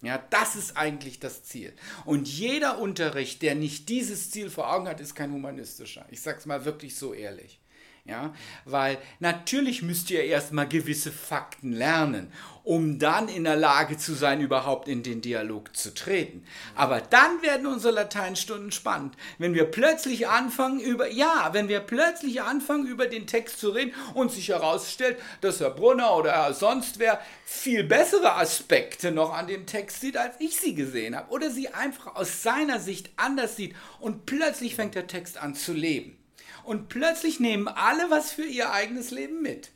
Ja, 0.00 0.22
das 0.30 0.54
ist 0.54 0.76
eigentlich 0.76 1.18
das 1.18 1.44
Ziel. 1.44 1.72
Und 2.04 2.28
jeder 2.28 2.78
Unterricht, 2.78 3.40
der 3.42 3.54
nicht 3.54 3.88
dieses 3.88 4.30
Ziel 4.30 4.50
vor 4.50 4.70
Augen 4.72 4.86
hat, 4.86 5.00
ist 5.00 5.14
kein 5.14 5.32
humanistischer. 5.32 6.04
Ich 6.10 6.20
sage 6.20 6.38
es 6.38 6.46
mal 6.46 6.64
wirklich 6.66 6.96
so 6.96 7.14
ehrlich. 7.14 7.58
Ja, 8.06 8.34
weil 8.66 8.98
natürlich 9.18 9.80
müsst 9.80 10.10
ihr 10.10 10.24
erstmal 10.24 10.68
gewisse 10.68 11.10
Fakten 11.10 11.72
lernen, 11.72 12.30
um 12.62 12.98
dann 12.98 13.28
in 13.28 13.44
der 13.44 13.56
Lage 13.56 13.96
zu 13.96 14.12
sein, 14.12 14.42
überhaupt 14.42 14.88
in 14.88 15.02
den 15.02 15.22
Dialog 15.22 15.74
zu 15.74 15.94
treten. 15.94 16.44
Aber 16.74 17.00
dann 17.00 17.40
werden 17.40 17.66
unsere 17.66 17.94
Lateinstunden 17.94 18.72
spannend, 18.72 19.16
wenn 19.38 19.54
wir 19.54 19.64
plötzlich 19.64 20.28
anfangen 20.28 20.80
über, 20.80 21.08
ja, 21.10 21.48
wenn 21.52 21.68
wir 21.68 21.80
plötzlich 21.80 22.42
anfangen 22.42 22.86
über 22.86 23.06
den 23.06 23.26
Text 23.26 23.58
zu 23.58 23.70
reden 23.70 23.94
und 24.12 24.30
sich 24.30 24.48
herausstellt, 24.48 25.18
dass 25.40 25.60
Herr 25.60 25.70
Brunner 25.70 26.14
oder 26.14 26.32
Herr 26.32 26.52
sonst 26.52 26.98
wer 26.98 27.22
viel 27.46 27.84
bessere 27.84 28.34
Aspekte 28.34 29.12
noch 29.12 29.32
an 29.32 29.46
dem 29.46 29.64
Text 29.64 30.02
sieht, 30.02 30.18
als 30.18 30.34
ich 30.40 30.58
sie 30.58 30.74
gesehen 30.74 31.16
habe. 31.16 31.32
Oder 31.32 31.50
sie 31.50 31.68
einfach 31.68 32.16
aus 32.16 32.42
seiner 32.42 32.80
Sicht 32.80 33.12
anders 33.16 33.56
sieht 33.56 33.74
und 33.98 34.26
plötzlich 34.26 34.74
fängt 34.74 34.94
der 34.94 35.06
Text 35.06 35.38
an 35.38 35.54
zu 35.54 35.72
leben. 35.72 36.18
Und 36.64 36.88
plötzlich 36.88 37.40
nehmen 37.40 37.68
alle 37.68 38.10
was 38.10 38.32
für 38.32 38.44
ihr 38.44 38.72
eigenes 38.72 39.10
Leben 39.10 39.42
mit. 39.42 39.70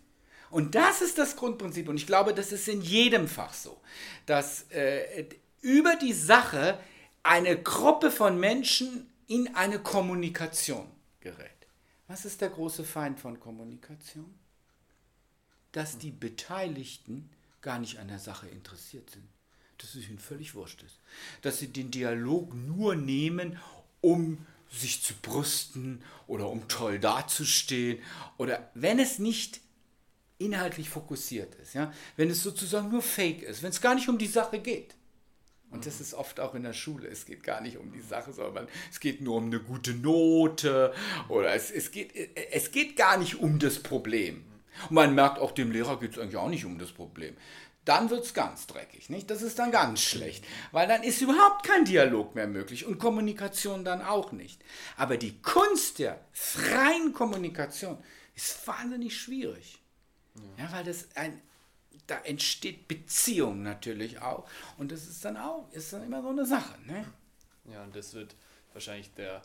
Und 0.51 0.75
das 0.75 1.03
ist 1.03 1.19
das 1.19 1.37
Grundprinzip. 1.37 1.89
Und 1.89 1.97
ich 1.97 2.07
glaube, 2.07 2.33
das 2.35 2.53
ist 2.53 2.69
in 2.69 2.81
jedem 2.81 3.29
Fach 3.29 3.53
so, 3.53 3.81
dass 4.27 4.63
äh, 4.71 5.27
über 5.61 5.97
die 5.97 6.13
Sache 6.15 6.79
eine 7.23 7.61
Gruppe 7.61 8.11
von 8.11 8.41
Menschen 8.41 9.11
in 9.27 9.55
eine 9.55 9.79
Kommunikation 9.79 10.89
gerät. 11.21 11.51
Was 12.07 12.25
ist 12.25 12.41
der 12.41 12.49
große 12.49 12.85
Feind 12.85 13.21
von 13.21 13.39
Kommunikation? 13.39 14.35
Dass 15.73 15.99
die 15.99 16.11
Beteiligten 16.11 17.29
gar 17.61 17.79
nicht 17.79 17.99
an 17.99 18.09
der 18.09 18.19
Sache 18.19 18.49
interessiert 18.49 19.11
sind. 19.11 19.29
Dass 19.77 19.95
es 19.95 20.09
ihnen 20.09 20.19
völlig 20.19 20.55
wurscht 20.55 20.83
ist. 20.83 20.99
Dass 21.43 21.59
sie 21.59 21.69
den 21.69 21.91
Dialog 21.91 22.55
nur 22.55 22.97
nehmen, 22.97 23.59
um 24.01 24.47
sich 24.71 25.03
zu 25.03 25.15
brüsten 25.15 26.03
oder 26.27 26.49
um 26.49 26.69
toll 26.69 26.99
dazustehen 26.99 27.99
oder 28.37 28.71
wenn 28.75 28.99
es 28.99 29.19
nicht 29.19 29.61
inhaltlich 30.39 30.89
fokussiert 30.89 31.55
ist, 31.57 31.75
ja, 31.75 31.93
wenn 32.17 32.31
es 32.31 32.43
sozusagen 32.43 32.91
nur 32.91 33.03
Fake 33.03 33.43
ist, 33.43 33.63
wenn 33.63 33.71
es 33.71 33.81
gar 33.81 33.95
nicht 33.95 34.09
um 34.09 34.19
die 34.19 34.27
Sache 34.27 34.61
geht. 34.61 34.95
Und 35.71 35.85
das 35.85 36.01
ist 36.01 36.15
oft 36.15 36.41
auch 36.41 36.55
in 36.55 36.63
der 36.63 36.73
Schule. 36.73 37.09
Es 37.09 37.27
geht 37.27 37.43
gar 37.43 37.61
nicht 37.61 37.77
um 37.77 37.93
die 37.93 38.01
Sache, 38.01 38.33
sondern 38.33 38.69
es 38.91 39.01
geht 39.01 39.21
nur 39.21 39.37
um 39.37 39.47
eine 39.47 39.61
gute 39.61 39.93
Note 39.93 40.95
oder 41.29 41.53
es, 41.53 41.71
es, 41.71 41.91
geht, 41.91 42.13
es 42.53 42.71
geht 42.71 42.97
gar 42.97 43.19
nicht 43.19 43.37
um 43.37 43.59
das 43.59 43.83
Problem. 43.83 44.45
Und 44.89 44.93
man 44.95 45.15
merkt 45.15 45.39
auch, 45.39 45.53
dem 45.53 45.71
Lehrer 45.71 45.99
geht 46.01 46.13
es 46.13 46.19
eigentlich 46.19 46.37
auch 46.37 46.49
nicht 46.49 46.65
um 46.65 46.79
das 46.79 46.93
Problem. 46.93 47.37
Dann 47.85 48.11
wird 48.11 48.25
es 48.25 48.35
ganz 48.35 48.67
dreckig, 48.67 49.09
nicht? 49.09 49.31
Das 49.31 49.41
ist 49.41 49.59
dann 49.59 49.71
ganz 49.71 50.03
schlecht, 50.03 50.45
weil 50.73 50.87
dann 50.87 51.03
ist 51.03 51.23
überhaupt 51.23 51.67
kein 51.67 51.87
Dialog 51.87 52.35
mehr 52.35 52.47
möglich 52.47 52.85
und 52.85 52.99
Kommunikation 52.99 53.85
dann 53.85 54.03
auch 54.03 54.33
nicht. 54.33 54.63
Aber 54.97 55.17
die 55.17 55.41
Kunst 55.41 55.99
der 55.99 56.21
freien 56.33 57.15
Kommunikation 57.15 57.97
ist 58.35 58.67
wahnsinnig 58.67 59.17
schwierig. 59.17 59.81
Ja, 60.57 60.71
weil 60.73 60.85
das 60.85 61.09
ein, 61.15 61.41
da 62.07 62.19
entsteht 62.21 62.89
Beziehung 62.89 63.63
natürlich 63.63 64.21
auch. 64.21 64.49
Und 64.77 64.93
das 64.93 65.07
ist 65.07 65.25
dann 65.25 65.37
auch, 65.37 65.69
ist 65.73 65.93
dann 65.93 66.03
immer 66.03 66.23
so 66.23 66.29
eine 66.29 66.47
Sache. 66.47 66.79
Ne? 66.87 67.05
Ja, 67.73 67.83
und 67.85 67.95
das 67.97 68.15
wird 68.15 68.35
wahrscheinlich 68.73 69.13
der 69.15 69.43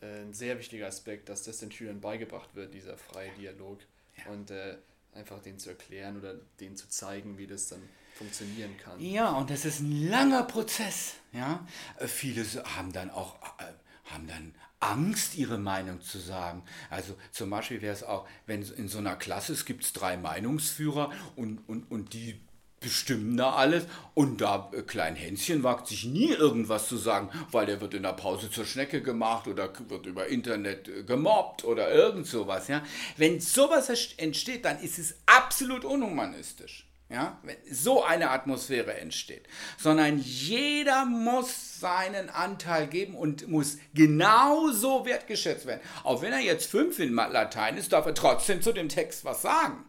äh, 0.00 0.22
ein 0.22 0.34
sehr 0.34 0.58
wichtiger 0.58 0.86
Aspekt, 0.86 1.28
dass 1.28 1.42
das 1.42 1.58
den 1.58 1.72
Schülern 1.72 2.00
beigebracht 2.00 2.54
wird, 2.54 2.74
dieser 2.74 2.96
freie 2.96 3.30
Dialog. 3.32 3.80
Ja. 4.16 4.32
Und 4.32 4.50
äh, 4.50 4.76
einfach 5.16 5.40
denen 5.42 5.58
zu 5.58 5.70
erklären 5.70 6.18
oder 6.18 6.34
denen 6.60 6.76
zu 6.76 6.88
zeigen, 6.88 7.38
wie 7.38 7.46
das 7.46 7.68
dann 7.68 7.82
funktionieren 8.14 8.76
kann. 8.78 9.00
Ja, 9.00 9.30
und 9.32 9.50
das 9.50 9.64
ist 9.64 9.80
ein 9.80 10.08
langer 10.08 10.44
Prozess. 10.44 11.14
Ja? 11.32 11.66
Äh, 11.98 12.06
viele 12.06 12.44
haben 12.76 12.92
dann 12.92 13.10
auch 13.10 13.36
äh, 13.58 13.64
haben 14.12 14.26
dann 14.26 14.54
Angst, 14.78 15.36
ihre 15.36 15.58
Meinung 15.58 16.00
zu 16.00 16.18
sagen. 16.18 16.62
Also 16.90 17.16
zum 17.32 17.50
Beispiel 17.50 17.82
wäre 17.82 17.94
es 17.94 18.02
auch, 18.02 18.28
wenn 18.46 18.62
in 18.62 18.88
so 18.88 18.98
einer 18.98 19.16
Klasse 19.16 19.52
es 19.52 19.64
gibt 19.64 20.00
drei 20.00 20.16
Meinungsführer 20.16 21.10
und, 21.34 21.58
und, 21.68 21.90
und 21.90 22.12
die 22.12 22.40
bestimmen 22.80 23.36
da 23.36 23.52
alles 23.52 23.84
und 24.14 24.40
da 24.40 24.70
äh, 24.72 24.82
Klein 24.82 25.16
Hänschen 25.16 25.62
wagt 25.62 25.88
sich 25.88 26.04
nie 26.04 26.30
irgendwas 26.30 26.88
zu 26.88 26.96
sagen, 26.96 27.30
weil 27.50 27.66
der 27.66 27.80
wird 27.80 27.94
in 27.94 28.02
der 28.02 28.12
Pause 28.12 28.50
zur 28.50 28.64
Schnecke 28.64 29.02
gemacht 29.02 29.48
oder 29.48 29.70
wird 29.88 30.06
über 30.06 30.26
Internet 30.26 30.88
äh, 30.88 31.02
gemobbt 31.02 31.64
oder 31.64 31.92
irgend 31.92 32.26
sowas. 32.26 32.68
Ja? 32.68 32.82
Wenn 33.16 33.40
sowas 33.40 33.88
entsteht, 34.16 34.64
dann 34.64 34.78
ist 34.80 34.98
es 34.98 35.16
absolut 35.26 35.84
unhumanistisch 35.84 36.86
ja, 37.08 37.38
wenn 37.44 37.56
so 37.70 38.02
eine 38.02 38.30
Atmosphäre 38.30 38.94
entsteht, 38.94 39.44
sondern 39.78 40.18
jeder 40.18 41.04
muss 41.04 41.78
seinen 41.78 42.30
Anteil 42.30 42.88
geben 42.88 43.14
und 43.14 43.46
muss 43.46 43.78
genauso 43.94 45.06
wertgeschätzt 45.06 45.66
werden. 45.66 45.82
Auch 46.02 46.22
wenn 46.22 46.32
er 46.32 46.40
jetzt 46.40 46.68
fünf 46.68 46.98
in 46.98 47.14
Latein 47.14 47.76
ist, 47.76 47.92
darf 47.92 48.06
er 48.06 48.14
trotzdem 48.14 48.60
zu 48.60 48.72
dem 48.72 48.88
Text 48.88 49.24
was 49.24 49.42
sagen. 49.42 49.84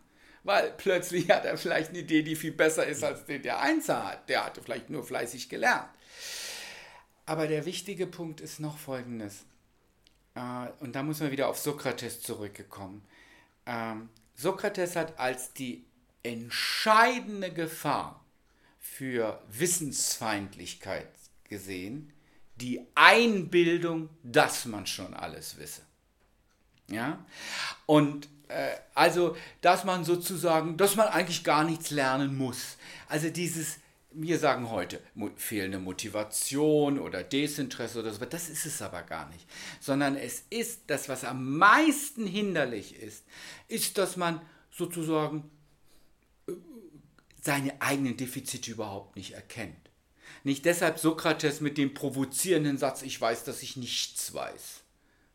Weil 0.48 0.72
plötzlich 0.78 1.30
hat 1.30 1.44
er 1.44 1.58
vielleicht 1.58 1.90
eine 1.90 2.00
Idee, 2.00 2.24
die 2.24 2.38
viel 2.38 2.54
besser 2.54 2.86
ist 2.86 3.04
als 3.04 3.26
die 3.26 3.42
der 3.42 3.60
Einser 3.60 4.08
hat. 4.08 4.30
Der 4.30 4.46
hatte 4.46 4.62
vielleicht 4.62 4.90
nur 4.90 5.04
fleißig 5.04 5.50
gelernt. 5.50 5.90
Aber 7.26 7.48
der 7.48 7.66
wichtige 7.66 8.08
Punkt 8.08 8.40
ist 8.40 8.62
noch 8.62 8.78
folgendes. 8.78 9.44
Äh, 10.36 10.68
und 10.80 10.96
da 10.96 11.04
muss 11.04 11.20
man 11.20 11.32
wieder 11.32 11.50
auf 11.50 11.60
Sokrates 11.60 12.22
zurückgekommen. 12.22 13.04
Ähm, 13.66 14.08
Sokrates 14.36 14.96
hat 14.96 15.20
als 15.20 15.52
die 15.52 15.84
entscheidende 16.24 17.52
Gefahr 17.52 18.24
für 18.80 19.44
Wissensfeindlichkeit 19.50 21.10
gesehen, 21.44 22.14
die 22.56 22.88
Einbildung, 22.96 24.08
dass 24.24 24.64
man 24.64 24.88
schon 24.88 25.14
alles 25.14 25.58
wisse. 25.58 25.82
Ja? 26.90 27.26
Und 27.86 28.30
also, 28.94 29.36
dass 29.62 29.84
man 29.84 30.04
sozusagen, 30.04 30.78
dass 30.78 30.96
man 30.96 31.08
eigentlich 31.08 31.44
gar 31.44 31.64
nichts 31.64 31.92
lernen 31.92 32.38
muss. 32.38 32.78
Also 33.08 33.30
dieses, 33.30 33.78
wir 34.12 34.40
sagen 34.40 34.70
heute, 34.70 35.02
fehlende 35.36 35.80
Motivation 35.80 37.00
oder 37.00 37.24
Desinteresse 37.24 38.00
oder 38.00 38.14
so, 38.14 38.26
das 38.26 38.50
ist 38.50 38.66
es 38.66 38.82
aber 38.82 39.04
gar 39.04 39.30
nicht. 39.30 39.46
Sondern 39.80 40.16
es 40.16 40.44
ist 40.50 40.82
das, 40.88 41.10
was 41.10 41.24
am 41.24 41.58
meisten 41.58 42.26
hinderlich 42.26 42.96
ist, 42.96 43.26
ist, 43.68 43.98
dass 43.98 44.18
man 44.18 44.42
sozusagen 44.72 45.50
seine 47.42 47.82
eigenen 47.82 48.18
Defizite 48.18 48.72
überhaupt 48.72 49.16
nicht 49.16 49.34
erkennt. 49.34 49.76
Nicht 50.44 50.66
deshalb 50.66 51.00
Sokrates 51.00 51.62
mit 51.62 51.78
dem 51.78 51.94
provozierenden 51.94 52.78
Satz, 52.78 53.02
ich 53.02 53.20
weiß, 53.20 53.44
dass 53.44 53.64
ich 53.64 53.78
nichts 53.78 54.34
weiß. 54.34 54.82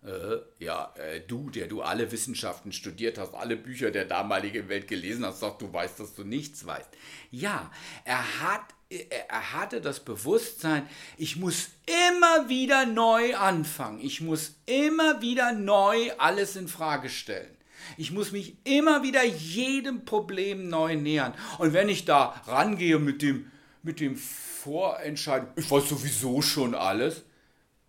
Äh, 0.05 0.39
ja, 0.59 0.93
äh, 0.97 1.21
du, 1.21 1.51
der 1.51 1.69
du 1.69 1.83
alle 1.83 2.11
Wissenschaften 2.11 2.73
studiert 2.73 3.19
hast, 3.19 3.35
alle 3.35 3.57
Bücher 3.57 3.91
der 3.93 4.05
damaligen 4.05 4.69
Welt 4.69 4.89
gelesen 4.89 5.25
hast, 5.25 5.41
sagst, 5.41 5.63
du 5.63 5.73
weißt, 5.73 6.01
dass 6.01 6.15
du 6.15 6.25
nichts 6.25 6.67
weißt. 6.67 6.89
Ja, 7.31 7.71
er 8.05 8.41
hat 8.41 8.65
er 9.09 9.55
hatte 9.55 9.81
das 9.81 10.01
Bewusstsein, 10.01 10.87
ich 11.17 11.37
muss 11.37 11.71
immer 12.11 12.49
wieder 12.49 12.85
neu 12.85 13.35
anfangen. 13.37 14.01
Ich 14.01 14.21
muss 14.21 14.57
immer 14.67 15.23
wieder 15.23 15.53
neu 15.53 16.11
alles 16.19 16.57
in 16.57 16.69
Frage 16.69 17.09
stellen. 17.09 17.57
Ich 17.97 18.13
muss 18.13 18.33
mich 18.33 18.57
immer 18.65 19.03
wieder 19.03 19.25
jedem 19.25 20.05
Problem 20.05 20.69
neu 20.69 20.97
nähern. 20.97 21.35
Und 21.59 21.73
wenn 21.73 21.89
ich 21.89 22.05
da 22.05 22.41
rangehe 22.47 22.99
mit 22.99 23.23
dem, 23.23 23.51
mit 23.83 23.99
dem 24.01 24.17
Vorentscheiden, 24.17 25.49
ich 25.57 25.71
weiß 25.71 25.89
sowieso 25.89 26.43
schon 26.43 26.75
alles, 26.75 27.23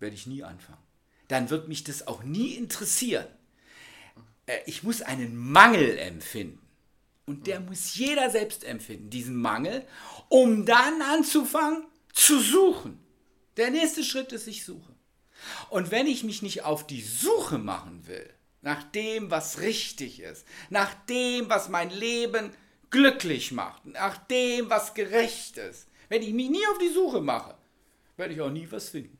werde 0.00 0.14
ich 0.14 0.26
nie 0.26 0.42
anfangen. 0.42 0.83
Dann 1.34 1.50
wird 1.50 1.66
mich 1.66 1.82
das 1.82 2.06
auch 2.06 2.22
nie 2.22 2.54
interessieren. 2.54 3.26
Äh, 4.46 4.60
ich 4.66 4.84
muss 4.84 5.02
einen 5.02 5.36
Mangel 5.36 5.98
empfinden. 5.98 6.60
Und 7.26 7.48
der 7.48 7.58
muss 7.58 7.96
jeder 7.96 8.30
selbst 8.30 8.62
empfinden, 8.62 9.10
diesen 9.10 9.34
Mangel, 9.34 9.84
um 10.28 10.64
dann 10.64 11.02
anzufangen 11.02 11.86
zu 12.12 12.38
suchen. 12.38 13.00
Der 13.56 13.70
nächste 13.70 14.04
Schritt 14.04 14.30
ist, 14.30 14.46
ich 14.46 14.64
suche. 14.64 14.94
Und 15.70 15.90
wenn 15.90 16.06
ich 16.06 16.22
mich 16.22 16.40
nicht 16.40 16.62
auf 16.62 16.86
die 16.86 17.02
Suche 17.02 17.58
machen 17.58 18.06
will, 18.06 18.30
nach 18.62 18.84
dem, 18.84 19.28
was 19.32 19.58
richtig 19.58 20.20
ist, 20.20 20.46
nach 20.70 20.94
dem, 21.06 21.48
was 21.48 21.68
mein 21.68 21.90
Leben 21.90 22.52
glücklich 22.90 23.50
macht, 23.50 23.86
nach 23.86 24.18
dem, 24.18 24.70
was 24.70 24.94
gerecht 24.94 25.56
ist. 25.56 25.88
Wenn 26.08 26.22
ich 26.22 26.32
mich 26.32 26.48
nie 26.48 26.64
auf 26.70 26.78
die 26.78 26.94
Suche 26.94 27.20
mache, 27.20 27.56
werde 28.16 28.34
ich 28.34 28.40
auch 28.40 28.52
nie 28.52 28.70
was 28.70 28.90
finden. 28.90 29.18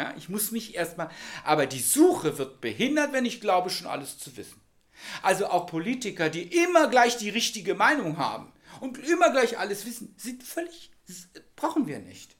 Ja, 0.00 0.14
ich 0.16 0.30
muss 0.30 0.50
mich 0.50 0.74
erstmal, 0.76 1.10
aber 1.44 1.66
die 1.66 1.78
Suche 1.78 2.38
wird 2.38 2.62
behindert, 2.62 3.12
wenn 3.12 3.26
ich 3.26 3.38
glaube, 3.38 3.68
schon 3.68 3.86
alles 3.86 4.18
zu 4.18 4.34
wissen. 4.38 4.58
Also 5.20 5.48
auch 5.48 5.66
Politiker, 5.66 6.30
die 6.30 6.44
immer 6.44 6.88
gleich 6.88 7.18
die 7.18 7.28
richtige 7.28 7.74
Meinung 7.74 8.16
haben 8.16 8.50
und 8.80 8.96
immer 8.96 9.28
gleich 9.30 9.58
alles 9.58 9.84
wissen, 9.84 10.14
sind 10.16 10.42
völlig, 10.42 10.90
brauchen 11.54 11.86
wir 11.86 11.98
nicht. 11.98 12.34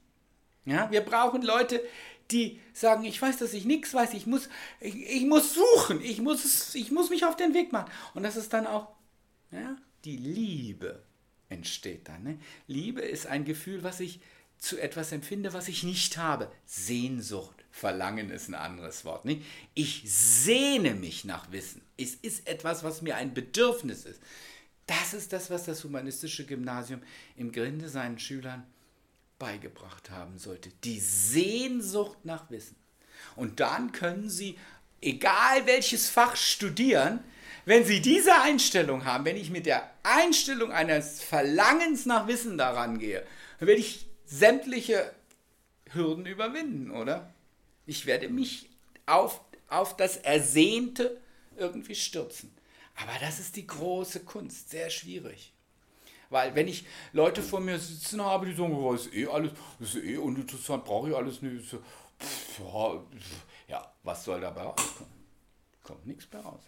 Ja, 0.65 0.91
wir 0.91 1.03
brauchen 1.03 1.43
Leute, 1.43 1.83
die 2.31 2.59
sagen, 2.73 3.05
ich 3.05 3.21
weiß, 3.21 3.37
dass 3.37 3.53
ich 3.53 3.67
nichts 3.67 3.93
weiß, 3.93 4.15
ich 4.15 4.27
muss, 4.27 4.49
ich, 4.81 4.95
ich, 4.95 5.27
muss 5.27 5.53
suchen, 5.53 6.01
ich 6.03 6.23
muss, 6.23 6.75
ich 6.75 6.91
muss 6.91 7.11
mich 7.11 7.27
auf 7.27 7.37
den 7.37 7.53
Weg 7.53 7.73
machen. 7.73 7.93
Und 8.15 8.23
das 8.23 8.37
ist 8.37 8.55
dann 8.55 8.67
auch, 8.67 8.89
ja, 9.51 9.77
die 10.07 10.17
Liebe 10.17 11.03
entsteht 11.51 12.09
dann. 12.09 12.23
Ne? 12.23 12.39
Liebe 12.67 13.03
ist 13.03 13.27
ein 13.27 13.45
Gefühl, 13.45 13.83
was 13.83 14.01
ich 14.01 14.21
zu 14.61 14.79
etwas 14.79 15.11
empfinde, 15.11 15.53
was 15.53 15.69
ich 15.69 15.83
nicht 15.83 16.19
habe. 16.19 16.53
Sehnsucht, 16.67 17.65
Verlangen 17.71 18.31
ist 18.31 18.49
ein 18.49 18.55
anderes 18.55 19.05
Wort. 19.05 19.25
Nicht? 19.25 19.43
Ich 19.75 20.03
sehne 20.07 20.95
mich 20.95 21.25
nach 21.25 21.51
Wissen. 21.51 21.83
Es 21.97 22.15
ist 22.15 22.47
etwas, 22.47 22.85
was 22.85 23.03
mir 23.03 23.17
ein 23.17 23.33
Bedürfnis 23.33 24.05
ist. 24.05 24.21
Das 24.87 25.15
ist 25.15 25.33
das, 25.33 25.51
was 25.51 25.65
das 25.65 25.83
humanistische 25.83 26.45
Gymnasium 26.45 27.01
im 27.37 27.53
Grinde 27.53 27.89
seinen 27.89 28.19
Schülern 28.19 28.67
beigebracht 29.39 30.11
haben 30.11 30.39
sollte. 30.39 30.71
Die 30.85 31.01
Sehnsucht 31.01 32.19
nach 32.25 32.51
Wissen. 32.51 32.77
Und 33.37 33.61
dann 33.61 33.93
können 33.93 34.29
Sie, 34.29 34.59
egal 35.01 35.67
welches 35.67 36.11
Fach 36.11 36.37
studieren, 36.37 37.21
wenn 37.65 37.85
Sie 37.85 38.01
diese 38.01 38.35
Einstellung 38.43 39.05
haben, 39.05 39.25
wenn 39.25 39.37
ich 39.37 39.51
mit 39.51 39.65
der 39.65 39.91
Einstellung 40.03 40.73
eines 40.73 41.23
Verlangens 41.23 42.05
nach 42.05 42.27
Wissen 42.27 42.59
daran 42.59 42.99
gehe, 42.99 43.25
dann 43.59 43.69
werde 43.69 43.81
ich 43.81 44.10
sämtliche 44.31 45.13
Hürden 45.91 46.25
überwinden, 46.25 46.91
oder? 46.93 47.35
Ich 47.85 48.07
werde 48.07 48.29
mich 48.29 48.71
auf, 49.07 49.41
auf 49.69 49.97
das 49.97 50.17
Ersehnte 50.19 51.21
irgendwie 51.57 51.97
stürzen. 51.97 52.55
Aber 52.97 53.13
das 53.21 53.41
ist 53.41 53.57
die 53.57 53.67
große 53.67 54.21
Kunst, 54.21 54.71
sehr 54.71 54.89
schwierig. 54.89 55.53
Weil 56.29 56.55
wenn 56.55 56.69
ich 56.69 56.87
Leute 57.13 57.43
vor 57.43 57.61
mir 57.61 57.79
sitzen 57.79 58.23
habe, 58.23 58.47
die 58.47 58.55
sagen, 58.55 58.73
oh, 58.73 58.95
ist 58.95 59.13
eh 59.13 59.27
alles, 59.27 59.51
ist 59.81 59.97
eh 59.97 60.17
uninteressant, 60.17 60.85
brauche 60.85 61.11
ich 61.11 61.17
alles 61.17 61.43
nicht. 61.43 61.69
Pff, 61.69 62.59
ja, 62.61 63.03
ja, 63.67 63.93
was 64.05 64.25
soll 64.25 64.41
dabei 64.41 64.63
rauskommen? 64.63 65.13
Kommt 65.83 66.07
nichts 66.07 66.31
mehr 66.33 66.43
raus. 66.43 66.63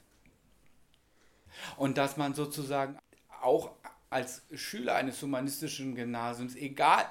Und 1.76 1.96
dass 1.96 2.16
man 2.16 2.34
sozusagen 2.34 2.98
auch 3.40 3.70
als 4.10 4.42
Schüler 4.52 4.96
eines 4.96 5.22
humanistischen 5.22 5.94
Gymnasiums, 5.94 6.56
egal 6.56 7.08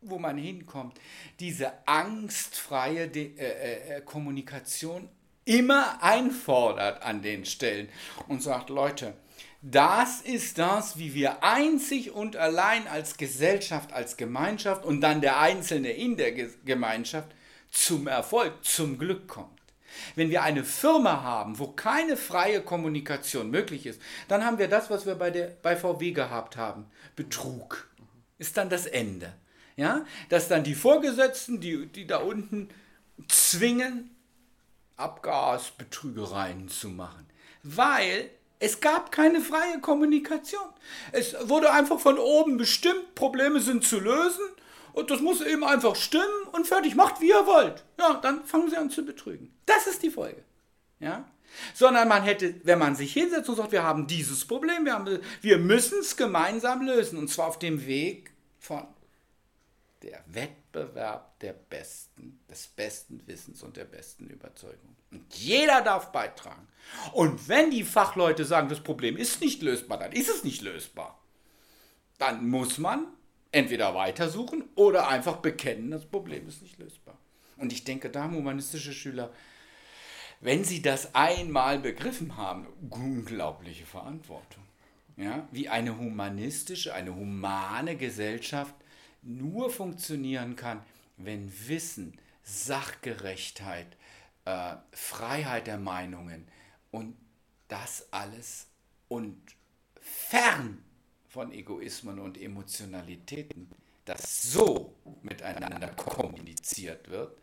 wo 0.00 0.18
man 0.18 0.36
hinkommt, 0.36 0.98
diese 1.40 1.72
angstfreie 1.86 3.08
De 3.08 3.36
äh, 3.36 3.96
äh, 3.96 4.00
Kommunikation 4.02 5.08
immer 5.44 6.02
einfordert 6.02 7.02
an 7.02 7.22
den 7.22 7.44
Stellen 7.44 7.88
und 8.28 8.42
sagt, 8.42 8.68
Leute, 8.70 9.14
das 9.62 10.20
ist 10.20 10.58
das, 10.58 10.98
wie 10.98 11.14
wir 11.14 11.42
einzig 11.42 12.12
und 12.12 12.36
allein 12.36 12.86
als 12.86 13.16
Gesellschaft, 13.16 13.92
als 13.92 14.16
Gemeinschaft 14.16 14.84
und 14.84 15.00
dann 15.00 15.20
der 15.20 15.40
Einzelne 15.40 15.90
in 15.90 16.16
der 16.16 16.32
Gemeinschaft 16.32 17.34
zum 17.70 18.06
Erfolg, 18.06 18.64
zum 18.64 18.98
Glück 18.98 19.26
kommt. 19.26 19.58
Wenn 20.14 20.30
wir 20.30 20.42
eine 20.42 20.64
Firma 20.64 21.22
haben, 21.22 21.58
wo 21.58 21.68
keine 21.68 22.16
freie 22.16 22.60
Kommunikation 22.60 23.50
möglich 23.50 23.86
ist, 23.86 24.00
dann 24.28 24.44
haben 24.44 24.58
wir 24.58 24.68
das, 24.68 24.90
was 24.90 25.06
wir 25.06 25.16
bei, 25.16 25.30
der, 25.30 25.48
bei 25.62 25.76
VW 25.76 26.12
gehabt 26.12 26.56
haben. 26.56 26.86
Betrug 27.16 27.88
ist 28.38 28.56
dann 28.56 28.70
das 28.70 28.86
Ende. 28.86 29.32
Ja? 29.78 30.04
Dass 30.28 30.48
dann 30.48 30.64
die 30.64 30.74
Vorgesetzten, 30.74 31.60
die, 31.60 31.86
die 31.86 32.06
da 32.06 32.18
unten 32.18 32.68
zwingen, 33.28 34.10
Abgasbetrügereien 34.96 36.68
zu 36.68 36.88
machen. 36.88 37.26
Weil 37.62 38.30
es 38.58 38.80
gab 38.80 39.12
keine 39.12 39.40
freie 39.40 39.80
Kommunikation. 39.80 40.68
Es 41.12 41.36
wurde 41.48 41.70
einfach 41.72 42.00
von 42.00 42.18
oben 42.18 42.56
bestimmt, 42.56 43.14
Probleme 43.14 43.60
sind 43.60 43.84
zu 43.84 44.00
lösen 44.00 44.44
und 44.94 45.12
das 45.12 45.20
muss 45.20 45.40
eben 45.40 45.62
einfach 45.62 45.94
stimmen 45.94 46.24
und 46.50 46.66
fertig, 46.66 46.96
macht 46.96 47.20
wie 47.20 47.28
ihr 47.28 47.46
wollt. 47.46 47.84
Ja, 48.00 48.14
dann 48.14 48.42
fangen 48.44 48.68
sie 48.68 48.76
an 48.76 48.90
zu 48.90 49.04
betrügen. 49.04 49.54
Das 49.64 49.86
ist 49.86 50.02
die 50.02 50.10
Folge. 50.10 50.42
Ja? 50.98 51.24
Sondern 51.72 52.08
man 52.08 52.24
hätte, 52.24 52.56
wenn 52.64 52.80
man 52.80 52.96
sich 52.96 53.12
hinsetzt 53.12 53.48
und 53.48 53.54
sagt, 53.54 53.70
wir 53.70 53.84
haben 53.84 54.08
dieses 54.08 54.44
Problem, 54.44 54.84
wir, 54.84 55.20
wir 55.40 55.58
müssen 55.58 56.00
es 56.00 56.16
gemeinsam 56.16 56.84
lösen 56.84 57.16
und 57.16 57.28
zwar 57.28 57.46
auf 57.46 57.60
dem 57.60 57.86
Weg 57.86 58.32
von 58.58 58.84
der 60.02 60.22
Wettbewerb 60.26 61.38
der 61.40 61.52
Besten, 61.52 62.40
des 62.48 62.68
besten 62.68 63.26
Wissens 63.26 63.62
und 63.62 63.76
der 63.76 63.84
besten 63.84 64.28
Überzeugung. 64.28 64.96
Und 65.10 65.34
jeder 65.34 65.80
darf 65.82 66.12
beitragen. 66.12 66.66
Und 67.12 67.48
wenn 67.48 67.70
die 67.70 67.84
Fachleute 67.84 68.44
sagen, 68.44 68.68
das 68.68 68.80
Problem 68.80 69.16
ist 69.16 69.40
nicht 69.40 69.62
lösbar, 69.62 69.98
dann 69.98 70.12
ist 70.12 70.28
es 70.28 70.44
nicht 70.44 70.62
lösbar. 70.62 71.18
Dann 72.18 72.48
muss 72.48 72.78
man 72.78 73.06
entweder 73.52 73.94
weitersuchen 73.94 74.64
oder 74.74 75.08
einfach 75.08 75.36
bekennen, 75.36 75.90
das 75.90 76.04
Problem 76.04 76.46
ist 76.48 76.62
nicht 76.62 76.78
lösbar. 76.78 77.16
Und 77.56 77.72
ich 77.72 77.84
denke, 77.84 78.10
da 78.10 78.24
haben 78.24 78.36
humanistische 78.36 78.92
Schüler, 78.92 79.32
wenn 80.40 80.62
sie 80.64 80.82
das 80.82 81.14
einmal 81.14 81.80
begriffen 81.80 82.36
haben, 82.36 82.66
unglaubliche 82.90 83.86
Verantwortung. 83.86 84.62
Ja, 85.16 85.48
wie 85.50 85.68
eine 85.68 85.98
humanistische, 85.98 86.94
eine 86.94 87.12
humane 87.12 87.96
Gesellschaft 87.96 88.72
nur 89.28 89.70
funktionieren 89.70 90.56
kann, 90.56 90.82
wenn 91.16 91.52
Wissen, 91.68 92.18
Sachgerechtheit, 92.42 93.96
äh, 94.44 94.76
Freiheit 94.92 95.66
der 95.66 95.78
Meinungen 95.78 96.48
und 96.90 97.16
das 97.68 98.10
alles 98.12 98.66
und 99.08 99.38
fern 100.00 100.82
von 101.28 101.52
Egoismen 101.52 102.18
und 102.18 102.40
Emotionalitäten, 102.40 103.70
das 104.06 104.42
so 104.42 104.94
miteinander 105.22 105.88
kommuniziert 105.88 107.08
wird, 107.10 107.36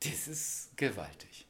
das 0.00 0.26
ist 0.26 0.76
gewaltig. 0.76 1.46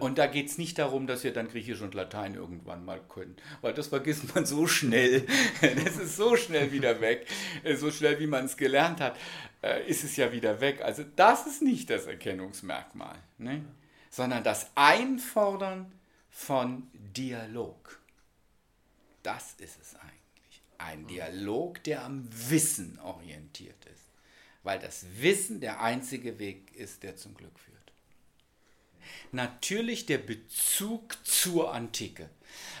Und 0.00 0.18
da 0.18 0.26
geht 0.26 0.48
es 0.48 0.58
nicht 0.58 0.78
darum, 0.78 1.06
dass 1.06 1.24
wir 1.24 1.32
dann 1.32 1.48
Griechisch 1.48 1.80
und 1.80 1.94
Latein 1.94 2.34
irgendwann 2.34 2.84
mal 2.84 3.00
können, 3.08 3.36
weil 3.60 3.74
das 3.74 3.88
vergisst 3.88 4.34
man 4.34 4.46
so 4.46 4.66
schnell. 4.66 5.26
Das 5.60 5.96
ist 5.96 6.16
so 6.16 6.36
schnell 6.36 6.72
wieder 6.72 7.00
weg. 7.00 7.26
So 7.76 7.90
schnell, 7.90 8.18
wie 8.20 8.26
man 8.26 8.44
es 8.44 8.56
gelernt 8.56 9.00
hat, 9.00 9.16
äh, 9.62 9.88
ist 9.88 10.04
es 10.04 10.16
ja 10.16 10.32
wieder 10.32 10.60
weg. 10.60 10.82
Also 10.82 11.04
das 11.16 11.46
ist 11.46 11.62
nicht 11.62 11.90
das 11.90 12.06
Erkennungsmerkmal, 12.06 13.16
ne? 13.38 13.64
sondern 14.10 14.44
das 14.44 14.70
Einfordern 14.74 15.92
von 16.30 16.88
Dialog. 16.94 18.00
Das 19.22 19.54
ist 19.58 19.80
es 19.80 19.94
eigentlich. 19.96 20.62
Ein 20.78 21.06
Dialog, 21.06 21.82
der 21.84 22.04
am 22.04 22.28
Wissen 22.50 22.98
orientiert 23.00 23.84
ist. 23.86 24.04
Weil 24.62 24.78
das 24.78 25.04
Wissen 25.18 25.60
der 25.60 25.80
einzige 25.80 26.38
Weg 26.38 26.74
ist, 26.74 27.02
der 27.02 27.16
zum 27.16 27.34
Glück 27.34 27.58
führt. 27.58 27.77
Natürlich 29.32 30.06
der 30.06 30.18
Bezug 30.18 31.16
zur 31.24 31.72
Antike. 31.72 32.28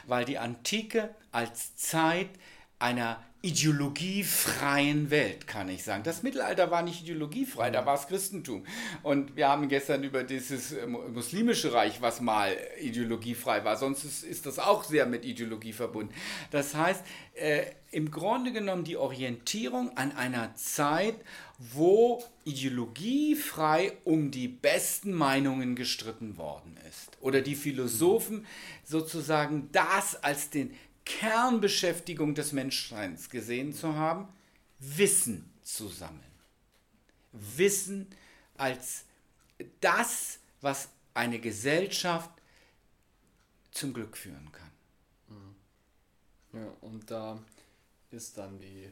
Weil 0.06 0.24
die 0.24 0.38
Antike 0.38 1.14
als 1.32 1.76
Zeit 1.76 2.30
einer 2.78 3.22
ideologiefreien 3.40 5.10
Welt, 5.10 5.46
kann 5.46 5.68
ich 5.68 5.84
sagen. 5.84 6.02
Das 6.02 6.24
Mittelalter 6.24 6.72
war 6.72 6.82
nicht 6.82 7.02
ideologiefrei, 7.02 7.70
da 7.70 7.86
war 7.86 7.94
es 7.94 8.08
Christentum. 8.08 8.64
Und 9.04 9.36
wir 9.36 9.48
haben 9.48 9.68
gestern 9.68 10.02
über 10.02 10.24
dieses 10.24 10.72
äh, 10.72 10.86
muslimische 10.86 11.72
Reich, 11.72 12.02
was 12.02 12.20
mal 12.20 12.56
ideologiefrei 12.80 13.64
war, 13.64 13.76
sonst 13.76 14.02
ist, 14.02 14.24
ist 14.24 14.46
das 14.46 14.58
auch 14.58 14.82
sehr 14.82 15.06
mit 15.06 15.24
Ideologie 15.24 15.72
verbunden. 15.72 16.12
Das 16.50 16.74
heißt, 16.74 17.04
äh, 17.34 17.66
im 17.92 18.10
Grunde 18.10 18.52
genommen 18.52 18.82
die 18.82 18.96
Orientierung 18.96 19.96
an 19.96 20.12
einer 20.12 20.56
Zeit, 20.56 21.14
wo 21.58 22.22
ideologiefrei 22.44 23.92
um 24.04 24.32
die 24.32 24.48
besten 24.48 25.12
Meinungen 25.12 25.76
gestritten 25.76 26.36
worden 26.36 26.76
ist. 26.88 27.16
Oder 27.20 27.40
die 27.40 27.54
Philosophen 27.54 28.46
sozusagen 28.84 29.68
das 29.72 30.22
als 30.22 30.50
den 30.50 30.74
Kernbeschäftigung 31.08 32.34
des 32.34 32.52
Menschseins 32.52 33.30
gesehen 33.30 33.72
zu 33.72 33.94
haben, 33.94 34.28
Wissen 34.78 35.50
zu 35.62 35.88
sammeln. 35.88 36.22
Wissen 37.32 38.06
als 38.58 39.04
das, 39.80 40.38
was 40.60 40.90
eine 41.14 41.40
Gesellschaft 41.40 42.30
zum 43.70 43.94
Glück 43.94 44.18
führen 44.18 44.52
kann. 44.52 44.70
Ja, 46.52 46.72
und 46.82 47.10
da 47.10 47.38
ist 48.10 48.36
dann 48.36 48.58
die, 48.58 48.90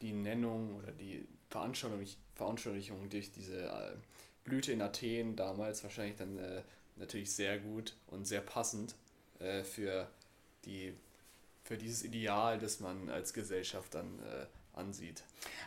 die 0.00 0.12
Nennung 0.12 0.74
oder 0.76 0.90
die 0.90 1.26
Veranschaulichung, 1.48 2.20
Veranschaulichung 2.34 3.08
durch 3.08 3.30
diese 3.30 3.66
äh, 3.66 3.96
Blüte 4.44 4.72
in 4.72 4.82
Athen 4.82 5.36
damals 5.36 5.82
wahrscheinlich 5.84 6.16
dann 6.16 6.38
äh, 6.38 6.62
natürlich 6.96 7.32
sehr 7.32 7.58
gut 7.58 7.96
und 8.08 8.26
sehr 8.26 8.40
passend 8.40 8.94
äh, 9.38 9.62
für 9.62 10.08
die 10.64 10.92
für 11.66 11.76
dieses 11.76 12.04
Ideal, 12.04 12.58
das 12.58 12.80
man 12.80 13.10
als 13.10 13.32
Gesellschaft 13.32 13.94
dann 13.94 14.18
äh, 14.20 14.46
ansieht? 14.78 15.22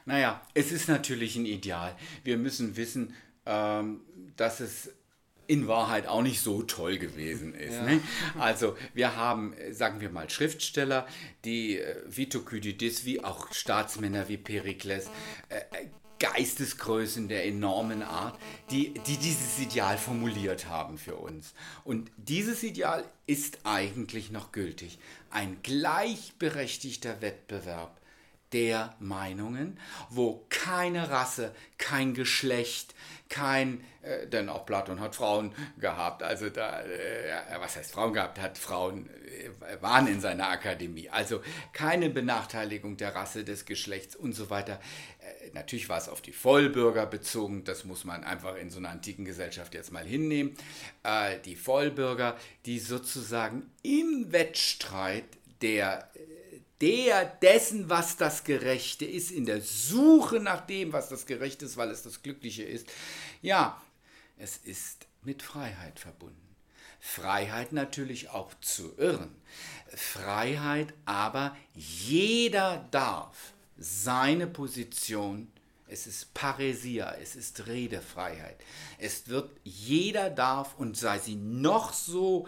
Naja, 0.05 0.41
es 0.53 0.71
ist 0.71 0.87
natürlich 0.87 1.35
ein 1.35 1.45
Ideal. 1.45 1.95
Wir 2.23 2.37
müssen 2.37 2.77
wissen, 2.77 3.13
ähm, 3.45 4.01
dass 4.37 4.59
es 4.59 4.91
in 5.49 5.67
Wahrheit 5.67 6.07
auch 6.07 6.21
nicht 6.21 6.41
so 6.41 6.61
toll 6.61 6.99
gewesen 6.99 7.55
ist. 7.55 7.73
Ja. 7.73 7.83
Ne? 7.83 8.01
Also 8.37 8.77
wir 8.93 9.15
haben, 9.15 9.55
sagen 9.71 9.99
wir 9.99 10.11
mal, 10.11 10.29
Schriftsteller, 10.29 11.07
die 11.43 11.79
äh, 11.79 12.03
wie 12.07 12.29
Thukydides, 12.29 13.03
wie 13.03 13.23
auch 13.23 13.51
Staatsmänner 13.51 14.29
wie 14.29 14.37
Perikles, 14.37 15.09
äh, 15.49 15.61
Geistesgrößen 16.20 17.28
der 17.28 17.45
enormen 17.45 18.03
Art, 18.03 18.38
die, 18.72 18.93
die 18.93 19.17
dieses 19.17 19.59
Ideal 19.59 19.97
formuliert 19.97 20.67
haben 20.67 20.97
für 20.97 21.15
uns. 21.15 21.53
Und 21.84 22.11
dieses 22.17 22.63
Ideal 22.63 23.05
ist 23.26 23.59
eigentlich 23.63 24.32
noch 24.32 24.51
gültig. 24.51 24.99
Ein 25.30 25.57
gleichberechtigter 25.63 27.22
Wettbewerb 27.22 27.99
der 28.53 28.95
Meinungen, 28.99 29.79
wo 30.09 30.45
keine 30.49 31.09
Rasse, 31.09 31.53
kein 31.77 32.13
Geschlecht, 32.13 32.95
kein, 33.29 33.83
äh, 34.01 34.27
denn 34.27 34.49
auch 34.49 34.65
Platon 34.65 34.99
hat 34.99 35.15
Frauen 35.15 35.53
gehabt, 35.77 36.23
also 36.23 36.49
da, 36.49 36.81
äh, 36.81 37.59
was 37.59 37.75
heißt 37.75 37.91
Frauen 37.91 38.13
gehabt, 38.13 38.39
hat 38.39 38.57
Frauen, 38.57 39.07
äh, 39.07 39.81
waren 39.81 40.07
in 40.07 40.19
seiner 40.19 40.49
Akademie, 40.49 41.09
also 41.09 41.41
keine 41.71 42.09
Benachteiligung 42.09 42.97
der 42.97 43.13
Rasse, 43.13 43.43
des 43.43 43.65
Geschlechts 43.65 44.15
und 44.15 44.33
so 44.33 44.49
weiter. 44.49 44.79
Äh, 45.19 45.51
natürlich 45.53 45.89
war 45.89 45.99
es 45.99 46.09
auf 46.09 46.21
die 46.21 46.33
Vollbürger 46.33 47.05
bezogen, 47.05 47.63
das 47.63 47.85
muss 47.85 48.03
man 48.03 48.23
einfach 48.23 48.55
in 48.55 48.71
so 48.71 48.79
einer 48.79 48.89
antiken 48.89 49.25
Gesellschaft 49.25 49.75
jetzt 49.75 49.91
mal 49.91 50.05
hinnehmen. 50.05 50.55
Äh, 51.03 51.37
die 51.45 51.55
Vollbürger, 51.55 52.35
die 52.65 52.79
sozusagen 52.79 53.69
im 53.83 54.31
Wettstreit 54.31 55.25
der 55.61 56.09
der 56.82 57.25
dessen, 57.25 57.89
was 57.89 58.17
das 58.17 58.43
Gerechte 58.43 59.05
ist, 59.05 59.32
in 59.32 59.45
der 59.45 59.61
Suche 59.61 60.39
nach 60.39 60.65
dem, 60.65 60.93
was 60.93 61.09
das 61.09 61.25
Gerechte 61.25 61.65
ist, 61.65 61.77
weil 61.77 61.91
es 61.91 62.03
das 62.03 62.21
Glückliche 62.21 62.63
ist. 62.63 62.88
Ja, 63.41 63.82
es 64.38 64.57
ist 64.57 65.07
mit 65.23 65.41
Freiheit 65.41 65.99
verbunden. 65.99 66.36
Freiheit 66.99 67.71
natürlich 67.71 68.30
auch 68.30 68.53
zu 68.61 68.93
irren. 68.97 69.36
Freiheit 69.95 70.93
aber, 71.05 71.55
jeder 71.73 72.88
darf 72.91 73.53
seine 73.77 74.47
Position, 74.47 75.51
es 75.88 76.05
ist 76.05 76.34
Paresia, 76.34 77.15
es 77.15 77.36
ist 77.36 77.65
Redefreiheit. 77.65 78.57
Es 78.99 79.27
wird, 79.27 79.49
jeder 79.63 80.30
darf 80.30 80.77
und 80.77 80.97
sei 80.97 81.17
sie 81.17 81.36
noch 81.36 81.93
so 81.93 82.47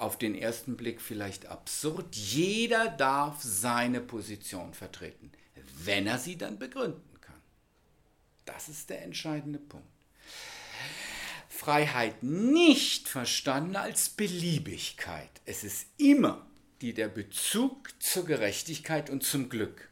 auf 0.00 0.18
den 0.18 0.34
ersten 0.34 0.76
Blick 0.76 1.00
vielleicht 1.00 1.46
absurd. 1.46 2.14
Jeder 2.16 2.88
darf 2.88 3.42
seine 3.42 4.00
Position 4.00 4.74
vertreten, 4.74 5.30
wenn 5.84 6.06
er 6.06 6.18
sie 6.18 6.36
dann 6.36 6.58
begründen 6.58 7.20
kann. 7.20 7.40
Das 8.44 8.68
ist 8.68 8.90
der 8.90 9.02
entscheidende 9.02 9.58
Punkt. 9.58 9.86
Freiheit 11.48 12.22
nicht 12.22 13.08
verstanden 13.08 13.76
als 13.76 14.08
Beliebigkeit. 14.08 15.28
Es 15.44 15.62
ist 15.62 15.86
immer 15.98 16.46
die 16.80 16.94
der 16.94 17.08
Bezug 17.08 17.90
zur 17.98 18.24
Gerechtigkeit 18.24 19.10
und 19.10 19.22
zum 19.22 19.50
Glück. 19.50 19.90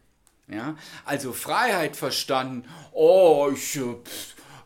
Ja? 0.48 0.78
Also 1.04 1.32
Freiheit 1.32 1.96
verstanden, 1.96 2.66
oh, 2.92 3.50
ich 3.52 3.76
äh, 3.76 3.96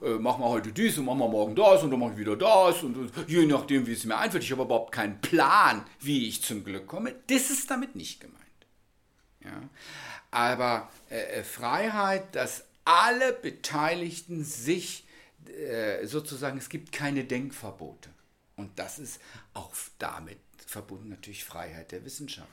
äh 0.02 0.18
mache 0.18 0.40
mal 0.40 0.48
heute 0.48 0.72
dies 0.72 0.98
und 0.98 1.04
mache 1.06 1.18
mal 1.18 1.28
morgen 1.28 1.54
das 1.54 1.82
und 1.82 1.90
dann 1.90 2.00
mache 2.00 2.12
ich 2.12 2.18
wieder 2.18 2.36
das 2.36 2.82
und, 2.82 2.96
und 2.96 3.28
je 3.28 3.46
nachdem, 3.46 3.86
wie 3.86 3.92
es 3.92 4.04
mir 4.04 4.16
einfällt. 4.16 4.44
Ich 4.44 4.52
habe 4.52 4.62
überhaupt 4.62 4.92
keinen 4.92 5.20
Plan, 5.20 5.84
wie 6.00 6.28
ich 6.28 6.42
zum 6.42 6.64
Glück 6.64 6.86
komme. 6.86 7.14
Das 7.28 7.50
ist 7.50 7.70
damit 7.70 7.96
nicht 7.96 8.20
gemeint. 8.20 8.40
Ja? 9.44 9.68
Aber 10.30 10.90
äh, 11.10 11.40
äh 11.40 11.44
Freiheit, 11.44 12.34
dass 12.34 12.64
alle 12.84 13.32
Beteiligten 13.32 14.44
sich 14.44 15.04
äh, 15.46 16.06
sozusagen, 16.06 16.58
es 16.58 16.68
gibt 16.68 16.92
keine 16.92 17.24
Denkverbote. 17.24 18.10
Und 18.56 18.78
das 18.78 18.98
ist 18.98 19.20
auch 19.54 19.72
damit 19.98 20.38
verbunden 20.66 21.08
natürlich 21.10 21.44
Freiheit 21.44 21.92
der 21.92 22.04
Wissenschaft. 22.04 22.48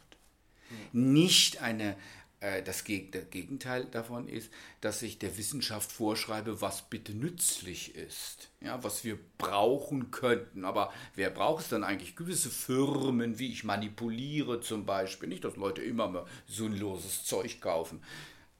Nicht 0.91 1.61
eine, 1.61 1.95
das 2.39 2.85
Gegenteil 2.85 3.85
davon 3.85 4.29
ist, 4.29 4.49
dass 4.79 5.01
ich 5.01 5.19
der 5.19 5.37
Wissenschaft 5.37 5.91
vorschreibe, 5.91 6.61
was 6.61 6.83
bitte 6.83 7.13
nützlich 7.13 7.95
ist, 7.95 8.49
ja, 8.61 8.81
was 8.81 9.03
wir 9.03 9.19
brauchen 9.37 10.09
könnten. 10.11 10.63
Aber 10.63 10.93
wer 11.15 11.31
braucht 11.31 11.63
es 11.63 11.69
dann 11.69 11.83
eigentlich? 11.83 12.15
Gewisse 12.15 12.49
Firmen, 12.49 13.39
wie 13.39 13.51
ich 13.51 13.65
manipuliere 13.65 14.61
zum 14.61 14.85
Beispiel, 14.85 15.27
nicht, 15.27 15.43
dass 15.43 15.57
Leute 15.57 15.81
immer 15.81 16.07
mehr 16.07 16.25
sinnloses 16.47 17.25
Zeug 17.25 17.59
kaufen. 17.59 18.01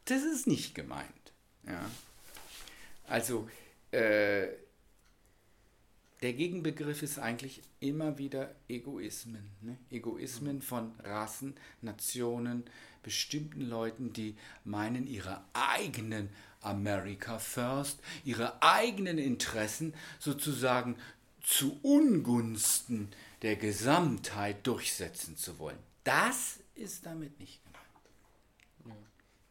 Das 0.05 0.23
ist 0.23 0.45
nicht 0.45 0.75
gemeint. 0.75 1.07
Ja. 1.65 1.89
Also 3.07 3.49
äh, 3.91 4.47
der 6.21 6.33
Gegenbegriff 6.33 7.01
ist 7.01 7.17
eigentlich 7.17 7.61
immer 7.79 8.17
wieder 8.17 8.53
Egoismen. 8.67 9.49
Ne? 9.61 9.77
Egoismen 9.89 10.61
von 10.61 10.91
Rassen, 10.99 11.55
Nationen, 11.81 12.63
bestimmten 13.03 13.61
Leuten, 13.61 14.11
die 14.11 14.35
meinen, 14.65 15.07
ihre 15.07 15.41
eigenen 15.53 16.29
America 16.61 17.39
First, 17.39 17.99
ihre 18.25 18.61
eigenen 18.61 19.17
Interessen 19.17 19.93
sozusagen 20.19 20.97
zu 21.41 21.79
Ungunsten 21.83 23.09
der 23.41 23.55
Gesamtheit 23.55 24.67
durchsetzen 24.67 25.37
zu 25.37 25.57
wollen. 25.57 25.79
Das 26.03 26.59
ist 26.75 27.05
damit 27.05 27.39
nicht 27.39 27.61
gemeint. 28.83 28.99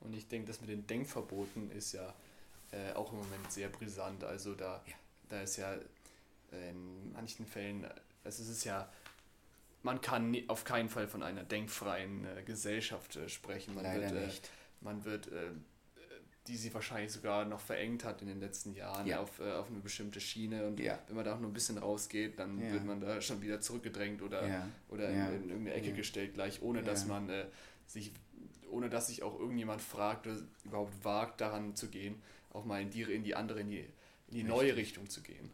Und 0.01 0.15
ich 0.15 0.29
denke, 0.29 0.49
das 0.49 0.61
mit 0.61 0.69
den 0.69 0.87
Denkverboten 0.87 1.71
ist 1.71 1.93
ja 1.93 2.15
äh, 2.73 2.93
auch 2.93 3.13
im 3.13 3.19
Moment 3.19 3.51
sehr 3.51 3.71
brisant. 3.71 4.23
Also 4.25 4.55
da, 4.55 4.83
ja. 4.87 4.95
da 5.31 5.41
ist 5.41 5.57
ja 5.57 5.77
in 6.53 7.13
manchen 7.13 7.47
Fällen, 7.47 7.85
also 8.25 8.43
es 8.43 8.49
ist 8.49 8.65
ja, 8.65 8.91
man 9.83 10.01
kann 10.01 10.37
auf 10.49 10.65
keinen 10.65 10.89
Fall 10.89 11.09
von 11.09 11.23
einer 11.23 11.45
denkfreien 11.45 12.25
äh, 12.25 12.43
Gesellschaft 12.43 13.17
äh, 13.17 13.29
sprechen. 13.29 13.75
Man 13.75 13.85
Leider 13.85 14.11
wird, 14.11 14.27
nicht. 14.27 14.51
man 14.81 15.05
wird 15.05 15.31
die 16.49 16.57
sie 16.57 16.73
wahrscheinlich 16.73 17.13
sogar 17.13 17.45
noch 17.45 17.61
verengt 17.61 18.05
hat 18.05 18.23
in 18.23 18.29
den 18.29 18.41
letzten 18.41 18.73
Jahren 18.73 19.07
ja. 19.07 19.21
auf, 19.21 19.39
äh, 19.39 19.53
auf 19.53 19.69
eine 19.69 19.81
bestimmte 19.81 20.21
Schiene. 20.21 20.67
Und 20.67 20.81
ja. 20.81 20.99
wenn 21.07 21.17
man 21.17 21.25
da 21.25 21.35
auch 21.35 21.41
nur 21.41 21.51
ein 21.51 21.53
bisschen 21.53 21.79
rausgeht, 21.79 22.39
dann 22.39 22.59
ja. 22.61 22.73
wird 22.73 22.85
man 22.85 23.01
da 23.01 23.21
schon 23.21 23.43
wieder 23.43 23.61
zurückgedrängt 23.61 24.23
oder, 24.23 24.43
oder 24.89 25.09
in, 25.11 25.17
in, 25.17 25.51
irgendeine 25.51 25.75
Ecke 25.75 25.93
gestellt, 25.93 26.35
gleich 26.35 26.63
ohne 26.63 26.83
dass 26.83 27.07
man 27.07 27.29
äh, 27.29 27.45
sich, 27.87 28.13
ohne 28.71 28.89
dass 28.89 29.09
sich 29.09 29.23
auch 29.23 29.39
irgendjemand 29.39 29.83
fragt 29.83 30.27
oder 30.27 30.39
überhaupt 30.65 31.05
wagt, 31.05 31.41
daran 31.41 31.77
zu 31.77 31.89
gehen, 31.89 32.21
auch 32.51 32.65
mal 32.65 32.81
in 32.81 32.91
die, 32.91 33.03
in 33.03 33.23
die 33.23 33.35
andere, 33.35 33.61
in 33.61 33.69
die, 33.69 33.85
in 34.29 34.35
die 34.35 34.43
neue 34.43 34.75
Richtung 34.75 35.09
zu 35.09 35.21
gehen. 35.21 35.51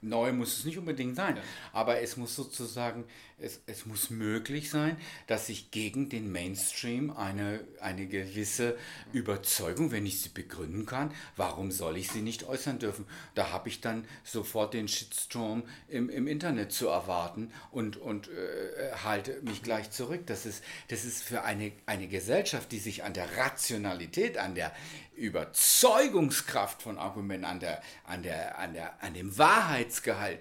Neu 0.00 0.32
muss 0.32 0.58
es 0.58 0.64
nicht 0.64 0.78
unbedingt 0.78 1.16
sein, 1.16 1.36
ja. 1.36 1.42
aber 1.72 2.00
es 2.00 2.16
muss 2.16 2.36
sozusagen, 2.36 3.04
es, 3.40 3.60
es 3.66 3.84
muss 3.84 4.10
möglich 4.10 4.70
sein, 4.70 4.96
dass 5.26 5.48
ich 5.48 5.72
gegen 5.72 6.08
den 6.08 6.30
Mainstream 6.30 7.10
eine, 7.10 7.60
eine 7.80 8.06
gewisse 8.06 8.76
Überzeugung, 9.12 9.90
wenn 9.90 10.06
ich 10.06 10.20
sie 10.20 10.28
begründen 10.28 10.86
kann, 10.86 11.12
warum 11.36 11.72
soll 11.72 11.96
ich 11.96 12.10
sie 12.10 12.22
nicht 12.22 12.44
äußern 12.44 12.78
dürfen? 12.78 13.06
Da 13.34 13.50
habe 13.50 13.68
ich 13.68 13.80
dann 13.80 14.04
sofort 14.22 14.72
den 14.72 14.86
Shitstorm 14.86 15.64
im, 15.88 16.10
im 16.10 16.28
Internet 16.28 16.70
zu 16.70 16.86
erwarten 16.86 17.50
und, 17.72 17.96
und 17.96 18.28
äh, 18.28 18.92
halte 19.02 19.40
mich 19.42 19.62
gleich 19.64 19.90
zurück. 19.90 20.26
Das 20.26 20.46
ist, 20.46 20.62
das 20.88 21.04
ist 21.04 21.24
für 21.24 21.42
eine, 21.42 21.72
eine 21.86 22.06
Gesellschaft, 22.06 22.70
die 22.70 22.78
sich 22.78 23.02
an 23.02 23.14
der 23.14 23.36
Rationalität, 23.36 24.38
an 24.38 24.54
der 24.54 24.72
Überzeugungskraft 25.18 26.82
von 26.82 26.98
Argumenten, 26.98 27.44
an, 27.44 27.60
der, 27.60 27.82
an, 28.04 28.22
der, 28.22 28.58
an, 28.58 28.72
der, 28.72 29.02
an 29.02 29.14
dem 29.14 29.36
Wahrheitsgehalt 29.36 30.40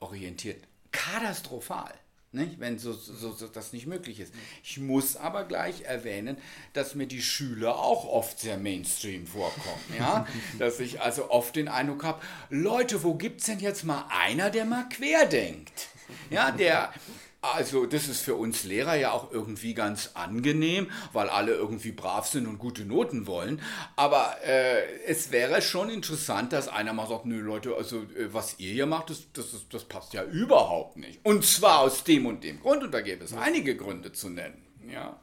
orientiert, 0.00 0.62
katastrophal. 0.90 1.92
Nicht? 2.34 2.58
Wenn 2.58 2.78
so, 2.78 2.94
so, 2.94 3.32
so, 3.32 3.46
das 3.46 3.74
nicht 3.74 3.86
möglich 3.86 4.18
ist. 4.18 4.32
Ich 4.64 4.78
muss 4.78 5.16
aber 5.16 5.44
gleich 5.44 5.82
erwähnen, 5.82 6.38
dass 6.72 6.94
mir 6.94 7.06
die 7.06 7.20
Schüler 7.20 7.78
auch 7.78 8.06
oft 8.06 8.40
sehr 8.40 8.56
Mainstream 8.56 9.26
vorkommen. 9.26 9.82
Ja? 9.98 10.26
dass 10.58 10.80
ich 10.80 11.02
also 11.02 11.30
oft 11.30 11.54
den 11.56 11.68
Eindruck 11.68 12.04
habe, 12.04 12.22
Leute, 12.48 13.02
wo 13.02 13.14
gibt 13.16 13.40
es 13.40 13.46
denn 13.48 13.58
jetzt 13.58 13.84
mal 13.84 14.06
einer, 14.08 14.48
der 14.48 14.64
mal 14.64 14.88
querdenkt? 14.88 15.88
Ja, 16.30 16.50
der, 16.50 16.94
also 17.42 17.86
das 17.86 18.06
ist 18.06 18.20
für 18.20 18.36
uns 18.36 18.62
Lehrer 18.62 18.94
ja 18.94 19.10
auch 19.10 19.32
irgendwie 19.32 19.74
ganz 19.74 20.10
angenehm, 20.14 20.88
weil 21.12 21.28
alle 21.28 21.52
irgendwie 21.52 21.90
brav 21.90 22.28
sind 22.28 22.46
und 22.46 22.58
gute 22.58 22.84
Noten 22.84 23.26
wollen. 23.26 23.60
Aber 23.96 24.36
äh, 24.44 24.84
es 25.06 25.32
wäre 25.32 25.60
schon 25.60 25.90
interessant, 25.90 26.52
dass 26.52 26.68
einer 26.68 26.92
mal 26.92 27.08
sagt, 27.08 27.26
nö 27.26 27.40
Leute, 27.40 27.74
also 27.74 28.02
äh, 28.02 28.32
was 28.32 28.60
ihr 28.60 28.72
hier 28.72 28.86
macht, 28.86 29.10
das, 29.10 29.24
das, 29.32 29.68
das 29.68 29.84
passt 29.84 30.12
ja 30.12 30.22
überhaupt 30.22 30.96
nicht. 30.96 31.18
Und 31.24 31.44
zwar 31.44 31.80
aus 31.80 32.04
dem 32.04 32.26
und 32.26 32.44
dem 32.44 32.60
Grund. 32.60 32.84
Und 32.84 32.94
da 32.94 33.00
gäbe 33.00 33.24
es 33.24 33.34
einige 33.34 33.76
Gründe 33.76 34.12
zu 34.12 34.30
nennen. 34.30 34.64
Ja. 34.88 35.18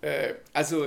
Äh, 0.00 0.36
also 0.54 0.86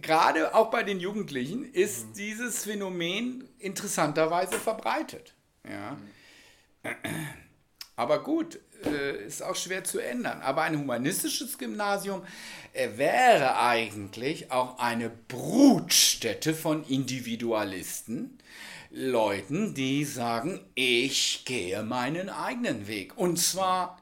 gerade 0.00 0.54
auch 0.54 0.70
bei 0.70 0.82
den 0.82 0.98
Jugendlichen 0.98 1.70
ist 1.72 2.08
mhm. 2.08 2.12
dieses 2.14 2.64
Phänomen 2.64 3.48
interessanterweise 3.58 4.58
verbreitet. 4.58 5.34
Ja. 5.68 5.98
Mhm. 6.82 6.90
Aber 7.96 8.22
gut, 8.22 8.58
äh, 8.86 9.26
ist 9.26 9.42
auch 9.42 9.56
schwer 9.56 9.84
zu 9.84 9.98
ändern. 9.98 10.40
Aber 10.42 10.62
ein 10.62 10.78
humanistisches 10.78 11.58
Gymnasium 11.58 12.22
äh, 12.72 12.90
wäre 12.96 13.58
eigentlich 13.58 14.50
auch 14.50 14.78
eine 14.78 15.10
Brutstätte 15.10 16.54
von 16.54 16.84
Individualisten, 16.84 18.38
Leuten, 18.90 19.74
die 19.74 20.04
sagen, 20.04 20.60
ich 20.74 21.44
gehe 21.44 21.82
meinen 21.82 22.28
eigenen 22.30 22.86
Weg. 22.86 23.18
Und 23.18 23.38
zwar 23.38 23.98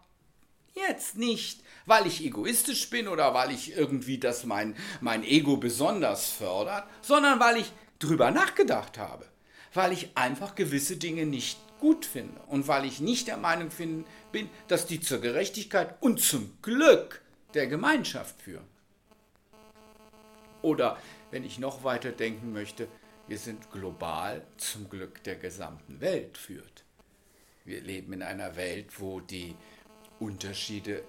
jetzt 0.74 1.16
nicht, 1.16 1.62
weil 1.86 2.06
ich 2.06 2.24
egoistisch 2.24 2.90
bin 2.90 3.08
oder 3.08 3.34
weil 3.34 3.50
ich 3.52 3.76
irgendwie 3.76 4.18
das 4.18 4.44
mein, 4.44 4.76
mein 5.00 5.24
Ego 5.24 5.56
besonders 5.56 6.28
fördert, 6.30 6.84
sondern 7.00 7.40
weil 7.40 7.58
ich 7.58 7.72
drüber 7.98 8.30
nachgedacht 8.30 8.98
habe. 8.98 9.26
Weil 9.74 9.92
ich 9.92 10.10
einfach 10.14 10.54
gewisse 10.54 10.96
Dinge 10.96 11.24
nicht 11.24 11.58
gut 11.80 12.04
finde 12.04 12.40
und 12.46 12.68
weil 12.68 12.84
ich 12.84 13.00
nicht 13.00 13.28
der 13.28 13.38
Meinung 13.38 13.70
bin, 13.70 14.04
dass 14.68 14.86
die 14.86 15.00
zur 15.00 15.20
Gerechtigkeit 15.20 15.94
und 16.00 16.20
zum 16.20 16.56
Glück 16.62 17.20
der 17.54 17.66
Gemeinschaft 17.66 18.40
führen. 18.40 18.66
Oder 20.62 20.98
wenn 21.30 21.44
ich 21.44 21.58
noch 21.58 21.84
weiter 21.84 22.12
denken 22.12 22.52
möchte, 22.52 22.88
wir 23.28 23.38
sind 23.38 23.70
global 23.70 24.42
zum 24.56 24.88
Glück 24.88 25.22
der 25.24 25.36
gesamten 25.36 26.00
Welt 26.00 26.38
führt. 26.38 26.84
Wir 27.64 27.80
leben 27.80 28.12
in 28.12 28.22
einer 28.22 28.56
Welt, 28.56 29.00
wo 29.00 29.20
die 29.20 29.54
Unterschiede 30.18 31.04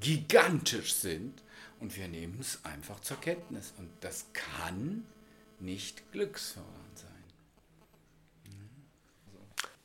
gigantisch 0.00 0.94
sind 0.94 1.42
und 1.80 1.96
wir 1.96 2.08
nehmen 2.08 2.38
es 2.40 2.64
einfach 2.64 3.00
zur 3.00 3.20
Kenntnis. 3.20 3.74
Und 3.78 3.90
das 4.00 4.26
kann 4.32 5.04
nicht 5.60 6.10
glücksfördernd 6.12 6.81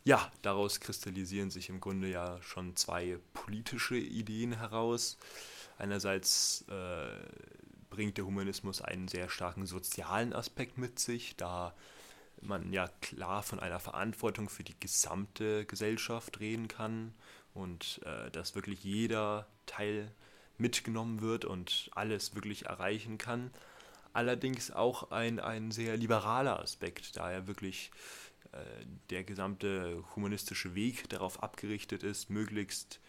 Ja, 0.07 0.31
daraus 0.41 0.79
kristallisieren 0.79 1.51
sich 1.51 1.67
im 1.67 1.81
Grunde 1.81 2.07
ja 2.07 2.41
schon 2.41 2.77
zwei 2.77 3.19
politische 3.33 3.97
Ideen 3.97 4.53
heraus. 4.53 5.17
Einerseits 5.77 6.63
äh, 6.69 7.09
bringt 7.89 8.17
der 8.17 8.25
Humanismus 8.25 8.81
einen 8.81 9.09
sehr 9.09 9.27
starken 9.27 9.65
sozialen 9.65 10.31
Aspekt 10.31 10.77
mit 10.77 10.97
sich, 10.97 11.35
da 11.35 11.75
man 12.39 12.71
ja 12.71 12.87
klar 13.01 13.43
von 13.43 13.59
einer 13.59 13.81
Verantwortung 13.81 14.47
für 14.47 14.63
die 14.63 14.79
gesamte 14.79 15.65
Gesellschaft 15.65 16.39
reden 16.39 16.69
kann 16.69 17.13
und 17.53 17.99
äh, 18.05 18.31
dass 18.31 18.55
wirklich 18.55 18.85
jeder 18.85 19.45
Teil 19.65 20.09
mitgenommen 20.57 21.19
wird 21.19 21.43
und 21.43 21.91
alles 21.95 22.33
wirklich 22.33 22.67
erreichen 22.67 23.17
kann. 23.17 23.51
Allerdings 24.13 24.71
auch 24.71 25.11
ein, 25.11 25.41
ein 25.41 25.71
sehr 25.71 25.97
liberaler 25.97 26.61
Aspekt, 26.61 27.17
da 27.17 27.29
er 27.29 27.45
wirklich 27.45 27.91
der 29.09 29.23
gesamte 29.23 30.03
humanistische 30.15 30.75
Weg 30.75 31.09
darauf 31.09 31.43
abgerichtet 31.43 32.03
ist, 32.03 32.29
möglichst 32.29 32.99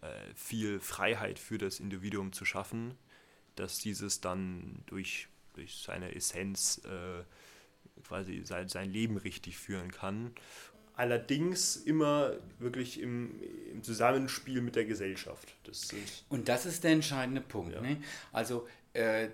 äh, 0.00 0.34
viel 0.34 0.80
Freiheit 0.80 1.38
für 1.38 1.58
das 1.58 1.80
Individuum 1.80 2.32
zu 2.32 2.44
schaffen, 2.44 2.94
dass 3.56 3.78
dieses 3.78 4.20
dann 4.20 4.82
durch, 4.86 5.28
durch 5.54 5.82
seine 5.82 6.14
Essenz 6.14 6.82
äh, 6.84 7.22
quasi 8.02 8.42
sein, 8.44 8.68
sein 8.68 8.90
Leben 8.90 9.16
richtig 9.16 9.56
führen 9.56 9.90
kann. 9.90 10.32
Allerdings 10.96 11.76
immer 11.76 12.34
wirklich 12.58 13.00
im, 13.00 13.40
im 13.72 13.82
Zusammenspiel 13.82 14.60
mit 14.60 14.76
der 14.76 14.84
Gesellschaft. 14.84 15.54
Das 15.64 15.88
Und 16.28 16.48
das 16.48 16.66
ist 16.66 16.84
der 16.84 16.92
entscheidende 16.92 17.40
Punkt. 17.40 17.74
Ja. 17.74 17.80
Ne? 17.80 18.00
Also 18.30 18.68
äh, 18.92 19.28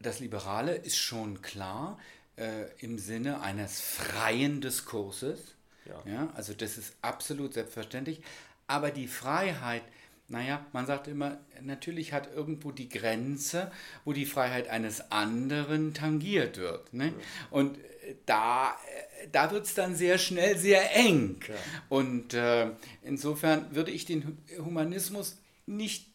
das 0.00 0.18
Liberale 0.18 0.74
ist 0.74 0.98
schon 0.98 1.40
klar 1.40 1.98
äh, 2.36 2.66
im 2.78 2.98
Sinne 2.98 3.40
eines 3.40 3.80
freien 3.80 4.60
Diskurses. 4.60 5.54
Ja. 5.86 6.02
ja. 6.10 6.32
Also 6.34 6.54
das 6.54 6.78
ist 6.78 6.94
absolut 7.02 7.54
selbstverständlich. 7.54 8.20
Aber 8.66 8.90
die 8.90 9.08
Freiheit, 9.08 9.82
naja, 10.28 10.64
man 10.72 10.86
sagt 10.86 11.06
immer, 11.08 11.38
natürlich 11.60 12.12
hat 12.12 12.32
irgendwo 12.34 12.72
die 12.72 12.88
Grenze, 12.88 13.70
wo 14.04 14.12
die 14.12 14.26
Freiheit 14.26 14.68
eines 14.68 15.12
anderen 15.12 15.94
tangiert 15.94 16.56
wird. 16.56 16.92
Ne? 16.94 17.06
Ja. 17.08 17.12
Und 17.50 17.78
äh, 17.78 18.14
da, 18.26 18.70
äh, 18.70 19.28
da 19.30 19.50
wird 19.50 19.66
es 19.66 19.74
dann 19.74 19.94
sehr 19.94 20.18
schnell 20.18 20.56
sehr 20.58 20.96
eng. 20.96 21.40
Ja. 21.46 21.54
Und 21.88 22.34
äh, 22.34 22.70
insofern 23.02 23.74
würde 23.74 23.90
ich 23.90 24.06
den 24.06 24.38
Humanismus 24.58 25.38
nicht 25.66 26.13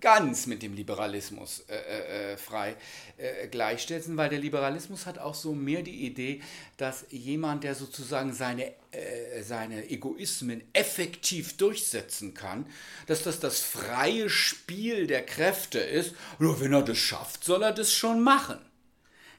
ganz 0.00 0.46
mit 0.46 0.62
dem 0.62 0.74
Liberalismus 0.74 1.64
äh, 1.68 1.76
äh, 1.76 2.32
äh, 2.32 2.36
frei 2.36 2.76
äh, 3.16 3.48
gleichstellen, 3.48 4.16
weil 4.16 4.28
der 4.28 4.38
Liberalismus 4.38 5.06
hat 5.06 5.18
auch 5.18 5.34
so 5.34 5.54
mehr 5.54 5.82
die 5.82 6.06
Idee, 6.06 6.40
dass 6.76 7.06
jemand, 7.10 7.64
der 7.64 7.74
sozusagen 7.74 8.32
seine, 8.32 8.72
äh, 8.92 9.42
seine 9.42 9.90
Egoismen 9.90 10.62
effektiv 10.72 11.56
durchsetzen 11.56 12.34
kann, 12.34 12.66
dass 13.06 13.22
das 13.22 13.40
das 13.40 13.60
freie 13.60 14.28
Spiel 14.28 15.06
der 15.06 15.24
Kräfte 15.24 15.78
ist. 15.78 16.14
Nur 16.38 16.60
wenn 16.60 16.72
er 16.72 16.82
das 16.82 16.98
schafft, 16.98 17.44
soll 17.44 17.62
er 17.62 17.72
das 17.72 17.92
schon 17.92 18.20
machen. 18.20 18.58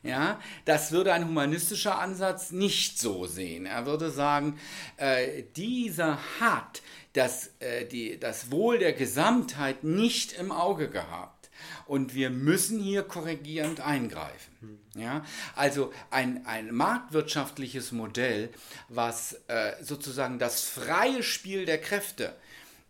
Ja, 0.02 0.40
das 0.64 0.94
würde 0.94 1.12
ein 1.12 1.28
humanistischer 1.28 2.00
Ansatz 2.00 2.52
nicht 2.52 2.98
so 2.98 3.26
sehen. 3.26 3.66
Er 3.66 3.86
würde 3.86 4.12
sagen, 4.12 4.58
äh, 4.96 5.44
dieser 5.58 6.20
hat 6.40 6.82
das, 7.14 7.52
äh, 7.60 7.86
die, 7.86 8.20
das 8.20 8.52
Wohl 8.52 8.80
der 8.80 8.94
Gesamtheit 8.94 9.84
nicht 9.84 10.34
im 10.34 10.52
Auge 10.52 10.90
gehabt. 10.90 11.50
Und 11.86 12.14
wir 12.14 12.30
müssen 12.30 12.80
hier 12.80 13.04
korrigierend 13.04 13.82
eingreifen. 13.82 14.80
Ja? 14.96 15.26
Also 15.56 15.92
ein, 16.10 16.46
ein 16.46 16.74
marktwirtschaftliches 16.74 17.92
Modell, 17.92 18.50
was 18.88 19.42
äh, 19.48 19.74
sozusagen 19.82 20.40
das 20.40 20.64
freie 20.64 21.24
Spiel 21.24 21.66
der 21.66 21.82
Kräfte 21.82 22.36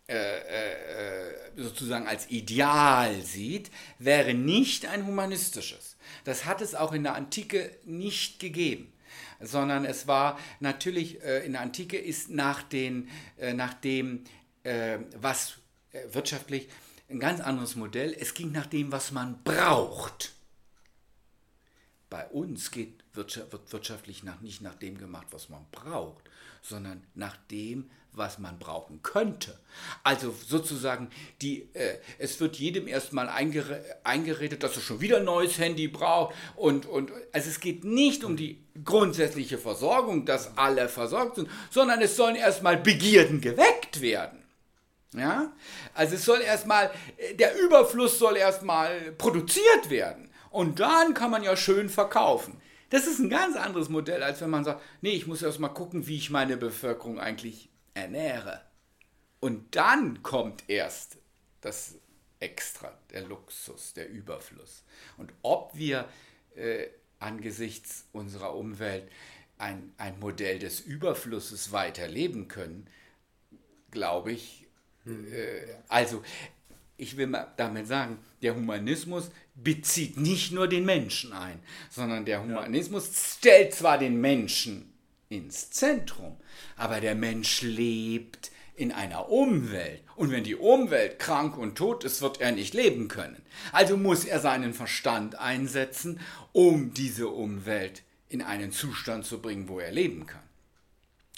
äh, 0.08 0.38
äh, 0.38 1.34
sozusagen 1.56 2.06
als 2.06 2.30
Ideal 2.30 3.22
sieht, 3.22 3.70
wäre 3.98 4.34
nicht 4.34 4.86
ein 4.86 5.06
humanistisches. 5.06 5.96
Das 6.24 6.44
hat 6.44 6.60
es 6.60 6.74
auch 6.74 6.92
in 6.92 7.02
der 7.02 7.14
Antike 7.14 7.70
nicht 7.84 8.38
gegeben 8.38 8.92
sondern 9.40 9.84
es 9.84 10.06
war 10.06 10.38
natürlich 10.60 11.22
äh, 11.22 11.44
in 11.44 11.52
der 11.52 11.62
Antike 11.62 11.98
ist 11.98 12.30
nach, 12.30 12.62
den, 12.62 13.08
äh, 13.38 13.52
nach 13.52 13.74
dem, 13.74 14.24
äh, 14.62 14.98
was 15.16 15.58
äh, 15.92 16.02
wirtschaftlich 16.12 16.68
ein 17.08 17.18
ganz 17.18 17.40
anderes 17.40 17.76
Modell. 17.76 18.14
Es 18.18 18.34
ging 18.34 18.52
nach 18.52 18.66
dem, 18.66 18.92
was 18.92 19.10
man 19.10 19.42
braucht. 19.42 20.32
Bei 22.08 22.26
uns 22.28 22.70
geht 22.70 23.00
wird 23.12 23.72
wirtschaftlich 23.72 24.22
nach, 24.22 24.40
nicht 24.40 24.60
nach 24.60 24.74
dem 24.74 24.98
gemacht, 24.98 25.28
was 25.30 25.48
man 25.48 25.66
braucht, 25.72 26.30
sondern 26.62 27.02
nach 27.14 27.36
dem, 27.50 27.90
was 28.12 28.38
man 28.38 28.58
brauchen 28.58 29.02
könnte. 29.02 29.58
Also 30.02 30.34
sozusagen, 30.46 31.10
die, 31.42 31.68
äh, 31.74 31.98
es 32.18 32.40
wird 32.40 32.56
jedem 32.56 32.88
erstmal 32.88 33.28
eingere 33.28 33.82
eingeredet, 34.04 34.62
dass 34.62 34.76
er 34.76 34.82
schon 34.82 35.00
wieder 35.00 35.18
ein 35.18 35.24
neues 35.24 35.58
Handy 35.58 35.88
braucht. 35.88 36.34
Und, 36.56 36.86
und 36.86 37.12
also 37.32 37.48
es 37.48 37.60
geht 37.60 37.84
nicht 37.84 38.24
um 38.24 38.36
die 38.36 38.62
grundsätzliche 38.84 39.58
Versorgung, 39.58 40.26
dass 40.26 40.56
alle 40.56 40.88
versorgt 40.88 41.36
sind, 41.36 41.48
sondern 41.70 42.00
es 42.00 42.16
sollen 42.16 42.36
erstmal 42.36 42.76
Begierden 42.76 43.40
geweckt 43.40 44.00
werden. 44.00 44.42
Ja? 45.14 45.52
Also 45.94 46.14
es 46.14 46.24
soll 46.24 46.40
erstmal, 46.40 46.90
der 47.38 47.58
Überfluss 47.58 48.18
soll 48.18 48.36
erstmal 48.36 49.12
produziert 49.12 49.90
werden. 49.90 50.30
Und 50.50 50.80
dann 50.80 51.14
kann 51.14 51.30
man 51.30 51.42
ja 51.42 51.56
schön 51.56 51.88
verkaufen. 51.88 52.60
Das 52.90 53.06
ist 53.06 53.20
ein 53.20 53.30
ganz 53.30 53.56
anderes 53.56 53.88
Modell, 53.88 54.22
als 54.22 54.40
wenn 54.40 54.50
man 54.50 54.64
sagt, 54.64 54.82
nee, 55.00 55.12
ich 55.12 55.28
muss 55.28 55.42
erst 55.42 55.60
mal 55.60 55.68
gucken, 55.68 56.08
wie 56.08 56.16
ich 56.16 56.30
meine 56.30 56.56
Bevölkerung 56.56 57.20
eigentlich 57.20 57.69
ernähre. 58.00 58.62
Und 59.40 59.76
dann 59.76 60.22
kommt 60.22 60.68
erst 60.68 61.18
das 61.60 61.94
Extra, 62.40 62.96
der 63.10 63.22
Luxus, 63.22 63.92
der 63.92 64.08
Überfluss. 64.08 64.82
Und 65.18 65.32
ob 65.42 65.74
wir 65.74 66.08
äh, 66.56 66.86
angesichts 67.18 68.06
unserer 68.12 68.54
Umwelt 68.54 69.10
ein, 69.58 69.92
ein 69.98 70.18
Modell 70.18 70.58
des 70.58 70.80
Überflusses 70.80 71.70
weiterleben 71.72 72.48
können, 72.48 72.86
glaube 73.90 74.32
ich, 74.32 74.66
äh, 75.06 75.74
also 75.88 76.22
ich 76.96 77.16
will 77.16 77.26
mal 77.26 77.52
damit 77.56 77.86
sagen, 77.86 78.18
der 78.42 78.54
Humanismus 78.54 79.30
bezieht 79.54 80.16
nicht 80.16 80.52
nur 80.52 80.68
den 80.68 80.84
Menschen 80.84 81.32
ein, 81.32 81.60
sondern 81.90 82.24
der 82.24 82.42
Humanismus 82.42 83.06
ja. 83.06 83.38
stellt 83.38 83.74
zwar 83.74 83.98
den 83.98 84.20
Menschen 84.20 84.89
ins 85.30 85.70
Zentrum, 85.70 86.36
aber 86.76 87.00
der 87.00 87.14
Mensch 87.14 87.62
lebt 87.62 88.50
in 88.74 88.90
einer 88.90 89.28
Umwelt. 89.28 90.02
Und 90.16 90.32
wenn 90.32 90.42
die 90.42 90.56
Umwelt 90.56 91.20
krank 91.20 91.56
und 91.56 91.76
tot 91.78 92.02
ist, 92.02 92.20
wird 92.20 92.40
er 92.40 92.50
nicht 92.50 92.74
leben 92.74 93.06
können. 93.06 93.40
Also 93.70 93.96
muss 93.96 94.24
er 94.24 94.40
seinen 94.40 94.74
Verstand 94.74 95.36
einsetzen, 95.36 96.18
um 96.52 96.92
diese 96.94 97.28
Umwelt 97.28 98.02
in 98.28 98.42
einen 98.42 98.72
Zustand 98.72 99.24
zu 99.24 99.40
bringen, 99.40 99.68
wo 99.68 99.78
er 99.78 99.92
leben 99.92 100.26
kann. 100.26 100.42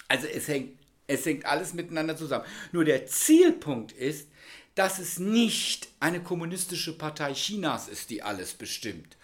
Also 0.07 0.25
es 0.25 0.47
hängt, 0.47 0.79
es 1.05 1.23
hängt 1.27 1.45
alles 1.45 1.75
miteinander 1.75 2.17
zusammen. 2.17 2.45
Nur 2.71 2.85
der 2.85 3.05
Zielpunkt 3.05 3.91
ist, 3.91 4.27
dass 4.73 4.97
es 4.97 5.19
nicht 5.19 5.87
eine 5.99 6.23
kommunistische 6.23 6.97
Partei 6.97 7.33
Chinas 7.33 7.87
ist, 7.87 8.09
die 8.09 8.23
alles 8.23 8.53
bestimmt. 8.53 9.17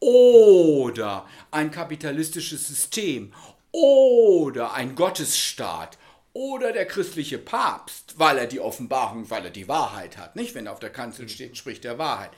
Oder 0.00 1.28
ein 1.52 1.70
kapitalistisches 1.70 2.66
System 2.66 3.32
oder 3.72 4.74
ein 4.74 4.94
Gottesstaat 4.94 5.98
oder 6.34 6.72
der 6.72 6.86
christliche 6.86 7.38
Papst, 7.38 8.18
weil 8.18 8.38
er 8.38 8.46
die 8.46 8.60
Offenbarung, 8.60 9.28
weil 9.30 9.46
er 9.46 9.50
die 9.50 9.68
Wahrheit 9.68 10.16
hat, 10.16 10.36
nicht? 10.36 10.54
Wenn 10.54 10.66
er 10.66 10.72
auf 10.72 10.80
der 10.80 10.90
Kanzel 10.90 11.28
steht, 11.28 11.56
spricht 11.56 11.84
er 11.84 11.98
Wahrheit. 11.98 12.30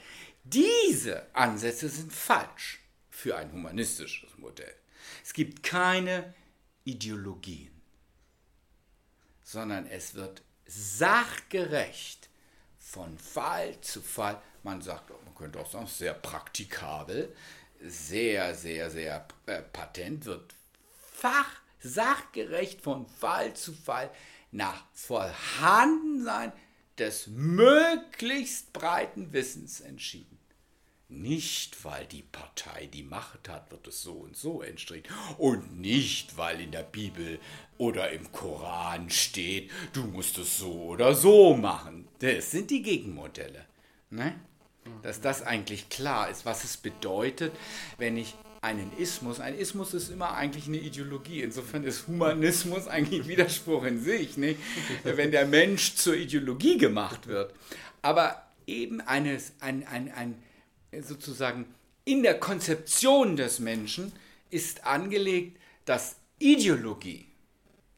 Diese 0.43 1.25
Ansätze 1.33 1.89
sind 1.89 2.11
falsch 2.11 2.81
für 3.09 3.37
ein 3.37 3.51
humanistisches 3.51 4.37
Modell. 4.37 4.73
Es 5.23 5.33
gibt 5.33 5.63
keine 5.63 6.33
Ideologien, 6.83 7.81
sondern 9.43 9.87
es 9.87 10.13
wird 10.15 10.41
sachgerecht 10.65 12.29
von 12.77 13.17
Fall 13.17 13.79
zu 13.81 14.01
Fall, 14.01 14.41
man 14.63 14.81
sagt, 14.81 15.09
man 15.09 15.35
könnte 15.35 15.59
auch 15.59 15.69
sagen, 15.69 15.87
sehr 15.87 16.13
praktikabel, 16.13 17.35
sehr, 17.81 18.53
sehr, 18.55 18.89
sehr 18.89 19.27
äh, 19.47 19.61
patent, 19.61 20.25
wird 20.25 20.53
fach, 21.15 21.49
sachgerecht 21.79 22.81
von 22.81 23.07
Fall 23.07 23.53
zu 23.55 23.73
Fall 23.73 24.11
nach 24.51 24.83
Vorhandensein 24.93 26.51
des 26.97 27.27
möglichst 27.27 28.73
breiten 28.73 29.33
Wissens 29.33 29.81
entschieden. 29.81 30.35
Nicht, 31.07 31.85
weil 31.85 32.05
die 32.07 32.23
Partei 32.23 32.87
die 32.87 33.03
Macht 33.03 33.47
hat, 33.47 33.69
wird 33.69 33.87
es 33.87 34.01
so 34.01 34.13
und 34.13 34.35
so 34.35 34.63
entstrichen. 34.63 35.05
Und 35.37 35.79
nicht, 35.79 36.35
weil 36.35 36.59
in 36.59 36.71
der 36.71 36.83
Bibel 36.83 37.39
oder 37.77 38.11
im 38.11 38.31
Koran 38.31 39.11
steht, 39.11 39.69
du 39.93 40.03
musst 40.05 40.39
es 40.39 40.57
so 40.57 40.73
oder 40.73 41.13
so 41.13 41.55
machen. 41.55 42.07
Das 42.19 42.49
sind 42.49 42.71
die 42.71 42.81
Gegenmodelle. 42.81 43.65
Ne? 44.09 44.39
Dass 45.03 45.21
das 45.21 45.43
eigentlich 45.43 45.89
klar 45.89 46.29
ist, 46.29 46.45
was 46.45 46.63
es 46.63 46.77
bedeutet, 46.77 47.55
wenn 47.97 48.17
ich 48.17 48.33
einen 48.65 48.91
Ismus. 48.97 49.39
Ein 49.39 49.55
Ismus 49.55 49.93
ist 49.93 50.09
immer 50.09 50.33
eigentlich 50.33 50.65
eine 50.67 50.79
Ideologie. 50.79 51.43
Insofern 51.43 51.83
ist 51.83 52.07
Humanismus 52.07 52.87
eigentlich 52.87 53.27
Widerspruch 53.27 53.83
in 53.83 54.03
sich, 54.03 54.37
nicht? 54.37 54.59
wenn 55.03 55.29
der 55.29 55.45
Mensch 55.45 55.93
zur 55.95 56.15
Ideologie 56.15 56.79
gemacht 56.79 57.27
wird. 57.27 57.53
Aber 58.01 58.41
eben 58.65 59.01
eines, 59.01 59.53
ein, 59.59 59.85
ein, 59.85 60.11
ein, 60.11 60.43
sozusagen 61.03 61.67
in 62.05 62.23
der 62.23 62.39
Konzeption 62.39 63.35
des 63.35 63.59
Menschen 63.59 64.11
ist 64.49 64.83
angelegt, 64.85 65.59
dass 65.85 66.15
Ideologie 66.39 67.27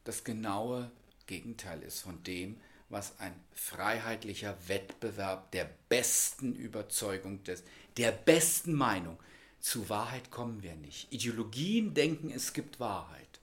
das 0.04 0.26
genaue 0.26 0.92
Gegenteil 1.28 1.82
ist 1.82 2.02
von 2.02 2.22
dem, 2.24 2.58
was 2.90 3.20
ein 3.20 3.34
freiheitlicher 3.54 4.58
Wettbewerb 4.68 5.50
der 5.52 5.70
besten 5.88 6.56
Überzeugung, 6.56 7.44
des, 7.44 7.64
der 7.96 8.12
besten 8.12 8.74
Meinung, 8.74 9.18
zu 9.68 9.90
Wahrheit 9.90 10.32
kommen 10.32 10.64
wir 10.64 10.76
nicht. 10.76 11.12
Ideologien 11.12 11.94
denken, 11.94 12.32
es 12.32 12.54
gibt 12.54 12.80
Wahrheit. 12.80 13.42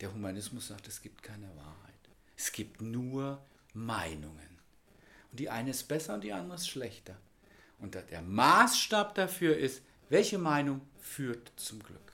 Der 0.00 0.14
Humanismus 0.14 0.68
sagt, 0.68 0.86
es 0.86 1.02
gibt 1.02 1.24
keine 1.24 1.48
Wahrheit. 1.56 2.08
Es 2.36 2.52
gibt 2.52 2.80
nur 2.80 3.42
Meinungen. 3.74 4.60
Und 5.32 5.40
die 5.40 5.50
eine 5.50 5.70
ist 5.70 5.88
besser 5.88 6.14
und 6.14 6.22
die 6.22 6.32
andere 6.32 6.54
ist 6.54 6.68
schlechter. 6.68 7.16
Und 7.80 7.96
der 7.96 8.22
Maßstab 8.22 9.16
dafür 9.16 9.56
ist, 9.56 9.82
welche 10.08 10.38
Meinung 10.38 10.82
führt 11.00 11.50
zum 11.56 11.82
Glück. 11.82 12.11